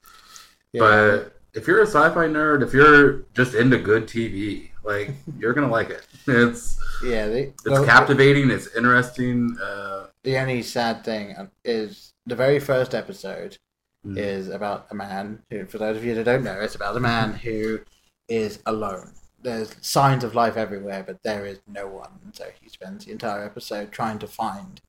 Yeah. 0.72 0.80
But 0.80 1.40
if 1.54 1.66
you're 1.66 1.82
a 1.82 1.86
sci-fi 1.86 2.26
nerd, 2.26 2.62
if 2.62 2.72
you're 2.72 3.24
just 3.34 3.54
into 3.54 3.76
good 3.78 4.06
TV, 4.06 4.70
like 4.84 5.10
you're 5.38 5.52
gonna 5.52 5.68
like 5.70 5.90
it. 5.90 6.06
It's 6.26 6.78
yeah, 7.04 7.26
the, 7.26 7.38
it's 7.48 7.62
the- 7.64 7.84
captivating. 7.84 8.50
It's 8.50 8.74
interesting. 8.74 9.56
Uh, 9.62 10.06
The 10.24 10.38
only 10.38 10.62
sad 10.62 11.04
thing 11.04 11.34
is 11.64 12.12
the 12.26 12.36
very 12.36 12.60
first 12.60 12.94
episode 12.94 13.58
Mm. 14.06 14.16
is 14.16 14.48
about 14.48 14.86
a 14.90 14.94
man 14.94 15.42
who, 15.50 15.66
for 15.66 15.76
those 15.76 15.96
of 15.98 16.04
you 16.04 16.14
that 16.14 16.24
don't 16.24 16.42
know, 16.42 16.58
it's 16.58 16.74
about 16.74 16.96
a 16.96 17.00
man 17.00 17.34
who 17.34 17.80
is 18.28 18.60
alone. 18.64 19.12
There's 19.42 19.74
signs 19.82 20.24
of 20.24 20.34
life 20.34 20.56
everywhere, 20.56 21.02
but 21.06 21.22
there 21.22 21.44
is 21.44 21.60
no 21.66 21.86
one. 21.86 22.10
And 22.24 22.34
so 22.34 22.46
he 22.62 22.70
spends 22.70 23.04
the 23.04 23.12
entire 23.12 23.44
episode 23.44 23.92
trying 23.92 24.18
to 24.20 24.26
find 24.26 24.80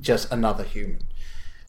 just 0.00 0.32
another 0.32 0.64
human. 0.64 1.02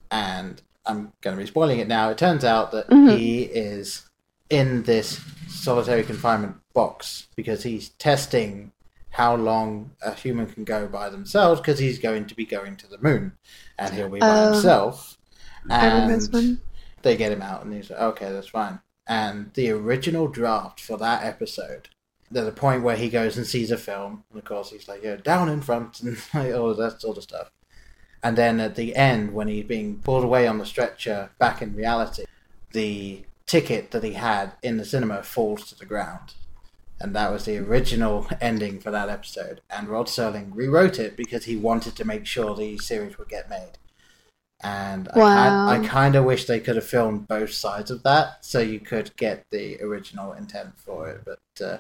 And 0.10 0.62
I'm 0.86 1.12
going 1.22 1.36
to 1.36 1.42
be 1.44 1.48
spoiling 1.48 1.80
it 1.80 1.88
now. 1.90 2.10
It 2.12 2.18
turns 2.18 2.46
out 2.46 2.72
that 2.72 2.90
Mhm. 2.90 3.18
he 3.18 3.42
is 3.44 4.10
in 4.50 4.84
this 4.84 5.20
solitary 5.50 6.04
confinement 6.04 6.58
box 6.74 7.28
because 7.36 7.64
he's 7.64 7.90
testing 7.90 8.72
how 9.10 9.36
long 9.36 9.92
a 10.02 10.14
human 10.14 10.46
can 10.46 10.64
go 10.64 10.88
by 10.88 11.10
themselves 11.10 11.60
because 11.60 11.80
he's 11.80 12.00
going 12.00 12.26
to 12.28 12.36
be 12.36 12.46
going 12.46 12.76
to 12.78 12.88
the 12.88 12.98
moon 13.00 13.34
and 13.78 13.94
he'll 13.96 14.10
be 14.10 14.20
by 14.20 14.28
Oh. 14.46 14.54
himself. 14.54 15.18
And. 15.70 16.60
They 17.06 17.16
get 17.16 17.32
him 17.32 17.42
out 17.44 17.64
and 17.64 17.72
he's 17.72 17.92
like, 17.92 18.02
okay, 18.02 18.32
that's 18.32 18.48
fine. 18.48 18.80
And 19.08 19.54
the 19.54 19.70
original 19.70 20.28
draft 20.28 20.82
for 20.82 20.98
that 20.98 21.24
episode, 21.24 21.90
there's 22.32 22.48
a 22.48 22.52
point 22.52 22.82
where 22.82 22.96
he 22.96 23.10
goes 23.10 23.38
and 23.38 23.46
sees 23.46 23.70
a 23.70 23.78
film, 23.78 24.24
and 24.32 24.40
of 24.40 24.46
course 24.46 24.72
he's 24.72 24.88
like, 24.88 25.04
yeah, 25.04 25.16
down 25.16 25.48
in 25.48 25.62
front, 25.62 26.00
and 26.02 26.18
like, 26.34 26.54
all 26.54 26.74
that 26.74 27.00
sort 27.00 27.18
of 27.18 27.24
stuff. 27.24 27.52
And 28.24 28.36
then 28.36 28.60
at 28.60 28.76
the 28.76 28.96
end, 28.96 29.36
when 29.36 29.48
he's 29.48 29.66
being 29.66 30.00
pulled 30.00 30.24
away 30.24 30.48
on 30.48 30.58
the 30.58 30.66
stretcher 30.66 31.30
back 31.38 31.62
in 31.62 31.76
reality, 31.76 32.26
the 32.72 33.24
ticket 33.46 33.92
that 33.92 34.04
he 34.04 34.14
had 34.14 34.54
in 34.64 34.78
the 34.78 34.86
cinema 34.86 35.22
falls 35.22 35.70
to 35.70 35.78
the 35.78 35.86
ground. 35.86 36.34
And 37.00 37.16
that 37.16 37.32
was 37.32 37.46
the 37.46 37.60
original 37.60 38.26
ending 38.42 38.80
for 38.80 38.90
that 38.90 39.10
episode. 39.10 39.62
And 39.70 39.88
Rod 39.88 40.08
Serling 40.08 40.50
rewrote 40.56 40.98
it 40.98 41.16
because 41.16 41.46
he 41.46 41.56
wanted 41.56 41.96
to 41.98 42.06
make 42.06 42.26
sure 42.26 42.56
the 42.56 42.80
series 42.80 43.20
would 43.20 43.30
get 43.30 43.48
made. 43.48 43.74
And 44.64 45.10
I, 45.10 45.20
Wow. 45.20 45.34
kind, 45.68 45.86
I 45.86 45.88
kind 45.88 46.16
of 46.16 46.26
wish 46.26 46.46
they 46.46 46.60
could 46.60 46.76
have 46.76 46.86
filmed 46.86 47.28
both 47.28 47.52
sides 47.52 47.92
of 47.92 48.04
that 48.04 48.44
so 48.44 48.60
you 48.60 48.80
could 48.80 49.16
get 49.18 49.46
the 49.52 49.80
original 49.82 50.34
intent 50.34 50.78
for 50.80 51.10
it. 51.10 51.24
But 51.26 51.64
uh, 51.66 51.78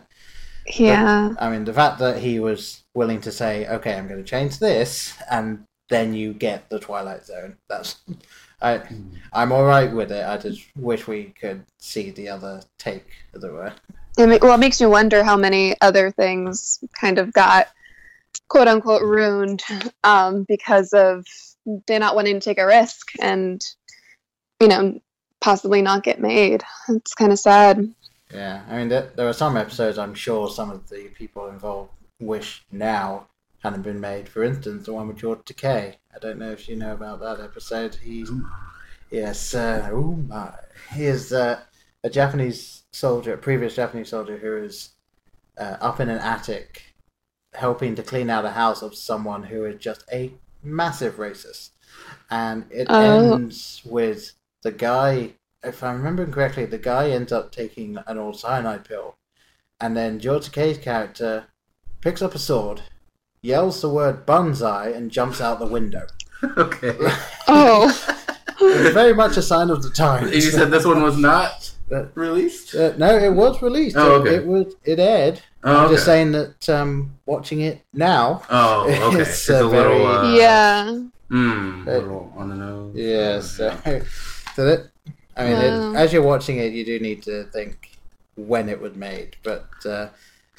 Yeah. 0.67 1.35
I 1.39 1.49
mean, 1.49 1.65
the 1.65 1.73
fact 1.73 1.99
that 1.99 2.17
he 2.19 2.39
was 2.39 2.83
willing 2.93 3.21
to 3.21 3.31
say, 3.31 3.67
"Okay, 3.67 3.93
I'm 3.95 4.07
going 4.07 4.23
to 4.23 4.29
change 4.29 4.59
this," 4.59 5.13
and 5.29 5.65
then 5.89 6.13
you 6.13 6.33
get 6.33 6.69
the 6.69 6.79
Twilight 6.79 7.25
Zone. 7.25 7.57
That's 7.69 7.97
I, 8.61 8.81
I'm 9.33 9.51
all 9.51 9.65
right 9.65 9.91
with 9.91 10.11
it. 10.11 10.25
I 10.25 10.37
just 10.37 10.65
wish 10.77 11.07
we 11.07 11.33
could 11.39 11.65
see 11.79 12.11
the 12.11 12.29
other 12.29 12.61
take, 12.77 13.05
as 13.33 13.43
it 13.43 13.51
were. 13.51 13.73
It 14.17 14.41
well, 14.41 14.55
it 14.55 14.59
makes 14.59 14.79
you 14.79 14.89
wonder 14.89 15.23
how 15.23 15.35
many 15.37 15.75
other 15.81 16.09
things 16.11 16.79
kind 16.99 17.19
of 17.19 17.33
got 17.33 17.67
quote 18.47 18.67
unquote 18.67 19.01
ruined 19.01 19.63
um, 20.03 20.45
because 20.47 20.93
of 20.93 21.25
they 21.87 21.99
not 21.99 22.15
wanting 22.15 22.39
to 22.39 22.43
take 22.43 22.59
a 22.59 22.65
risk 22.65 23.11
and, 23.19 23.63
you 24.59 24.67
know, 24.67 24.99
possibly 25.41 25.81
not 25.81 26.03
get 26.03 26.19
made. 26.19 26.63
It's 26.89 27.13
kind 27.13 27.31
of 27.31 27.39
sad. 27.39 27.93
Yeah, 28.33 28.63
I 28.69 28.77
mean, 28.77 28.89
there, 28.89 29.11
there 29.15 29.27
are 29.27 29.33
some 29.33 29.57
episodes 29.57 29.97
I'm 29.97 30.15
sure 30.15 30.49
some 30.49 30.71
of 30.71 30.89
the 30.89 31.09
people 31.09 31.47
involved 31.47 31.91
wish 32.19 32.65
now 32.71 33.27
hadn't 33.63 33.83
been 33.83 33.99
made. 33.99 34.29
For 34.29 34.43
instance, 34.43 34.85
the 34.85 34.93
one 34.93 35.07
with 35.07 35.17
George 35.17 35.39
Takei. 35.39 35.95
I 36.13 36.19
don't 36.19 36.39
know 36.39 36.51
if 36.51 36.67
you 36.69 36.75
know 36.75 36.93
about 36.93 37.19
that 37.19 37.39
episode. 37.39 37.95
He's 37.95 38.31
yes, 39.11 39.53
uh, 39.53 39.89
oh 39.91 40.15
my, 40.27 40.53
he 40.93 41.05
is 41.05 41.33
uh, 41.33 41.61
a 42.03 42.09
Japanese 42.09 42.83
soldier, 42.91 43.33
a 43.33 43.37
previous 43.37 43.75
Japanese 43.75 44.09
soldier 44.09 44.37
who 44.37 44.57
is 44.57 44.89
uh, 45.57 45.77
up 45.81 45.99
in 45.99 46.09
an 46.09 46.19
attic, 46.19 46.95
helping 47.53 47.95
to 47.95 48.03
clean 48.03 48.29
out 48.29 48.45
a 48.45 48.51
house 48.51 48.81
of 48.81 48.95
someone 48.95 49.43
who 49.43 49.65
is 49.65 49.79
just 49.79 50.03
a 50.11 50.31
massive 50.65 51.15
racist, 51.15 51.69
and 52.29 52.65
it 52.69 52.87
Oh. 52.89 53.33
ends 53.35 53.81
with 53.85 54.33
the 54.63 54.71
guy. 54.71 55.33
If 55.63 55.83
I'm 55.83 55.97
remembering 55.97 56.31
correctly, 56.31 56.65
the 56.65 56.77
guy 56.77 57.09
ends 57.09 57.31
up 57.31 57.51
taking 57.51 57.97
an 58.07 58.17
old 58.17 58.39
cyanide 58.39 58.83
pill, 58.85 59.15
and 59.79 59.95
then 59.97 60.19
George 60.19 60.45
Takei's 60.51 60.77
character 60.77 61.45
picks 62.01 62.21
up 62.21 62.35
a 62.35 62.39
sword, 62.39 62.81
yells 63.41 63.81
the 63.81 63.89
word 63.89 64.25
"banzai," 64.25 64.89
and 64.89 65.09
jumps 65.11 65.41
out 65.41 65.59
the 65.59 65.65
window. 65.67 66.05
okay. 66.57 66.95
Oh, 67.47 67.87
It's 68.59 68.93
very 68.93 69.13
much 69.13 69.37
a 69.37 69.41
sign 69.41 69.69
of 69.69 69.83
the 69.83 69.89
times. 69.91 70.33
you 70.33 70.41
said 70.41 70.71
this 70.71 70.85
one 70.85 71.03
was 71.03 71.17
not 71.17 71.71
released. 72.15 72.73
Uh, 72.73 72.93
no, 72.97 73.15
it 73.17 73.31
was 73.33 73.61
released. 73.61 73.95
Oh, 73.97 74.15
It- 74.15 74.19
okay. 74.21 74.35
It, 74.37 74.45
was. 74.47 74.75
It 74.83 74.99
aired. 74.99 75.41
Oh, 75.63 75.75
I'm 75.77 75.85
okay. 75.85 75.93
just 75.95 76.05
saying 76.05 76.31
that 76.31 76.69
um, 76.69 77.14
watching 77.25 77.61
it 77.61 77.81
now. 77.93 78.41
Oh, 78.49 78.83
okay. 79.09 79.21
It's 79.21 79.29
It's, 79.31 79.49
a 79.49 79.63
a 79.63 79.63
little. 79.63 79.71
very- 79.71 80.05
Uh, 80.05 80.35
yeah. 80.35 80.99
Mm, 81.31 81.87
a 81.87 81.91
little 81.91 82.31
on 82.37 82.49
the 82.49 82.55
nose. 82.55 82.93
Yes. 82.95 83.57
Yeah. 83.59 83.81
So, 83.83 84.01
so 84.55 84.65
that, 84.65 84.87
I 85.35 85.43
mean, 85.45 85.53
Wow. 85.53 85.91
it, 85.93 85.95
as 85.97 86.13
you're 86.13 86.21
watching 86.21 86.57
it, 86.59 86.71
you 86.73 86.85
do 86.85 86.99
need 86.99 87.23
to 87.23 87.43
think 87.45 87.97
when 88.35 88.69
it 88.69 88.79
was 88.79 88.95
made. 88.95 89.35
But 89.43 89.67
uh, 89.85 90.09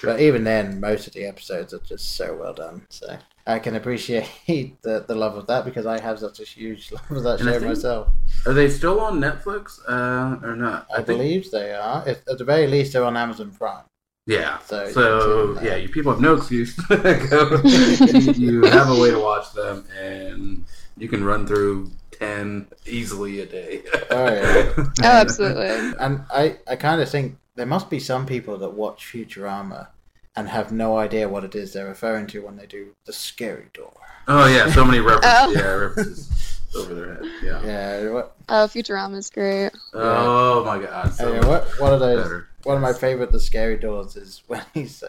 but 0.02 0.20
even 0.20 0.44
then, 0.44 0.80
most 0.80 1.06
of 1.06 1.12
the 1.14 1.24
episodes 1.24 1.72
are 1.72 1.78
just 1.78 2.16
so 2.16 2.34
well 2.34 2.52
done. 2.52 2.82
So 2.90 3.16
I 3.46 3.58
can 3.60 3.76
appreciate 3.76 4.28
the, 4.82 5.04
the 5.06 5.14
love 5.14 5.36
of 5.36 5.46
that 5.46 5.64
because 5.64 5.86
I 5.86 6.00
have 6.00 6.18
such 6.18 6.40
a 6.40 6.44
huge 6.44 6.90
love 6.92 7.10
of 7.10 7.22
that 7.22 7.40
And 7.40 7.48
show 7.48 7.52
think- 7.60 7.64
myself. 7.68 8.08
Are 8.44 8.52
they 8.52 8.68
still 8.68 9.00
on 9.00 9.20
Netflix 9.20 9.78
uh, 9.88 10.44
or 10.44 10.56
not? 10.56 10.88
I, 10.92 10.96
think- 10.96 11.06
believe 11.06 11.50
they 11.52 11.72
are. 11.72 12.02
If, 12.08 12.26
at 12.28 12.38
the 12.38 12.44
very 12.44 12.66
least, 12.66 12.92
they're 12.92 13.04
on 13.04 13.16
Amazon 13.16 13.52
Prime. 13.52 13.84
Yeah. 14.26 14.58
So, 14.60 14.90
So 14.90 15.48
you 15.50 15.54
can, 15.54 15.64
yeah, 15.64 15.76
you 15.76 15.88
people 15.88 16.12
have 16.12 16.20
no 16.20 16.34
excuse. 16.34 16.74
Go. 16.88 17.60
you, 17.64 18.32
you 18.34 18.64
have 18.64 18.90
a 18.90 19.00
way 19.00 19.10
to 19.10 19.18
watch 19.18 19.52
them, 19.52 19.84
and 19.98 20.64
you 20.96 21.08
can 21.08 21.24
run 21.24 21.46
through 21.46 21.90
ten 22.10 22.66
easily 22.86 23.40
a 23.40 23.46
day. 23.46 23.82
Oh, 24.10 24.26
yeah. 24.26 24.72
Oh, 25.02 25.04
absolutely. 25.04 25.68
And 26.00 26.22
I, 26.30 26.56
I 26.66 26.76
kind 26.76 27.00
of 27.00 27.08
think 27.08 27.36
there 27.54 27.66
must 27.66 27.88
be 27.88 28.00
some 28.00 28.26
people 28.26 28.58
that 28.58 28.70
watch 28.70 29.04
Futurama 29.12 29.88
and 30.34 30.48
have 30.48 30.72
no 30.72 30.98
idea 30.98 31.28
what 31.28 31.44
it 31.44 31.54
is 31.54 31.72
they're 31.72 31.86
referring 31.86 32.26
to 32.28 32.40
when 32.40 32.56
they 32.56 32.66
do 32.66 32.88
the 33.06 33.12
scary 33.12 33.68
door. 33.72 33.94
Oh 34.28 34.46
yeah, 34.48 34.70
so 34.72 34.84
many 34.84 34.98
references. 34.98 35.30
Oh. 35.32 35.50
Yeah, 35.52 35.70
references 35.70 36.60
over 36.76 36.94
their 36.94 37.14
head. 37.14 37.24
Yeah. 37.42 37.64
Yeah, 37.64 38.10
what, 38.10 38.36
Oh, 38.48 38.66
Futurama's 38.66 39.30
great. 39.30 39.70
Oh 39.94 40.64
my 40.64 40.78
god. 40.78 41.12
So 41.14 41.32
anyway, 41.32 41.46
what, 41.48 41.64
one 41.80 41.92
of 41.94 42.00
those, 42.00 42.22
better. 42.24 42.48
One 42.66 42.76
of 42.76 42.82
my 42.82 42.92
favorite 42.92 43.32
the 43.32 43.40
scary 43.40 43.76
doors 43.76 44.16
is 44.16 44.42
when 44.46 44.62
he's 44.74 45.02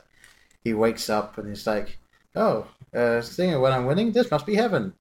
he 0.63 0.73
wakes 0.73 1.09
up 1.09 1.37
and 1.37 1.49
he's 1.49 1.65
like, 1.65 1.97
"Oh, 2.35 2.67
uh, 2.93 3.21
seeing 3.21 3.59
when 3.59 3.73
I'm 3.73 3.85
winning, 3.85 4.11
this 4.11 4.31
must 4.31 4.45
be 4.45 4.55
heaven. 4.55 4.93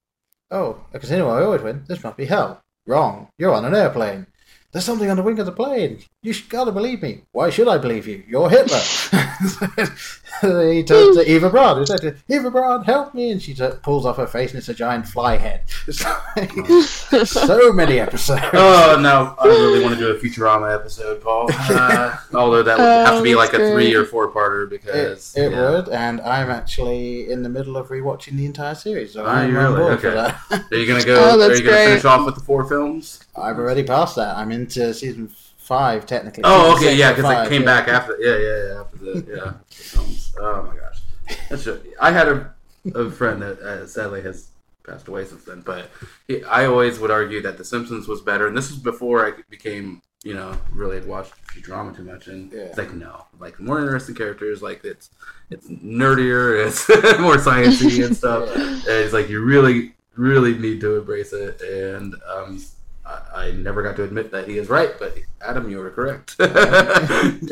Oh, 0.49 0.81
a 0.93 0.99
casino 0.99 1.29
I 1.29 1.43
always 1.43 1.61
win. 1.61 1.83
This 1.87 2.03
must 2.03 2.17
be 2.17 2.25
hell. 2.25 2.63
Wrong. 2.85 3.27
You're 3.37 3.53
on 3.53 3.65
an 3.65 3.75
airplane. 3.75 4.27
There's 4.71 4.85
something 4.85 5.09
on 5.09 5.17
the 5.17 5.23
wing 5.23 5.39
of 5.39 5.45
the 5.45 5.51
plane. 5.51 5.99
You 6.23 6.33
gotta 6.49 6.71
believe 6.71 7.01
me. 7.01 7.23
Why 7.31 7.49
should 7.49 7.67
I 7.67 7.77
believe 7.77 8.07
you? 8.07 8.23
You're 8.27 8.49
Hitler." 8.49 8.81
he 10.73 10.83
turns 10.83 11.17
to 11.17 11.23
Eva 11.29 11.49
Braun. 11.49 11.79
He 11.79 11.85
said, 11.85 12.17
"Eva 12.29 12.51
Braun, 12.51 12.83
help 12.83 13.13
me!" 13.13 13.31
And 13.31 13.41
she 13.41 13.53
t- 13.53 13.67
pulls 13.81 14.05
off 14.05 14.17
her 14.17 14.27
face, 14.27 14.51
and 14.51 14.59
it's 14.59 14.69
a 14.69 14.73
giant 14.73 15.07
fly 15.07 15.37
head. 15.37 15.61
It's 15.87 16.03
like, 16.35 16.51
so 17.27 17.71
many 17.73 17.99
episodes. 17.99 18.41
Oh 18.53 18.99
no! 19.01 19.35
I 19.39 19.47
really 19.47 19.83
want 19.83 19.95
to 19.95 19.99
do 19.99 20.09
a 20.11 20.19
Futurama 20.19 20.73
episode, 20.75 21.21
Paul. 21.21 21.49
Uh, 21.51 22.17
although 22.33 22.63
that 22.63 22.77
would 22.77 22.83
have 22.85 23.17
to 23.17 23.23
be 23.23 23.35
Oh, 23.35 23.37
like 23.37 23.53
a 23.53 23.71
three 23.71 23.93
or 23.95 24.05
four 24.05 24.31
parter 24.31 24.69
because 24.69 25.35
it 25.35 25.51
yeah. 25.51 25.69
would, 25.71 25.89
and 25.89 26.21
I'm 26.21 26.49
actually 26.49 27.31
in 27.31 27.43
the 27.43 27.49
middle 27.49 27.77
of 27.77 27.87
rewatching 27.89 28.33
the 28.37 28.45
entire 28.45 28.75
series, 28.75 29.13
so 29.13 29.23
Are 29.25 29.29
I'm 29.29 29.51
you 29.51 29.57
really? 29.57 29.75
board 29.77 29.99
for 30.01 30.07
Okay. 30.07 30.15
that. 30.49 30.65
Are 30.71 30.77
you 30.77 30.87
gonna 30.87 31.03
go? 31.05 31.15
Oh, 31.19 31.39
are 31.41 31.53
you 31.53 31.59
gonna 31.59 31.61
great. 31.63 31.85
finish 31.87 32.05
off 32.05 32.25
with 32.25 32.35
the 32.35 32.41
four 32.41 32.65
films? 32.65 33.19
I'm 33.35 33.57
already 33.57 33.83
past 33.83 34.15
that. 34.17 34.35
I'm 34.37 34.51
into 34.51 34.93
season 34.93 35.29
five, 35.67 36.05
technically. 36.05 36.43
Oh, 36.45 36.75
okay, 36.75 36.95
yeah, 36.95 37.13
because 37.13 37.29
it 37.45 37.49
came 37.49 37.61
yeah. 37.61 37.65
back 37.65 37.87
after. 37.89 38.17
Yeah, 38.19 38.37
yeah, 38.37 38.73
yeah, 38.73 38.81
after 38.81 38.97
the 38.97 39.13
yeah 39.27 39.53
the 39.69 39.75
films. 39.75 40.33
Oh 40.39 40.63
my 40.63 40.75
gosh, 40.75 41.01
That's 41.49 41.67
I 41.99 42.11
had 42.11 42.27
a 42.29 42.53
a 42.95 43.11
friend 43.11 43.41
that 43.41 43.59
uh, 43.59 43.85
sadly 43.85 44.21
has 44.21 44.49
passed 44.85 45.07
away 45.09 45.25
since 45.25 45.43
then, 45.43 45.61
but 45.61 45.89
he, 46.27 46.43
I 46.43 46.65
always 46.65 46.99
would 46.99 47.11
argue 47.11 47.41
that 47.41 47.57
The 47.57 47.65
Simpsons 47.65 48.07
was 48.07 48.21
better, 48.21 48.47
and 48.47 48.55
this 48.55 48.69
was 48.69 48.79
before 48.79 49.27
I 49.27 49.33
became 49.49 50.01
you 50.23 50.33
know 50.33 50.57
really 50.71 50.95
had 50.95 51.07
watched 51.07 51.33
Futurama 51.47 51.95
too 51.95 52.03
much, 52.03 52.27
and 52.27 52.51
Yeah. 52.51 52.61
it's 52.61 52.77
like 52.77 52.93
no, 52.93 53.25
like 53.39 53.59
more 53.59 53.79
interesting 53.81 54.15
characters, 54.15 54.61
like 54.61 54.83
it's 54.85 55.09
it's 55.49 55.67
nerdier, 55.67 56.65
it's 56.65 56.87
more 57.19 57.35
sciencey 57.35 58.05
and 58.05 58.15
stuff, 58.15 58.55
and 58.55 58.81
it's 58.87 59.13
like 59.13 59.29
you 59.29 59.41
really 59.43 59.95
really 60.15 60.57
need 60.57 60.79
to 60.81 60.97
embrace 60.97 61.33
it, 61.33 61.61
and 61.61 62.15
um. 62.33 62.63
I 63.07 63.47
I 63.47 63.51
never 63.51 63.81
got 63.83 63.95
to 63.97 64.03
admit 64.03 64.31
that 64.31 64.47
he 64.47 64.57
is 64.57 64.69
right, 64.69 64.91
but 64.99 65.17
Adam, 65.41 65.69
you 65.69 65.77
were 65.77 65.89
correct. 65.91 66.35
uh, 66.39 66.49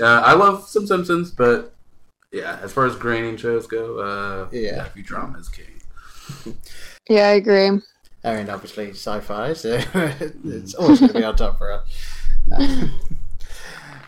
I 0.02 0.34
love 0.34 0.68
some 0.68 0.86
Simpsons, 0.86 1.32
but 1.32 1.74
yeah, 2.32 2.60
as 2.62 2.74
far 2.74 2.86
as 2.86 2.96
graining 2.96 3.38
shows 3.38 3.66
go, 3.68 4.00
uh, 4.00 4.48
Yeah. 4.52 4.76
yeah, 4.76 4.88
Futurama 4.96 5.40
is 5.40 5.50
king. 5.50 5.66
Yeah, 7.08 7.28
I 7.28 7.34
agree. 7.34 7.70
I 8.24 8.36
mean, 8.36 8.50
obviously, 8.50 8.90
sci-fi, 8.90 9.54
so 9.54 9.80
it's 10.44 10.74
always 10.74 11.00
going 11.00 11.14
to 11.14 11.20
be 11.20 11.24
on 11.24 11.36
top 11.36 11.60
for 11.60 11.72
us. 11.72 11.88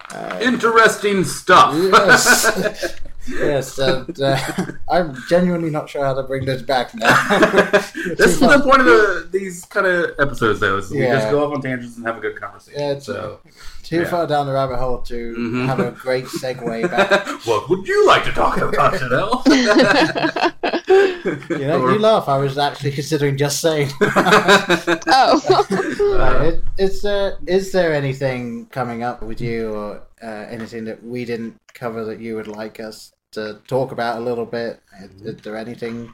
Uh, 0.10 0.40
Interesting 0.42 1.24
stuff. 1.24 1.76
Yes. 1.76 3.00
Yes, 3.30 3.78
and 3.78 4.20
uh, 4.22 4.38
I'm 4.90 5.16
genuinely 5.30 5.70
not 5.70 5.90
sure 5.90 6.04
how 6.06 6.14
to 6.14 6.24
bring 6.24 6.46
this 6.46 6.62
back 6.62 6.94
now. 6.96 7.08
this 7.70 7.96
is 8.20 8.40
the 8.40 8.62
point 8.64 8.82
of 8.82 8.86
the, 8.86 9.30
these 9.32 9.66
kind 9.66 9.86
of 9.86 10.12
episodes, 10.20 10.60
though. 10.60 10.78
Is 10.78 10.92
we 10.92 11.02
Yeah. 11.02 11.16
just 11.20 11.32
go 11.32 11.46
off 11.46 11.54
on 11.56 11.62
tangents 11.62 11.98
and 11.98 12.06
have 12.06 12.18
a 12.18 12.22
good 12.22 12.40
conversation. 12.40 12.80
Yeah, 12.80 12.90
it's- 12.92 13.06
so, 13.06 13.40
Too 13.84 14.02
Yeah. 14.02 14.10
far 14.10 14.28
down 14.28 14.48
the 14.48 14.52
rabbit 14.54 14.78
hole 14.78 14.98
to 15.04 15.36
Mhm. 15.38 15.66
have 15.66 15.80
a 15.80 15.92
great 15.92 16.26
segue 16.26 16.90
back. 16.92 17.26
what 17.46 17.70
would 17.70 17.88
you 17.88 18.06
like 18.06 18.24
to 18.26 18.32
talk 18.32 18.58
about, 18.58 18.94
Janelle? 18.96 19.44
You 21.50 21.68
know, 21.68 21.90
you 21.90 22.00
laugh. 22.00 22.28
I 22.30 22.38
was 22.38 22.58
actually 22.58 22.92
considering 22.92 23.38
just 23.38 23.60
saying. 23.62 23.90
oh. 24.02 25.42
Uh, 26.20 26.44
it, 26.44 26.64
is 26.78 27.02
there 27.02 27.38
is 27.46 27.72
there 27.72 27.94
anything 27.94 28.66
coming 28.68 29.04
up 29.04 29.22
with 29.22 29.40
you 29.42 29.74
or 29.74 30.02
uh, 30.24 30.46
anything 30.50 30.86
that 30.86 31.04
we 31.04 31.26
didn't 31.26 31.56
cover 31.74 32.04
that 32.06 32.20
you 32.20 32.36
would 32.36 32.48
like 32.48 32.80
us 32.80 33.12
to 33.38 33.60
talk 33.68 33.92
about 33.92 34.18
a 34.18 34.22
little 34.22 34.46
bit? 34.46 34.82
Is, 35.02 35.22
is 35.22 35.42
there 35.42 35.56
anything 35.56 36.12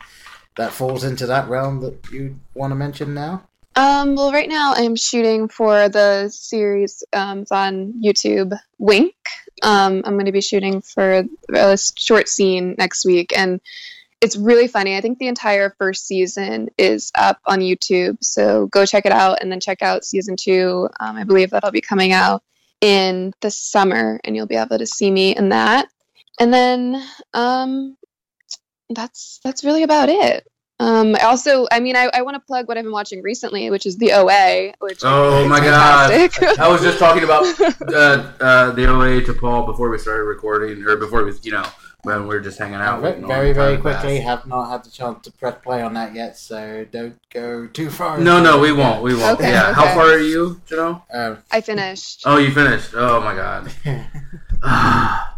that 0.57 0.71
falls 0.71 1.03
into 1.03 1.25
that 1.27 1.47
realm 1.49 1.81
that 1.81 2.11
you 2.11 2.39
want 2.53 2.71
to 2.71 2.75
mention 2.75 3.13
now? 3.13 3.43
Um, 3.75 4.15
well, 4.15 4.31
right 4.31 4.49
now 4.49 4.73
I'm 4.75 4.95
shooting 4.95 5.47
for 5.47 5.89
the 5.89 6.29
series 6.29 7.03
um, 7.13 7.39
it's 7.39 7.51
on 7.51 7.93
YouTube, 8.03 8.55
Wink. 8.77 9.15
Um, 9.63 10.03
I'm 10.05 10.13
going 10.13 10.27
to 10.27 10.31
be 10.31 10.41
shooting 10.41 10.81
for 10.81 11.23
a 11.55 11.77
short 11.97 12.29
scene 12.29 12.75
next 12.77 13.03
week, 13.05 13.35
and 13.35 13.59
it's 14.21 14.35
really 14.35 14.67
funny. 14.67 14.95
I 14.95 15.01
think 15.01 15.17
the 15.17 15.27
entire 15.27 15.75
first 15.79 16.05
season 16.05 16.69
is 16.77 17.11
up 17.15 17.39
on 17.47 17.59
YouTube, 17.59 18.17
so 18.21 18.67
go 18.67 18.85
check 18.85 19.07
it 19.07 19.11
out, 19.11 19.39
and 19.41 19.51
then 19.51 19.59
check 19.59 19.81
out 19.81 20.05
season 20.05 20.35
two. 20.35 20.87
Um, 20.99 21.17
I 21.17 21.23
believe 21.23 21.49
that'll 21.49 21.71
be 21.71 21.81
coming 21.81 22.11
out 22.11 22.43
in 22.79 23.33
the 23.41 23.49
summer, 23.49 24.19
and 24.23 24.35
you'll 24.35 24.45
be 24.45 24.55
able 24.55 24.77
to 24.77 24.85
see 24.85 25.09
me 25.09 25.35
in 25.35 25.49
that. 25.49 25.87
And 26.39 26.53
then 26.53 27.03
um, 27.33 27.97
that's 28.89 29.39
that's 29.43 29.63
really 29.63 29.83
about 29.83 30.09
it. 30.09 30.47
Um, 30.79 31.15
I 31.15 31.25
also, 31.25 31.67
I 31.71 31.79
mean, 31.79 31.95
I, 31.95 32.09
I 32.13 32.23
want 32.23 32.35
to 32.35 32.41
plug 32.41 32.67
what 32.67 32.77
I've 32.77 32.83
been 32.83 32.91
watching 32.91 33.21
recently, 33.21 33.69
which 33.69 33.85
is 33.85 33.97
the 33.97 34.11
OA, 34.11 34.73
which 34.79 34.99
Oh 35.03 35.37
think 35.37 35.49
my 35.49 35.63
is 35.63 36.37
God. 36.37 36.59
I 36.59 36.67
was 36.67 36.81
just 36.81 36.99
talking 36.99 37.23
about 37.23 37.45
uh, 37.93 38.31
uh, 38.41 38.71
the 38.71 38.89
OA 38.89 39.21
to 39.21 39.33
Paul 39.33 39.65
before 39.65 39.89
we 39.89 39.97
started 39.97 40.23
recording, 40.23 40.83
or 40.83 40.97
before 40.97 41.23
we, 41.23 41.33
you 41.43 41.51
know, 41.51 41.65
when 42.01 42.23
we 42.23 42.35
were 42.35 42.41
just 42.41 42.57
hanging 42.57 42.75
out. 42.75 43.01
Ve- 43.01 43.25
very, 43.25 43.53
very 43.53 43.77
quickly. 43.77 44.17
pass. 44.19 44.25
Have 44.25 44.47
not 44.47 44.69
had 44.71 44.83
the 44.83 44.89
chance 44.89 45.23
to 45.23 45.31
press 45.31 45.55
play 45.63 45.81
on 45.81 45.93
that 45.93 46.13
yet, 46.15 46.37
so 46.37 46.85
don't 46.91 47.17
go 47.31 47.67
too 47.67 47.89
far. 47.89 48.17
No, 48.17 48.43
no, 48.43 48.59
we 48.59 48.69
yet. 48.69 48.77
won't. 48.77 49.03
We 49.03 49.15
won't. 49.15 49.39
Okay, 49.39 49.51
yeah. 49.51 49.73
How 49.73 49.93
far 49.93 50.07
are 50.07 50.19
you, 50.19 50.59
Janelle? 50.67 51.03
Um, 51.13 51.37
I 51.51 51.61
finished. 51.61 52.23
Oh, 52.25 52.37
you 52.37 52.51
finished. 52.51 52.91
Oh 52.93 53.21
my 53.21 53.35
god. 53.35 55.21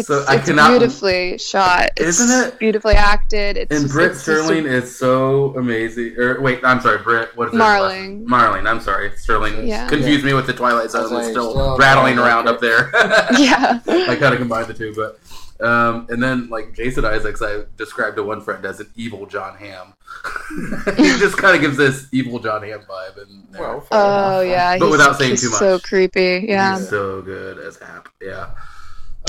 It's, 0.00 0.08
so 0.08 0.24
I 0.28 0.36
it's 0.36 0.46
cannot- 0.48 0.70
beautifully 0.70 1.38
shot. 1.38 1.90
It's 1.96 2.20
Isn't 2.20 2.48
it? 2.48 2.58
beautifully 2.58 2.94
acted. 2.94 3.56
It's 3.56 3.70
and 3.72 3.82
just- 3.84 3.94
Britt 3.94 4.10
it's 4.12 4.24
just 4.24 4.44
Sterling 4.46 4.66
is 4.66 4.96
so 4.98 5.54
amazing. 5.56 6.16
Or 6.18 6.40
wait, 6.40 6.60
I'm 6.64 6.80
sorry, 6.80 6.98
Britt. 6.98 7.36
What 7.36 7.48
is 7.48 7.52
her 7.52 7.58
Marling. 7.58 8.20
last- 8.20 8.28
Marling. 8.30 8.66
I'm 8.66 8.80
sorry, 8.80 9.12
Sterling. 9.16 9.66
Yeah. 9.66 9.88
Confused 9.88 10.24
me 10.24 10.34
with 10.34 10.46
the 10.46 10.52
Twilight 10.52 10.90
Zone. 10.90 11.02
That's 11.02 11.12
Was 11.12 11.26
still 11.28 11.50
still 11.52 11.78
rattling 11.78 12.18
around 12.18 12.48
up 12.48 12.60
there. 12.60 12.90
yeah. 13.38 13.80
I 13.86 14.16
kind 14.18 14.34
of 14.34 14.38
combined 14.38 14.66
the 14.68 14.74
two, 14.74 14.92
but 14.94 15.18
um, 15.66 16.06
and 16.08 16.22
then 16.22 16.48
like 16.48 16.72
Jason 16.74 17.04
Isaacs, 17.04 17.42
I 17.42 17.64
described 17.76 18.16
to 18.16 18.22
one 18.22 18.40
friend 18.40 18.64
as 18.64 18.80
an 18.80 18.88
evil 18.96 19.26
Jon 19.26 19.56
Hamm. 19.58 19.92
he 20.96 21.02
just 21.18 21.36
kind 21.36 21.54
of 21.54 21.60
gives 21.60 21.76
this 21.76 22.06
evil 22.12 22.38
Jon 22.38 22.62
Hamm 22.62 22.80
vibe, 22.80 23.20
and 23.22 23.44
well, 23.58 23.86
Oh 23.92 24.40
enough. 24.40 24.50
yeah. 24.50 24.78
But 24.78 24.86
he's- 24.86 24.90
without 24.92 25.18
saying 25.18 25.30
he's 25.32 25.42
too 25.42 25.50
much. 25.50 25.58
So 25.58 25.78
creepy. 25.78 26.46
Yeah. 26.48 26.78
he's 26.78 26.88
so 26.88 27.20
good 27.22 27.58
as 27.58 27.76
Hap. 27.78 28.08
Yeah, 28.22 28.50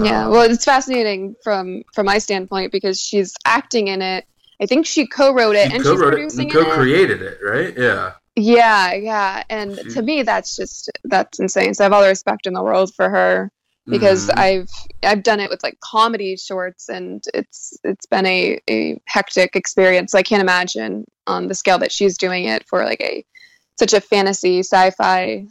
Yeah, 0.03 0.25
Um, 0.25 0.31
well, 0.31 0.49
it's 0.49 0.65
fascinating 0.65 1.35
from 1.43 1.83
from 1.93 2.05
my 2.05 2.17
standpoint 2.17 2.71
because 2.71 2.99
she's 2.99 3.33
acting 3.45 3.87
in 3.87 4.01
it. 4.01 4.25
I 4.61 4.65
think 4.65 4.85
she 4.85 5.07
co-wrote 5.07 5.55
it 5.55 5.69
she 5.69 5.75
and 5.75 5.83
she's 5.83 5.91
co-wrote 5.91 6.13
it 6.13 6.17
producing 6.17 6.51
and 6.51 6.59
it. 6.59 6.65
co-created 6.65 7.21
it, 7.21 7.37
right? 7.43 7.73
Yeah. 7.77 8.13
Yeah, 8.35 8.93
yeah, 8.93 9.43
and 9.49 9.77
She- 9.77 9.89
to 9.95 10.01
me, 10.01 10.23
that's 10.23 10.55
just 10.55 10.89
that's 11.03 11.39
insane. 11.39 11.73
So 11.73 11.83
I 11.83 11.85
have 11.85 11.93
all 11.93 12.01
the 12.01 12.07
respect 12.07 12.45
in 12.47 12.53
the 12.53 12.63
world 12.63 12.93
for 12.95 13.09
her 13.09 13.51
because 13.87 14.27
Mhm. 14.27 14.37
I've 14.37 14.69
I've 15.03 15.23
done 15.23 15.39
it 15.41 15.49
with 15.49 15.63
like 15.63 15.77
comedy 15.83 16.37
shorts, 16.37 16.87
and 16.87 17.23
it's 17.33 17.77
it's 17.83 18.05
been 18.05 18.25
a, 18.25 18.59
a 18.69 19.01
hectic 19.05 19.55
experience. 19.55 20.15
I 20.15 20.21
can't 20.23 20.41
imagine 20.41 21.05
on 21.27 21.47
the 21.47 21.55
scale 21.55 21.79
that 21.79 21.91
she's 21.91 22.17
doing 22.17 22.45
it 22.45 22.65
for 22.69 22.85
like 22.85 23.01
a 23.01 23.25
such 23.77 23.93
a 23.93 23.99
fantasy 24.01 24.59
sci-fi 24.59 25.47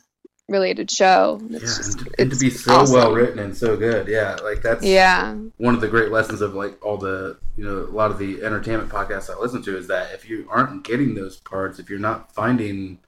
related 0.51 0.91
show. 0.91 1.41
It's 1.51 1.53
yeah, 1.53 1.59
just 1.61 1.99
and, 1.99 2.07
to, 2.09 2.21
and 2.23 2.31
to 2.33 2.37
be 2.37 2.51
so 2.51 2.75
awesome. 2.75 2.95
well 2.95 3.13
written 3.13 3.39
and 3.39 3.57
so 3.57 3.77
good. 3.77 4.09
Yeah, 4.09 4.37
like 4.43 4.61
that's 4.63 4.85
Yeah, 4.85 5.35
one 5.57 5.75
of 5.75 5.81
the 5.81 5.89
great 5.89 6.11
lessons 6.11 6.41
of 6.43 6.55
like 6.55 6.85
all 6.85 6.99
the 6.99 7.39
you 7.57 7.65
know 7.65 7.79
a 7.85 7.95
lot 7.95 8.11
of 8.11 8.19
the 8.19 8.43
entertainment 8.43 8.91
podcasts 8.91 9.35
I 9.35 9.39
listen 9.39 9.63
to 9.63 9.77
is 9.77 9.87
that 9.87 10.13
if 10.13 10.29
you 10.29 10.47
aren't 10.51 10.85
getting 10.85 11.15
those 11.15 11.39
parts, 11.41 11.79
if 11.79 11.89
you're 11.89 11.99
not 11.99 12.33
finding 12.33 12.99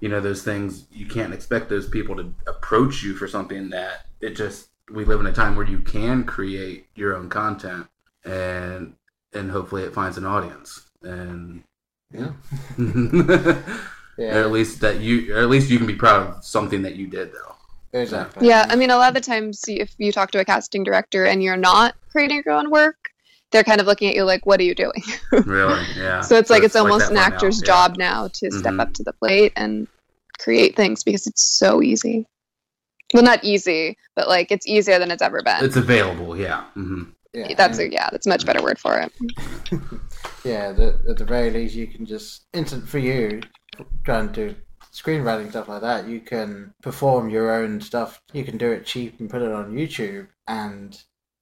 you 0.00 0.08
know 0.08 0.20
those 0.20 0.42
things, 0.42 0.84
you 0.92 1.06
can't 1.06 1.32
expect 1.32 1.68
those 1.68 1.88
people 1.88 2.16
to 2.16 2.34
approach 2.46 3.02
you 3.02 3.14
for 3.14 3.28
something 3.28 3.70
that 3.70 4.06
it 4.20 4.30
just 4.36 4.68
we 4.90 5.04
live 5.04 5.20
in 5.20 5.26
a 5.26 5.32
time 5.32 5.56
where 5.56 5.66
you 5.66 5.78
can 5.78 6.24
create 6.24 6.86
your 6.96 7.16
own 7.16 7.28
content 7.28 7.86
and 8.24 8.94
and 9.32 9.50
hopefully 9.50 9.84
it 9.84 9.94
finds 9.94 10.18
an 10.18 10.26
audience. 10.26 10.82
and 11.02 11.62
Yeah. 12.10 12.32
or 14.18 14.24
at 14.24 14.50
least 14.52 14.80
that 14.80 15.00
you, 15.00 15.34
or 15.34 15.40
at 15.40 15.48
least 15.48 15.70
you 15.70 15.78
can 15.78 15.86
be 15.86 15.94
proud 15.94 16.26
of 16.26 16.44
something 16.44 16.82
that 16.82 16.96
you 16.96 17.06
did, 17.06 17.32
though. 17.32 17.54
exactly. 17.98 18.46
Yeah, 18.48 18.66
I 18.68 18.76
mean, 18.76 18.90
a 18.90 18.96
lot 18.96 19.08
of 19.08 19.14
the 19.14 19.20
times, 19.20 19.62
if 19.66 19.94
you 19.98 20.12
talk 20.12 20.30
to 20.32 20.40
a 20.40 20.44
casting 20.44 20.84
director 20.84 21.24
and 21.24 21.42
you're 21.42 21.56
not 21.56 21.94
creating 22.10 22.42
your 22.44 22.54
own 22.54 22.70
work, 22.70 22.96
they're 23.50 23.64
kind 23.64 23.80
of 23.80 23.86
looking 23.86 24.08
at 24.08 24.14
you 24.14 24.24
like, 24.24 24.46
"What 24.46 24.60
are 24.60 24.64
you 24.64 24.74
doing?" 24.74 25.02
Really, 25.44 25.84
yeah. 25.96 26.20
so 26.22 26.36
it's 26.36 26.48
like 26.50 26.62
it's 26.62 26.76
almost 26.76 27.00
that 27.00 27.10
an 27.10 27.16
for 27.16 27.30
now, 27.30 27.36
actor's 27.36 27.60
yeah. 27.60 27.66
job 27.66 27.96
now 27.98 28.28
to 28.28 28.50
step 28.50 28.74
Mhm. 28.74 28.80
up 28.80 28.92
to 28.94 29.02
the 29.02 29.12
plate 29.12 29.52
and 29.56 29.86
create 30.38 30.74
things 30.74 31.02
because 31.04 31.26
it's 31.26 31.42
so 31.58 31.82
easy. 31.82 32.26
Well, 33.12 33.22
not 33.22 33.44
easy, 33.44 33.98
but 34.16 34.26
like 34.28 34.50
it's 34.50 34.66
easier 34.66 34.98
than 34.98 35.10
it's 35.10 35.20
ever 35.22 35.42
been. 35.42 35.62
It's 35.64 35.76
available, 35.76 36.34
yeah. 36.36 36.64
hmm 36.72 37.02
Yeah, 37.34 37.52
that's 37.54 37.78
a, 37.78 37.90
yeah, 37.92 38.08
that's 38.10 38.24
a 38.26 38.28
much 38.30 38.46
better 38.46 38.62
word 38.62 38.78
for 38.78 38.98
it. 38.98 39.12
yeah. 40.44 40.72
The, 40.72 40.98
at 41.10 41.18
the 41.18 41.24
very 41.26 41.50
least, 41.50 41.74
you 41.74 41.86
can 41.86 42.06
just 42.06 42.44
instant 42.54 42.88
for 42.88 42.98
you 42.98 43.42
trying 44.04 44.32
to 44.32 44.50
do 44.50 44.54
screenwriting 44.92 45.50
stuff 45.50 45.68
like 45.68 45.80
that. 45.82 46.06
You 46.06 46.20
can 46.20 46.74
perform 46.82 47.30
your 47.30 47.52
own 47.52 47.80
stuff. 47.80 48.20
You 48.32 48.44
can 48.44 48.58
do 48.58 48.70
it 48.70 48.86
cheap 48.86 49.18
and 49.20 49.30
put 49.30 49.42
it 49.42 49.52
on 49.52 49.72
YouTube, 49.72 50.28
and 50.46 51.00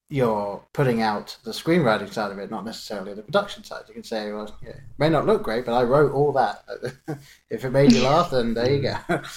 you're 0.08 0.64
putting 0.72 1.02
out 1.02 1.36
the 1.44 1.52
screenwriting 1.52 2.12
side 2.12 2.32
of 2.32 2.38
it, 2.38 2.50
not 2.50 2.64
necessarily 2.64 3.14
the 3.14 3.22
production 3.22 3.62
side. 3.64 3.84
You 3.88 3.94
can 3.94 4.02
say, 4.04 4.32
well, 4.32 4.56
yeah, 4.62 4.70
it 4.70 4.80
may 4.98 5.08
not 5.08 5.26
look 5.26 5.42
great, 5.42 5.64
but 5.64 5.74
I 5.74 5.84
wrote 5.84 6.12
all 6.12 6.32
that. 6.32 6.64
if 7.50 7.64
it 7.64 7.70
made 7.70 7.92
you 7.92 8.02
laugh, 8.02 8.30
then 8.30 8.54
there 8.54 8.72
you 8.72 8.82
go. 8.82 9.22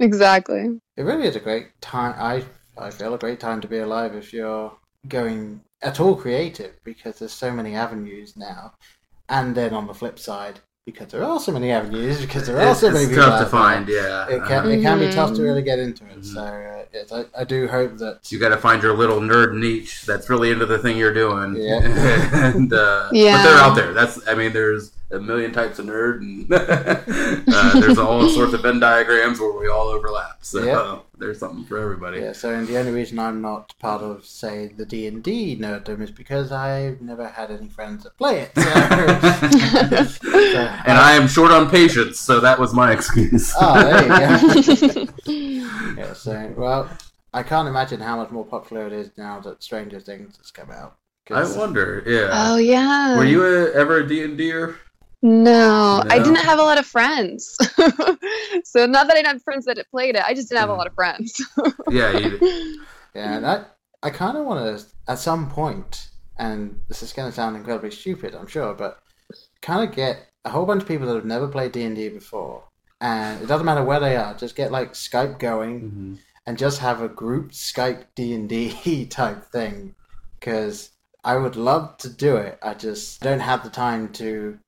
Exactly. 0.00 0.80
It 0.96 1.02
really 1.02 1.26
is 1.26 1.36
a 1.36 1.40
great 1.40 1.80
time. 1.80 2.14
I 2.18 2.44
I 2.76 2.90
feel 2.90 3.14
a 3.14 3.18
great 3.18 3.38
time 3.38 3.60
to 3.60 3.68
be 3.68 3.78
alive 3.78 4.14
if 4.14 4.32
you're 4.32 4.76
going 5.08 5.60
at 5.82 6.00
all 6.00 6.16
creative 6.16 6.74
because 6.82 7.18
there's 7.18 7.32
so 7.32 7.52
many 7.52 7.74
avenues 7.76 8.36
now. 8.36 8.74
And 9.28 9.54
then 9.54 9.72
on 9.72 9.86
the 9.86 9.94
flip 9.94 10.18
side, 10.18 10.60
because 10.86 11.08
there 11.08 11.24
are 11.24 11.40
so 11.40 11.50
many 11.50 11.70
avenues, 11.70 12.20
because 12.20 12.46
there 12.46 12.58
are 12.58 12.70
It's, 12.72 12.80
so 12.80 12.90
many 12.90 13.04
it's 13.04 13.08
people 13.08 13.24
tough 13.24 13.38
to 13.38 13.44
there, 13.44 13.50
find, 13.50 13.88
yeah. 13.88 14.28
It 14.28 14.44
can 14.44 14.70
it 14.70 14.82
can 14.82 14.98
be 14.98 15.10
tough 15.10 15.34
to 15.34 15.42
really 15.42 15.62
get 15.62 15.78
into 15.78 16.04
it. 16.04 16.20
Mhm. 16.20 16.24
So 16.24 16.40
uh, 16.42 16.84
yes, 16.92 17.10
I, 17.10 17.24
I 17.38 17.44
do 17.44 17.66
hope 17.68 17.96
that 17.98 18.30
you 18.30 18.38
got 18.38 18.50
to 18.50 18.58
find 18.58 18.82
your 18.82 18.94
little 18.94 19.18
nerd 19.20 19.54
niche 19.54 20.02
that's 20.02 20.28
really 20.28 20.50
into 20.50 20.66
the 20.66 20.78
thing 20.78 20.98
you're 20.98 21.14
doing. 21.14 21.56
Yeah. 21.56 21.80
and 22.54 22.72
uh, 22.72 23.08
but 23.10 23.12
they're 23.12 23.58
out 23.58 23.74
there. 23.74 23.94
That's 23.94 24.26
I 24.28 24.34
mean, 24.34 24.52
there's 24.52 24.92
a 25.10 25.18
million 25.20 25.52
types 25.52 25.78
of 25.78 25.86
nerd, 25.86 26.18
and 26.18 26.52
uh, 26.52 27.80
there's 27.80 27.98
all 27.98 28.28
sorts 28.30 28.52
of 28.54 28.62
Venn 28.62 28.80
diagrams 28.80 29.38
where 29.38 29.52
we 29.52 29.68
all 29.68 29.88
overlap. 29.88 30.38
So 30.40 30.62
Yeah. 30.62 30.98
there's 31.18 31.38
something 31.38 31.64
for 31.64 31.78
everybody. 31.78 32.20
yeah. 32.20 32.32
So 32.32 32.52
and 32.54 32.66
the 32.66 32.78
only 32.78 32.90
reason 32.90 33.18
I'm 33.18 33.40
not 33.40 33.74
part 33.78 34.02
of 34.02 34.24
say 34.24 34.68
the 34.76 34.84
D 34.86 35.06
and 35.06 35.22
D 35.22 35.56
nerddom 35.60 36.00
is 36.02 36.10
because 36.10 36.50
I've 36.52 37.00
never 37.00 37.28
had 37.28 37.50
any 37.50 37.68
friends 37.68 38.04
that 38.04 38.16
play 38.18 38.40
it. 38.40 38.52
So, 38.54 40.04
so 40.30 40.58
And 40.86 40.98
I 40.98 41.12
am 41.12 41.28
short 41.28 41.50
on 41.52 41.70
patience, 41.70 42.18
so 42.18 42.40
that 42.40 42.58
was 42.58 42.72
my 42.74 42.92
excuse. 42.92 43.52
Oh, 43.60 43.74
there 43.74 44.02
you 44.02 45.06
go. 45.06 45.06
Yeah, 45.96 46.12
so 46.12 46.52
well, 46.56 46.88
I 47.32 47.42
can't 47.42 47.68
imagine 47.68 48.00
how 48.00 48.16
much 48.16 48.30
more 48.30 48.44
popular 48.44 48.86
it 48.86 48.92
is 48.92 49.10
now 49.16 49.38
that 49.40 49.62
Stranger 49.62 50.00
Things 50.00 50.36
has 50.38 50.50
come 50.50 50.70
out. 50.70 50.96
I 51.30 51.44
wonder. 51.56 52.02
Yeah. 52.06 52.28
oh 52.32 52.56
yeah. 52.56 53.16
Were 53.16 53.24
you 53.24 53.44
a, 53.44 53.72
ever 53.72 53.98
a 53.98 54.06
D&D'er? 54.08 54.76
No, 55.26 56.04
I 56.10 56.18
didn't 56.18 56.44
have 56.44 56.58
a 56.58 56.62
lot 56.62 56.78
of 56.78 56.84
friends. 56.84 57.56
so 58.64 58.84
not 58.84 59.06
that 59.06 59.12
I 59.12 59.14
didn't 59.22 59.26
have 59.28 59.42
friends 59.42 59.64
that 59.64 59.78
played 59.90 60.16
it, 60.16 60.22
I 60.22 60.34
just 60.34 60.50
didn't 60.50 60.60
have 60.60 60.68
a 60.68 60.72
Mhm. 60.74 60.76
lot 60.76 60.86
of 60.86 60.94
friends. 60.94 61.40
Yeah, 61.90 62.12
you, 62.12 62.38
yeah, 63.14 63.36
and 63.38 63.46
I, 63.46 63.64
I 64.02 64.10
kind 64.10 64.36
of 64.36 64.44
want 64.44 64.78
to, 64.78 64.86
at 65.08 65.18
some 65.18 65.48
point, 65.50 66.08
and 66.36 66.78
this 66.88 67.02
is 67.02 67.14
going 67.14 67.30
to 67.30 67.34
sound 67.34 67.56
incredibly 67.56 67.90
stupid, 67.90 68.34
I'm 68.34 68.46
sure, 68.46 68.74
but 68.74 68.98
kind 69.62 69.88
of 69.88 69.96
get 69.96 70.28
a 70.44 70.50
whole 70.50 70.66
bunch 70.66 70.82
of 70.82 70.88
people 70.88 71.06
that 71.06 71.14
have 71.14 71.24
never 71.24 71.48
played 71.48 71.72
D 71.72 71.84
and 71.84 71.96
D 71.96 72.10
before, 72.10 72.64
and 73.00 73.40
it 73.42 73.46
doesn't 73.46 73.64
matter 73.64 73.82
where 73.82 74.00
they 74.00 74.16
are, 74.16 74.34
just 74.34 74.56
get 74.56 74.70
like 74.70 74.92
Skype 74.92 75.38
going 75.38 75.80
Mhm. 75.80 76.18
and 76.44 76.58
just 76.58 76.80
have 76.80 77.00
a 77.00 77.08
group 77.08 77.52
Skype 77.52 78.04
D 78.14 78.34
and 78.34 78.46
D 78.46 79.06
type 79.10 79.44
thing, 79.50 79.94
because 80.38 80.90
I 81.24 81.38
would 81.38 81.56
love 81.56 81.96
to 81.98 82.10
do 82.10 82.36
it. 82.36 82.58
I 82.62 82.74
just 82.74 83.22
don't 83.22 83.40
have 83.40 83.64
the 83.64 83.70
time 83.70 84.12
to 84.14 84.58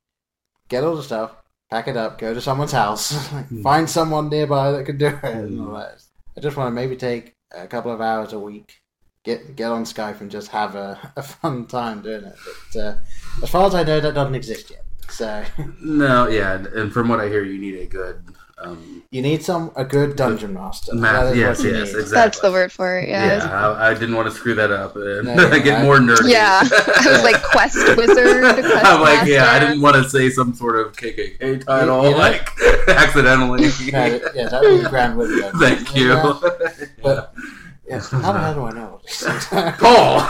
get 0.69 0.85
all 0.85 0.97
the 0.97 1.03
stuff, 1.03 1.33
pack 1.71 1.89
it 1.89 1.97
up, 1.97 2.19
go 2.19 2.35
to 2.35 2.41
someone's 2.41 2.73
house, 2.73 3.13
find 3.63 3.89
someone 3.89 4.29
nearby 4.29 4.71
that 4.73 4.85
can 4.85 4.99
do 4.99 5.07
it, 5.09 5.23
and 5.25 5.61
all 5.61 5.75
that. 5.75 6.03
I 6.37 6.41
just 6.41 6.57
want 6.57 6.69
to 6.69 6.73
maybe 6.75 6.97
take 6.97 7.33
a 7.57 7.67
couple 7.67 7.91
of 7.93 8.01
hours 8.01 8.33
a 8.33 8.39
week, 8.39 8.81
get 9.25 9.57
get 9.57 9.71
on 9.71 9.85
Skype 9.85 10.21
and 10.21 10.31
just 10.31 10.49
have 10.49 10.75
a, 10.75 11.13
a 11.17 11.23
fun 11.23 11.67
time 11.67 12.03
doing 12.03 12.25
it. 12.25 12.37
But 12.75 12.81
uh, 12.81 12.97
as 13.43 13.51
far 13.51 13.67
as 13.67 13.75
I 13.75 13.83
know, 13.83 14.01
that 14.01 14.15
doesn't 14.15 14.35
exist 14.35 14.71
yet. 14.71 14.85
So 15.09 15.45
No, 15.81 16.27
yeah, 16.29 16.55
and- 16.57 16.67
and 16.67 16.93
from 16.93 17.09
what 17.09 17.21
I 17.21 17.29
hear, 17.29 17.45
you 17.45 17.59
need 17.61 17.79
a 17.81 17.87
good. 17.87 18.23
Um, 18.59 19.03
you 19.11 19.21
need 19.21 19.43
some 19.45 19.71
a 19.77 19.85
good 19.85 20.17
dungeon 20.17 20.55
master. 20.55 20.95
Math- 20.95 21.25
That 21.27 21.33
is 21.33 21.39
yes, 21.39 21.59
what 21.59 21.67
yes, 21.73 21.89
exactly. 21.91 22.11
That's 22.15 22.41
the 22.41 22.51
word 22.51 22.73
for 22.73 22.99
it, 22.99 23.07
yeah, 23.09 23.37
yeah. 23.37 23.51
I, 23.73 23.91
I 23.91 23.95
didn't 23.95 24.17
want 24.17 24.29
to 24.29 24.35
screw 24.35 24.55
that 24.55 24.71
up 24.71 24.97
and 24.97 25.27
No, 25.27 25.35
no, 25.51 25.61
get 25.61 25.81
I- 25.81 25.83
more 25.83 25.99
nerdy. 25.99 26.31
Yeah. 26.33 26.61
I 26.63 27.03
was 27.13 27.23
like 27.23 27.43
quest 27.53 27.77
wizard, 27.99 28.43
quest 28.65 28.85
I'm 28.87 29.03
like, 29.03 29.29
yeah, 29.29 29.51
I 29.51 29.59
didn't 29.59 29.83
want 29.83 29.97
to 29.97 30.09
say 30.09 30.31
some 30.31 30.55
sort 30.55 30.77
of 30.77 30.97
KKK 30.97 31.67
title, 31.67 32.05
You 32.05 32.11
know? 32.13 32.17
like 32.17 32.49
accidentally. 32.89 33.61
No, 33.93 34.07
yeah, 34.35 34.49
that 34.49 34.61
would 34.63 34.83
be 34.85 34.89
grand 34.89 35.19
with 35.19 35.31
you. 35.33 35.51
Thank 35.61 35.95
you. 35.95 36.15
Yeah, 36.15 36.41
but 37.03 37.35
yes, 37.87 38.09
how 38.11 38.33
the 38.33 38.39
hell 38.39 38.55
do 38.55 38.65
I 38.65 38.71
know 38.73 38.89
all 38.93 39.03
these 39.05 39.21
things? 39.21 39.47
Paul, 39.77 40.21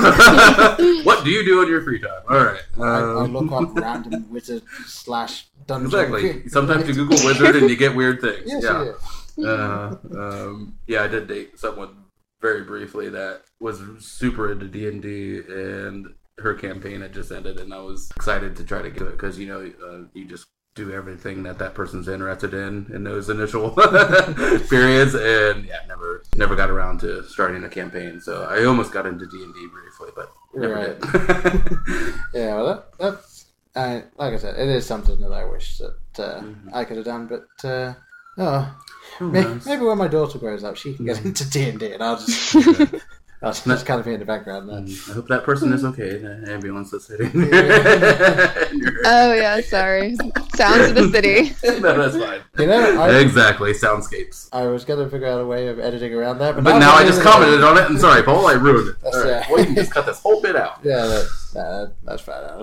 what 1.05 1.23
do 1.25 1.31
you 1.31 1.45
do 1.45 1.63
in 1.63 1.69
your 1.69 1.83
free 1.83 2.01
time? 2.01 2.11
All 2.29 2.45
right. 2.45 2.61
I, 2.77 2.83
I 2.83 3.03
Um, 3.23 3.33
look 3.33 3.53
up 3.53 3.73
random 3.79 4.29
wizard 4.33 4.63
slash 4.85 5.47
dungeon. 5.67 5.87
exactly. 5.87 6.49
Sometimes 6.49 6.89
you 6.89 6.95
Google 6.95 7.25
wizard 7.25 7.57
and 7.57 7.69
you 7.71 7.77
get 7.77 7.95
weird 7.95 8.21
things. 8.21 8.43
Yes, 8.47 8.63
yeah. 8.65 8.93
you. 9.37 9.47
Uh, 9.49 9.97
um, 10.19 10.79
yeah, 10.87 11.03
I 11.03 11.09
did 11.09 11.27
date 11.29 11.59
someone 11.59 12.05
very 12.41 12.63
briefly 12.65 13.09
that 13.11 13.43
was 13.61 13.81
super 14.01 14.51
into 14.53 14.67
D 14.67 14.89
and 14.89 15.03
D, 15.03 15.41
and 15.49 16.07
her 16.39 16.55
campaign 16.55 17.01
had 17.01 17.13
just 17.13 17.33
ended, 17.33 17.59
and 17.59 17.73
I 17.73 17.79
was 17.81 18.11
excited 18.17 18.57
to 18.57 18.65
try 18.65 18.83
to 18.83 18.91
get 18.91 19.03
it 19.03 19.13
because 19.13 19.39
you 19.39 19.47
know 19.47 19.71
uh, 19.87 20.07
you 20.15 20.25
just 20.27 20.47
do 20.75 20.93
everything 20.93 21.43
that 21.43 21.59
that 21.59 21.73
person's 21.75 22.07
interested 22.07 22.53
in 22.53 22.91
in 22.95 23.03
those 23.05 23.31
initial 23.31 23.71
periods, 24.69 25.15
and 25.15 25.65
yeah, 25.65 25.81
never 25.89 26.23
never 26.37 26.55
got 26.57 26.71
around 26.71 27.01
to 27.01 27.23
starting 27.25 27.65
a 27.65 27.69
campaign. 27.69 28.21
So 28.21 28.45
I 28.45 28.65
almost 28.65 28.93
got 28.93 29.07
into 29.07 29.27
D 29.27 29.43
and 29.43 29.55
D 29.55 29.67
briefly, 29.73 30.11
but 30.15 30.33
never 30.55 30.75
Right. 30.75 31.01
did. 31.01 32.15
Yeah, 32.35 32.55
well, 32.57 32.67
that, 32.67 32.99
that's 32.99 33.36
uh, 33.77 34.01
like 34.17 34.33
I 34.35 34.37
said, 34.39 34.59
it 34.59 34.69
is 34.69 34.85
something 34.87 35.21
that 35.21 35.33
I 35.33 35.45
wish 35.45 35.79
that 35.79 35.95
uh, 36.25 36.41
Mhm. 36.41 36.71
I 36.75 36.85
could 36.85 36.97
have 36.97 37.07
done, 37.07 37.27
but 37.29 37.69
uh, 37.69 37.95
oh, 38.39 38.75
Who 39.19 39.31
may- 39.31 39.59
maybe 39.67 39.83
when 39.85 39.99
my 39.99 40.09
daughter 40.09 40.39
grows 40.39 40.65
up, 40.65 40.77
she 40.77 40.95
can 40.95 41.05
get 41.07 41.25
into 41.25 41.49
D 41.49 41.69
and 41.69 41.79
D, 41.79 41.93
and 41.93 42.03
I'll 42.03 42.17
just 42.17 42.55
I'll 43.43 43.53
just 43.53 43.85
kind 43.87 44.01
of 44.01 44.07
be 44.07 44.15
in 44.15 44.19
the 44.21 44.25
background. 44.27 44.69
Then. 44.71 44.87
Mm, 44.87 45.11
I 45.11 45.13
hope 45.13 45.29
that 45.29 45.45
person 45.45 45.71
is 45.75 45.85
okay. 45.85 46.17
The 46.19 46.47
ambulance 46.51 46.91
that's 46.91 47.07
hitting. 47.09 47.31
Oh 49.05 49.33
yeah, 49.35 49.61
sorry. 49.61 50.17
Sounds 50.55 50.89
of 50.89 50.95
the 50.95 51.09
city. 51.11 51.55
no, 51.81 51.97
that's 51.97 52.17
fine. 52.17 52.41
You 52.59 52.67
know, 52.67 53.01
I, 53.03 53.19
exactly, 53.19 53.73
soundscapes. 53.73 54.49
I 54.53 54.67
was 54.67 54.85
going 54.87 55.05
to 55.05 55.11
figure 55.11 55.27
out 55.29 55.41
a 55.41 55.47
way 55.47 55.69
of 55.69 55.79
editing 55.79 56.15
around 56.15 56.39
that, 56.39 56.55
but, 56.55 56.65
But 56.65 56.79
now 56.79 56.95
I 56.95 57.05
just 57.05 57.21
commented 57.23 57.63
on 57.63 57.77
it, 57.77 57.91
and 57.91 58.01
sorry, 58.01 58.23
Paul, 58.23 58.47
I 58.49 58.53
ruined 58.55 58.89
it. 58.89 58.97
That's 59.03 59.17
All 59.17 59.23
right. 59.25 59.33
right. 59.33 59.51
Well, 59.51 59.61
you 59.61 59.67
can 59.67 59.75
just 59.75 59.93
cut 59.93 60.07
this 60.07 60.19
whole 60.21 60.41
bit 60.41 60.57
out. 60.57 60.81
Yeah, 60.87 61.05
that, 61.07 61.29
that, 61.57 61.93
that's 62.05 62.23
fine. 62.23 62.45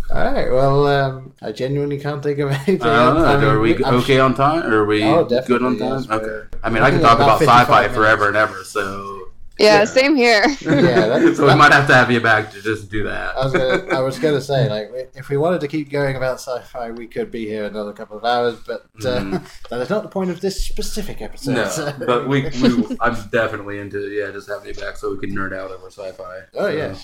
All 0.10 0.32
right. 0.32 0.50
Well, 0.50 0.86
um, 0.86 1.32
I 1.42 1.52
genuinely 1.52 1.98
can't 1.98 2.22
think 2.22 2.38
of 2.38 2.50
anything. 2.66 2.82
I 2.82 3.04
don't 3.04 3.14
know. 3.16 3.24
else. 3.24 3.26
I 3.26 3.36
mean, 3.40 3.48
are 3.48 3.60
we 3.60 3.84
I'm 3.84 3.94
okay 3.96 4.18
on 4.20 4.34
time? 4.34 4.64
Or 4.70 4.82
are 4.82 4.86
we 4.86 5.02
Oh, 5.04 5.24
good 5.24 5.62
on 5.62 5.78
time? 5.78 6.02
yes, 6.02 6.10
okay. 6.10 6.46
I 6.62 6.70
mean, 6.70 6.82
I 6.82 6.90
can 6.90 7.00
talk 7.00 7.18
about 7.18 7.40
sci-fi 7.40 7.82
55 7.88 7.94
forever 7.94 8.28
and 8.28 8.36
ever. 8.36 8.62
So, 8.64 9.28
Yeah, 9.60 9.80
Yeah. 9.80 9.84
same 9.84 10.16
here. 10.16 10.44
Yeah, 10.60 11.34
so 11.34 11.46
we 11.46 11.54
might 11.54 11.72
have 11.72 11.86
to 11.88 11.94
have 11.94 12.10
you 12.10 12.20
back 12.20 12.50
to 12.52 12.62
just 12.62 12.90
do 12.90 13.04
that. 13.04 13.36
I 13.36 13.44
was 13.44 13.52
gonna, 13.52 13.94
I 13.96 14.00
was 14.00 14.18
gonna 14.18 14.40
say 14.52 14.68
like 14.68 15.10
if 15.14 15.28
we 15.28 15.36
wanted 15.36 15.60
to 15.60 15.68
keep 15.68 15.90
going 15.90 16.16
about 16.16 16.36
sci-fi, 16.40 16.90
we 16.92 17.06
could 17.06 17.30
be 17.30 17.46
here 17.46 17.64
another 17.66 17.92
couple 17.92 18.16
of 18.16 18.24
hours, 18.24 18.58
but 18.66 18.82
uh, 19.04 19.20
Mhm. 19.20 19.68
that 19.68 19.80
is 19.80 19.90
not 19.90 20.02
the 20.02 20.08
point 20.08 20.30
of 20.30 20.40
this 20.40 20.64
specific 20.64 21.20
episode. 21.20 21.52
no, 21.54 21.68
so- 21.68 21.92
but 22.06 22.28
we, 22.28 22.44
we, 22.62 22.96
I'm 23.00 23.16
definitely 23.30 23.78
into 23.78 24.08
yeah, 24.10 24.30
just 24.30 24.48
having 24.48 24.68
you 24.68 24.74
back 24.74 24.96
so 24.96 25.10
we 25.12 25.18
can 25.18 25.36
nerd 25.36 25.52
out 25.54 25.70
over 25.70 25.88
sci-fi. 25.90 26.40
oh 26.54 26.60
So, 26.60 26.68
yeah. 26.68 26.94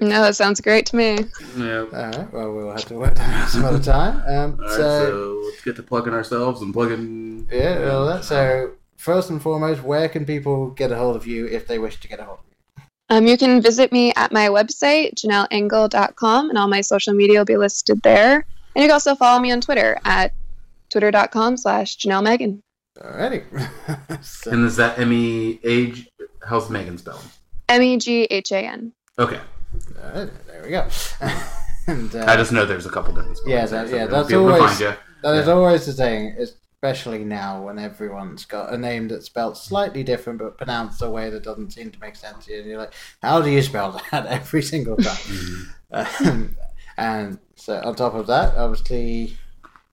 No, 0.00 0.22
that 0.22 0.36
sounds 0.36 0.60
great 0.60 0.86
to 0.86 0.96
me. 0.96 1.18
yeah. 1.56 1.78
all 1.80 1.86
right. 1.90 2.32
Well, 2.32 2.52
we'll 2.54 2.70
have 2.70 2.84
to 2.86 2.94
work 2.94 3.14
that 3.16 3.42
out 3.44 3.48
some 3.48 3.64
other 3.64 3.78
time. 3.82 4.16
Um, 4.28 4.58
All 4.60 4.66
right, 4.66 4.76
so, 4.76 5.06
so 5.08 5.42
let's 5.46 5.64
get 5.64 5.76
to 5.76 5.82
plugging 5.82 6.12
ourselves 6.12 6.60
and 6.62 6.72
plugging. 6.72 7.48
yeah. 7.50 7.78
Well, 7.80 8.06
that, 8.06 8.24
so 8.24 8.72
first 8.98 9.30
and 9.30 9.40
foremost, 9.40 9.82
where 9.82 10.08
can 10.08 10.26
people 10.26 10.70
get 10.70 10.92
a 10.92 10.96
hold 10.96 11.16
of 11.16 11.26
you 11.26 11.46
if 11.46 11.66
they 11.66 11.78
wish 11.78 11.98
to 12.00 12.08
get 12.08 12.20
a 12.20 12.24
hold 12.24 12.40
of 12.40 12.44
you? 12.50 12.82
Um, 13.10 13.26
you 13.26 13.38
can 13.38 13.62
visit 13.62 13.90
me 13.90 14.12
at 14.16 14.32
my 14.32 14.48
website, 14.48 15.14
janelleengel.com, 15.14 16.50
and 16.50 16.58
all 16.58 16.68
my 16.68 16.82
social 16.82 17.14
media 17.14 17.38
will 17.38 17.46
be 17.46 17.56
listed 17.56 18.02
there. 18.02 18.44
And 18.74 18.82
you 18.82 18.88
can 18.88 18.90
also 18.90 19.14
follow 19.14 19.40
me 19.40 19.50
on 19.50 19.60
Twitter 19.62 19.98
at 20.04 20.32
twitter.com 20.90 21.56
slash 21.56 21.96
Janelle 21.96 22.22
Meghan. 22.22 22.60
Alrighty. 22.98 23.44
so, 24.24 24.50
And 24.50 24.66
is 24.66 24.76
that 24.76 24.98
Emmy 24.98 25.58
age? 25.64 26.08
How's 26.46 26.68
Meghan 26.68 26.98
spelled? 26.98 27.24
M 27.68 27.82
E 27.82 27.96
G 27.96 28.24
H 28.24 28.52
A 28.52 28.58
N. 28.58 28.92
Okay. 29.18 29.40
Alright, 30.02 30.30
there 30.46 30.62
we 30.62 30.70
go. 30.70 30.88
and 31.86 32.14
uh, 32.14 32.24
I 32.26 32.36
just 32.36 32.52
know 32.52 32.64
there's 32.64 32.86
a 32.86 32.90
couple 32.90 33.14
different 33.14 33.36
spellings. 33.38 33.72
Yeah, 33.72 33.84
that- 33.84 33.90
yeah, 33.94 34.06
that's 34.06 34.28
be 34.28 34.34
able 34.34 34.48
to 34.48 34.54
always- 34.54 34.78
find 34.78 34.80
you. 34.80 34.94
that 35.22 35.34
is 35.36 35.46
yeah. 35.46 35.52
always 35.52 35.86
the 35.86 35.92
thing, 35.92 36.34
especially 36.80 37.24
now 37.24 37.60
when 37.60 37.76
everyone's 37.76 38.44
got 38.44 38.72
a 38.72 38.78
name 38.78 39.08
that's 39.08 39.26
spelled 39.26 39.56
slightly 39.56 40.04
different 40.04 40.38
but 40.38 40.56
pronounced 40.56 41.02
a 41.02 41.10
way 41.10 41.28
that 41.28 41.42
doesn't 41.42 41.72
seem 41.72 41.90
to 41.90 41.98
make 41.98 42.14
sense 42.14 42.44
to 42.46 42.52
you. 42.52 42.60
And 42.60 42.68
you're 42.68 42.78
like, 42.78 42.94
how 43.20 43.40
do 43.42 43.50
you 43.50 43.62
spell 43.62 44.00
that 44.12 44.26
every 44.28 44.62
single 44.62 44.96
time? 44.96 45.16
Mhm. 45.90 46.26
Um, 46.26 46.56
and 46.98 47.38
so, 47.56 47.80
on 47.82 47.94
top 47.94 48.12
of 48.12 48.26
that, 48.26 48.54
obviously, 48.56 49.38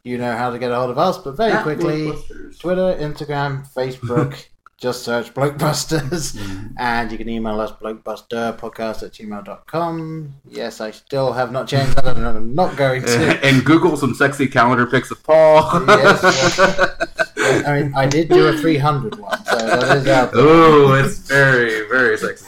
you 0.04 0.18
know 0.18 0.36
how 0.36 0.50
to 0.50 0.60
get 0.60 0.72
a 0.72 0.76
hold 0.76 0.90
of 0.90 0.98
us, 0.98 1.18
but 1.18 1.38
very 1.38 1.62
quickly, 1.64 2.12
Twitter, 2.60 2.94
Instagram, 3.00 3.66
Facebook, 3.74 4.46
just 4.86 5.04
search 5.04 5.34
Blokebusters. 5.34 6.26
Mhm. 6.46 6.74
And 6.78 7.12
you 7.12 7.18
can 7.18 7.28
email 7.30 7.60
us 7.60 7.72
blokebusterpodcast 7.72 9.02
at 9.06 9.12
gmail.com. 9.18 10.34
Yes, 10.50 10.80
I 10.82 10.92
still 10.92 11.34
have 11.34 11.52
not 11.52 11.68
changed 11.68 11.96
that, 11.96 12.16
and 12.18 12.26
I'm 12.28 12.54
not 12.54 12.76
going 12.76 13.02
to. 13.04 13.20
and 13.48 13.66
Google 13.66 13.98
some 13.98 14.14
sexy 14.14 14.48
calendar 14.48 14.86
pics 14.86 15.10
of 15.12 15.24
Paul. 15.24 15.62
Yes, 15.88 16.60
I 17.68 17.70
mean, 17.82 17.94
I 17.96 18.06
did 18.06 18.30
do 18.30 18.48
a 18.48 18.54
300 18.58 19.18
one, 19.18 19.44
so 19.46 19.56
that 19.58 19.98
is 19.98 20.08
out 20.08 20.32
there. 20.34 20.44
oh, 20.46 20.94
it's 20.94 21.18
very, 21.20 21.88
very 21.88 22.18
sexy. 22.18 22.46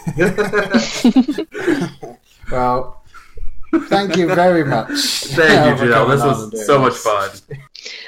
Well, 2.52 3.02
thank 3.94 4.16
you 4.18 4.28
very 4.28 4.64
much. 4.64 4.92
Thank 5.38 5.80
you, 5.80 5.88
Janelle. 5.88 6.08
This 6.12 6.24
was 6.24 6.66
so 6.68 6.80
much 6.80 6.94
fun. 6.96 7.30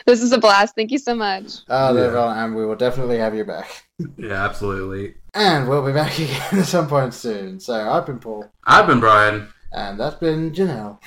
This 0.06 0.22
is 0.22 0.32
a 0.32 0.38
blast. 0.38 0.76
Thank 0.76 0.92
you 0.92 0.98
so 0.98 1.16
much. 1.16 1.58
Oh, 1.70 1.94
no 1.94 2.04
Yeah. 2.06 2.12
problem, 2.12 2.38
and 2.38 2.56
we 2.56 2.66
will 2.66 2.76
definitely 2.76 3.18
have 3.18 3.36
you 3.36 3.46
back. 3.46 3.86
Yeah, 4.18 4.46
absolutely. 4.46 5.16
And 5.34 5.68
we'll 5.68 5.86
be 5.86 5.92
back 5.92 6.18
again 6.20 6.42
at 6.60 6.66
some 6.66 6.88
point 6.88 7.14
soon. 7.14 7.60
So 7.60 7.74
I've 7.74 8.06
been 8.06 8.20
Paul, 8.20 8.46
I've 8.64 8.88
been 8.88 9.00
Brian. 9.02 9.50
and 9.74 10.00
that's 10.00 10.16
been 10.16 10.52
Janelle. 10.52 11.00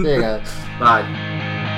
See 0.00 0.14
you 0.14 0.20
guys. 0.20 0.52
Bye. 0.80 1.76